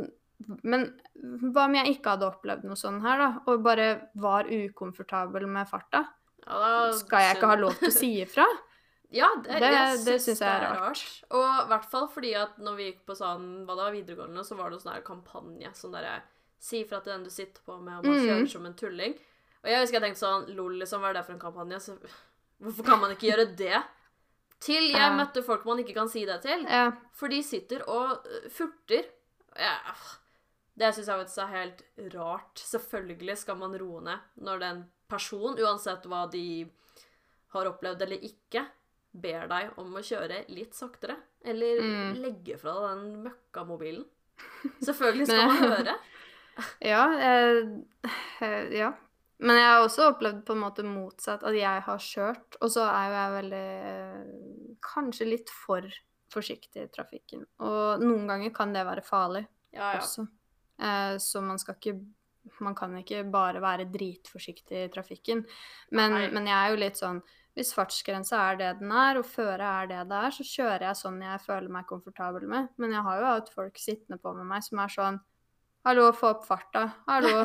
Men 0.63 0.83
hva 1.17 1.65
om 1.65 1.75
jeg 1.75 1.95
ikke 1.97 2.11
hadde 2.13 2.27
opplevd 2.29 2.65
noe 2.69 2.77
sånn 2.77 3.01
her, 3.01 3.19
da, 3.19 3.29
og 3.49 3.63
bare 3.65 4.11
var 4.21 4.45
ukomfortabel 4.45 5.47
med 5.49 5.67
farta? 5.69 6.05
ja 6.47 6.93
Skal 6.93 7.21
jeg 7.25 7.37
ikke 7.39 7.49
ha 7.51 7.57
lov 7.57 7.75
til 7.79 7.89
å 7.89 7.93
si 7.93 8.11
ifra? 8.23 8.45
Ja, 9.15 9.29
det, 9.39 9.61
Det- 9.63 10.05
det 10.05 10.17
syns 10.21 10.41
jeg 10.43 10.49
er 10.51 10.65
rart. 10.81 11.01
Og 11.31 11.45
i 11.47 11.69
hvert 11.71 11.85
fall 11.89 12.09
fordi 12.09 12.35
at 12.35 12.57
når 12.59 12.77
vi 12.77 12.87
gikk 12.93 13.05
på 13.07 13.15
sånn, 13.17 13.65
hva 13.65 13.77
da, 13.79 13.85
videregående, 13.95 14.43
så 14.45 14.57
var 14.59 14.71
det 14.71 14.81
sånn 14.83 14.93
her 14.95 15.05
kampanje. 15.07 15.71
Sånn 15.79 15.93
derre 15.95 16.23
Si 16.59 16.81
ifra 16.83 16.99
til 17.05 17.13
den 17.13 17.23
du 17.25 17.31
sitter 17.31 17.61
på 17.65 17.79
med 17.81 17.99
og 18.01 18.05
man 18.05 18.17
Mm. 18.19 18.27
kjører 18.27 18.49
som 18.51 18.67
en 18.67 18.75
tulling. 18.75 19.15
Og 19.63 19.71
jeg 19.71 19.81
husker 19.81 20.01
jeg 20.01 20.03
tenkte 20.03 20.25
sånn 20.27 20.55
Lol, 20.57 20.73
liksom, 20.81 21.01
hva 21.01 21.11
er 21.11 21.13
det 21.15 21.25
for 21.25 21.33
en 21.35 21.39
kampanje? 21.39 21.79
Så, 21.81 21.97
hvorfor 22.63 22.85
kan 22.87 23.01
man 23.03 23.11
ikke 23.15 23.29
gjøre 23.31 23.49
det? 23.59 23.83
Til 24.61 24.87
jeg 24.91 25.13
møtte 25.19 25.43
folk 25.45 25.67
man 25.69 25.83
ikke 25.83 25.95
kan 25.99 26.09
si 26.09 26.23
det 26.29 26.39
til. 26.43 26.63
Ja. 26.65 26.87
For 27.15 27.29
de 27.29 27.43
sitter 27.45 27.83
og 27.93 28.25
øh, 28.25 28.47
furter. 28.51 29.05
Ja, 29.57 29.75
det 30.77 30.95
syns 30.97 31.09
jeg 31.09 31.21
faktisk 31.21 31.43
er 31.45 31.53
helt 31.53 31.83
rart. 32.15 32.63
Selvfølgelig 32.65 33.37
skal 33.43 33.57
man 33.61 33.77
roe 33.81 34.01
ned 34.05 34.19
når 34.45 34.59
den 34.65 34.83
person, 35.09 35.59
uansett 35.61 36.05
hva 36.09 36.25
de 36.33 36.43
har 37.55 37.69
opplevd 37.71 38.03
eller 38.03 38.25
ikke, 38.27 38.65
ber 39.17 39.47
deg 39.49 39.77
om 39.81 39.95
å 39.97 40.03
kjøre 40.05 40.43
litt 40.53 40.75
saktere. 40.77 41.17
Eller 41.47 41.81
Mm. 41.81 42.17
legge 42.25 42.57
fra 42.59 42.75
deg 42.75 43.05
den 43.05 43.23
møkkamobilen. 43.29 44.05
Selvfølgelig 44.87 45.27
skal 45.31 45.47
man 45.53 45.65
høre. 45.77 45.97
Ja, 46.81 47.03
eh, 47.21 47.67
eh, 48.41 48.71
ja. 48.73 48.95
Men 49.45 49.59
jeg 49.61 49.69
har 49.69 49.83
også 49.85 50.11
opplevd 50.13 50.43
på 50.49 50.55
en 50.57 50.63
måte 50.63 50.85
motsatt, 50.87 51.43
at 51.45 51.57
jeg 51.57 51.85
har 51.85 52.03
kjørt, 52.03 52.57
og 52.61 52.73
så 52.73 52.87
er 52.89 53.09
jo 53.11 53.17
jeg 53.17 53.35
veldig 53.37 53.65
eh, 53.93 54.29
Kanskje 54.87 55.27
litt 55.29 55.51
for 55.53 55.85
forsiktig 56.33 56.85
i 56.85 56.91
trafikken. 56.93 57.45
Og 57.65 58.03
noen 58.03 58.27
ganger 58.29 58.53
kan 58.55 58.75
det 58.75 58.85
være 58.87 59.05
farlig 59.07 59.45
Ja, 59.75 59.97
ja. 59.97 60.01
også. 60.01 60.27
Eh, 60.81 61.17
så 61.23 61.43
man 61.45 61.61
skal 61.63 61.79
ikke 61.79 61.99
Man 62.63 62.77
kan 62.79 62.93
ikke 62.95 63.25
bare 63.27 63.61
være 63.61 63.89
dritforsiktig 63.91 64.85
i 64.85 64.91
trafikken. 64.95 65.43
Men, 65.91 66.15
men 66.33 66.47
jeg 66.47 66.57
er 66.57 66.71
jo 66.71 66.79
litt 66.79 67.01
sånn 67.01 67.19
Hvis 67.57 67.73
fartsgrensa 67.75 68.39
er 68.53 68.61
det 68.61 68.69
den 68.81 68.93
er, 68.93 69.19
og 69.19 69.27
føret 69.27 69.65
er 69.67 69.89
det 69.91 70.05
det 70.13 70.21
er, 70.29 70.37
så 70.37 70.47
kjører 70.47 70.87
jeg 70.87 71.01
sånn 71.01 71.23
jeg 71.25 71.43
føler 71.43 71.73
meg 71.73 71.89
komfortabel 71.89 72.47
med. 72.47 72.69
Men 72.77 72.95
jeg 72.95 73.03
har 73.09 73.21
jo 73.21 73.33
hatt 73.33 73.51
folk 73.55 73.81
sittende 73.81 74.21
på 74.23 74.35
med 74.37 74.47
meg 74.47 74.63
som 74.67 74.85
er 74.85 74.93
sånn 74.93 75.19
Hallo, 75.87 76.09
få 76.13 76.33
opp 76.33 76.47
farta. 76.49 76.81
Hallo. 77.07 77.45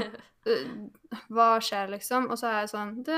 øh, 0.49 0.69
Hva 1.33 1.59
skjer, 1.61 1.91
liksom? 1.93 2.31
Og 2.33 2.39
så 2.41 2.47
er 2.49 2.63
jeg 2.63 2.71
sånn 2.71 2.95
Du, 3.05 3.13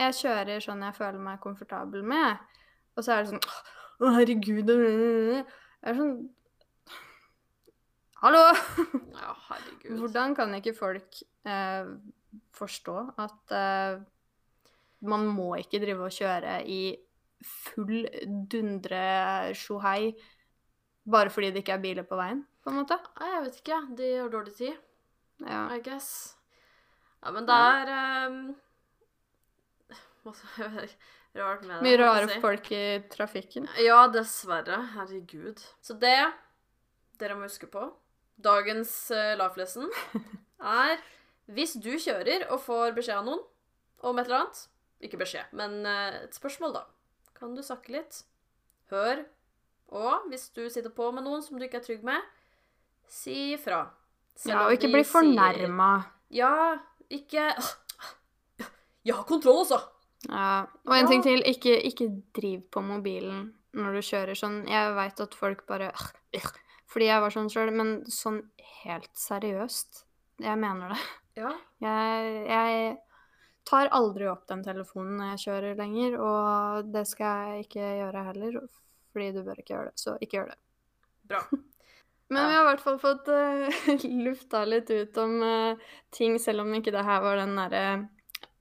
jeg 0.00 0.16
kjører 0.18 0.64
sånn 0.64 0.82
jeg 0.82 0.96
føler 0.96 1.20
meg 1.22 1.38
komfortabel 1.44 2.02
med. 2.02 2.40
Og 2.96 3.06
så 3.06 3.14
er 3.14 3.22
det 3.22 3.30
sånn 3.30 3.44
Å, 4.02 4.10
herregud. 4.16 4.72
Jeg 4.74 5.44
er 5.92 6.00
sånn 6.00 6.16
Hallo! 8.24 8.42
ja, 9.22 9.36
herregud. 9.52 9.94
Hvordan 10.00 10.34
kan 10.34 10.58
ikke 10.58 10.74
folk 10.74 11.22
eh, 11.46 11.94
forstå 12.58 12.98
at 13.22 13.54
eh, 13.54 14.02
man 15.06 15.30
må 15.30 15.52
ikke 15.62 15.78
drive 15.82 16.10
og 16.10 16.18
kjøre 16.18 16.58
i 16.66 16.82
full 17.46 18.02
dundre 18.50 19.06
sjohei 19.58 20.14
bare 21.06 21.30
fordi 21.34 21.54
det 21.54 21.62
ikke 21.62 21.78
er 21.78 21.86
biler 21.86 22.06
på 22.06 22.18
veien, 22.18 22.42
på 22.62 22.70
en 22.70 22.78
måte? 22.80 22.98
Jeg 23.20 23.42
vet 23.46 23.58
ikke. 23.62 23.80
De 23.98 24.10
har 24.16 24.30
dårlig 24.32 24.54
tid. 24.56 24.76
Ja. 25.42 25.64
I 25.74 25.80
guess. 25.82 26.36
Ja, 27.22 27.32
men 27.34 27.46
det 27.46 27.54
er 27.54 27.90
um, 28.26 28.54
Rart 31.34 31.62
med 31.64 31.78
det. 31.78 31.82
Mye 31.86 31.98
rare 31.98 32.28
si. 32.28 32.40
folk 32.42 32.70
i 32.74 32.84
trafikken. 33.10 33.68
Ja, 33.80 34.04
dessverre. 34.12 34.78
Herregud. 34.94 35.62
Så 35.82 35.96
det 35.98 36.18
dere 37.20 37.36
må 37.38 37.46
huske 37.46 37.68
på 37.70 37.84
Dagens 38.42 38.90
uh, 39.14 39.34
life 39.38 39.60
lesson 39.60 39.86
er 40.82 40.96
hvis 41.52 41.76
du 41.82 41.92
kjører 42.00 42.48
og 42.50 42.62
får 42.64 42.94
beskjed 42.96 43.20
av 43.20 43.26
noen 43.26 43.42
om 44.02 44.18
et 44.18 44.26
eller 44.26 44.42
annet 44.42 44.60
Ikke 45.06 45.20
beskjed, 45.20 45.50
men 45.58 45.82
uh, 45.86 46.22
et 46.24 46.34
spørsmål, 46.34 46.74
da. 46.74 46.84
Kan 47.38 47.56
du 47.58 47.62
sakke 47.66 47.94
litt? 47.94 48.22
Hør. 48.90 49.24
Og 49.92 50.28
hvis 50.30 50.48
du 50.54 50.64
sitter 50.70 50.92
på 50.94 51.10
med 51.14 51.26
noen 51.26 51.42
som 51.44 51.58
du 51.58 51.64
ikke 51.66 51.80
er 51.80 51.86
trygg 51.86 52.04
med, 52.06 52.22
si 53.08 53.52
ifra. 53.54 53.84
Ja, 54.46 54.66
og 54.66 54.72
ikke 54.72 54.90
bli 54.92 55.02
fornærma. 55.04 55.90
Ja, 56.32 56.78
ikke 57.10 57.50
Jeg 59.04 59.14
har 59.16 59.24
kontroll, 59.26 59.64
altså! 59.64 59.80
Ja. 60.28 60.66
Og 60.86 60.94
en 60.94 61.02
Ja. 61.04 61.08
ting 61.10 61.22
til, 61.22 61.42
ikke, 61.46 61.74
ikke 61.82 62.06
driv 62.34 62.60
på 62.70 62.80
mobilen 62.82 63.52
når 63.74 63.92
du 63.96 64.00
kjører 64.06 64.34
sånn. 64.38 64.60
Jeg 64.68 64.94
veit 64.94 65.20
at 65.20 65.34
folk 65.34 65.66
bare 65.66 65.92
Fordi 66.92 67.06
jeg 67.08 67.20
var 67.20 67.30
sånn 67.30 67.48
sjøl, 67.50 67.70
men 67.72 68.04
sånn 68.06 68.42
helt 68.84 69.10
seriøst. 69.16 70.04
Jeg 70.40 70.58
mener 70.58 70.92
det. 70.92 71.00
Ja. 71.36 71.52
Jeg, 71.80 72.46
jeg 72.46 72.98
tar 73.64 73.88
aldri 73.88 74.26
opp 74.28 74.46
den 74.46 74.62
telefonen 74.62 75.16
når 75.16 75.30
jeg 75.32 75.44
kjører 75.46 75.76
lenger, 75.78 76.18
og 76.20 76.92
det 76.92 77.06
skal 77.08 77.54
jeg 77.56 77.64
ikke 77.66 77.80
gjøre 78.02 78.24
heller, 78.26 78.58
fordi 79.12 79.30
du 79.32 79.42
bør 79.42 79.58
ikke 79.62 79.74
gjøre 79.74 79.90
det. 79.90 79.98
Så 80.02 80.18
ikke 80.20 80.36
gjør 80.36 80.50
det. 80.52 80.58
Bra. 81.32 81.40
Men 82.32 82.48
vi 82.48 82.56
har 82.56 82.64
i 82.64 82.68
hvert 82.70 82.84
fall 82.84 82.98
fått 83.02 83.28
uh, 83.28 84.06
lufta 84.26 84.64
litt 84.68 84.90
ut 84.90 85.18
om 85.22 85.38
uh, 85.44 85.92
ting, 86.14 86.38
selv 86.40 86.64
om 86.64 86.74
ikke 86.78 86.94
det 86.94 87.04
her 87.06 87.22
var 87.24 87.40
den 87.40 87.54
derre 87.58 87.84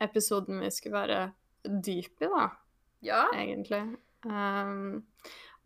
episoden 0.01 0.61
vi 0.63 0.71
skulle 0.73 0.97
være 0.99 1.19
dyp 1.63 2.25
i, 2.25 2.29
da, 2.29 2.47
Ja. 3.05 3.25
egentlig. 3.37 3.83
Um, 4.25 5.03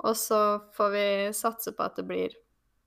og 0.04 0.18
så 0.20 0.42
får 0.76 0.92
vi 0.92 1.06
satse 1.36 1.72
på 1.76 1.86
at 1.86 1.96
det 2.00 2.06
blir 2.08 2.36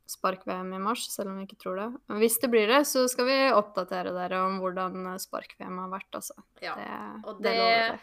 spark-VM 0.08 0.70
i 0.76 0.80
mars, 0.80 1.06
selv 1.12 1.32
om 1.32 1.40
vi 1.40 1.44
ikke 1.48 1.60
tror 1.60 1.80
det. 1.80 1.88
Men 2.08 2.20
hvis 2.22 2.38
det 2.40 2.50
blir 2.52 2.68
det, 2.68 2.82
så 2.88 3.04
skal 3.08 3.28
vi 3.28 3.36
oppdatere 3.52 4.12
dere 4.16 4.40
om 4.46 4.56
hvordan 4.62 5.04
spark-VM 5.20 5.82
har 5.82 5.90
vært, 5.92 6.08
altså. 6.20 6.36
ja. 6.64 6.76
Det, 6.78 6.94
Og 7.28 7.42
det 7.44 7.56
det 7.58 7.98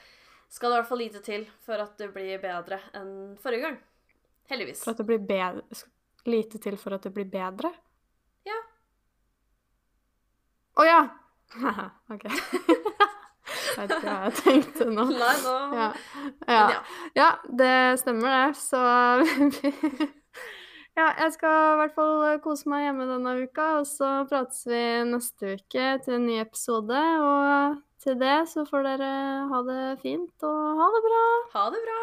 skal 0.55 0.71
det 0.71 0.75
i 0.75 0.79
hvert 0.79 0.89
fall 0.89 1.01
lite 1.01 1.21
til 1.25 1.45
for 1.65 1.81
at 1.83 1.97
det 1.99 2.11
blir 2.13 2.39
bedre 2.41 2.79
enn 2.95 3.35
forrige 3.41 3.65
gang. 3.65 3.77
Heldigvis. 4.51 4.83
For 4.85 4.93
at 4.93 5.01
det 5.01 5.07
blir 5.09 5.23
bedre 5.25 5.63
Lite 6.25 6.61
til 6.61 6.77
for 6.81 6.97
at 6.97 7.05
det 7.05 7.13
blir 7.13 7.27
bedre? 7.29 7.71
Ja. 8.47 8.57
Å 10.75 10.87
ja! 10.87 11.01
OK. 12.13 12.25
Jeg 13.75 13.77
vet 13.77 13.91
ikke 13.91 14.01
hva 14.07 14.19
jeg 14.25 14.35
tenkte 14.39 14.87
nå. 14.89 15.05
Nei, 15.11 15.33
nå 15.43 15.55
Ja. 15.75 15.87
Ja. 16.47 16.61
ja. 16.73 16.83
ja, 17.17 17.29
det 17.61 17.75
stemmer 18.01 18.33
det. 18.33 18.45
Så 18.59 18.81
Ja, 20.95 21.09
jeg 21.19 21.33
skal 21.35 21.55
i 21.73 21.79
hvert 21.81 21.95
fall 21.97 22.37
kose 22.39 22.69
meg 22.71 22.85
hjemme 22.85 23.07
denne 23.09 23.33
uka, 23.43 23.65
og 23.81 23.87
så 23.89 24.21
prates 24.29 24.61
vi 24.69 24.79
neste 25.09 25.57
uke 25.59 25.89
til 26.05 26.15
en 26.15 26.27
ny 26.29 26.39
episode. 26.39 27.01
Og 27.19 27.75
til 28.05 28.15
det 28.21 28.37
så 28.47 28.63
får 28.69 28.87
dere 28.87 29.11
ha 29.51 29.61
det 29.67 29.83
fint 30.05 30.47
og 30.47 30.79
ha 30.79 30.91
det 30.95 31.03
bra. 31.09 31.23
Ha 31.57 31.69
det 31.75 31.83
bra! 31.83 31.99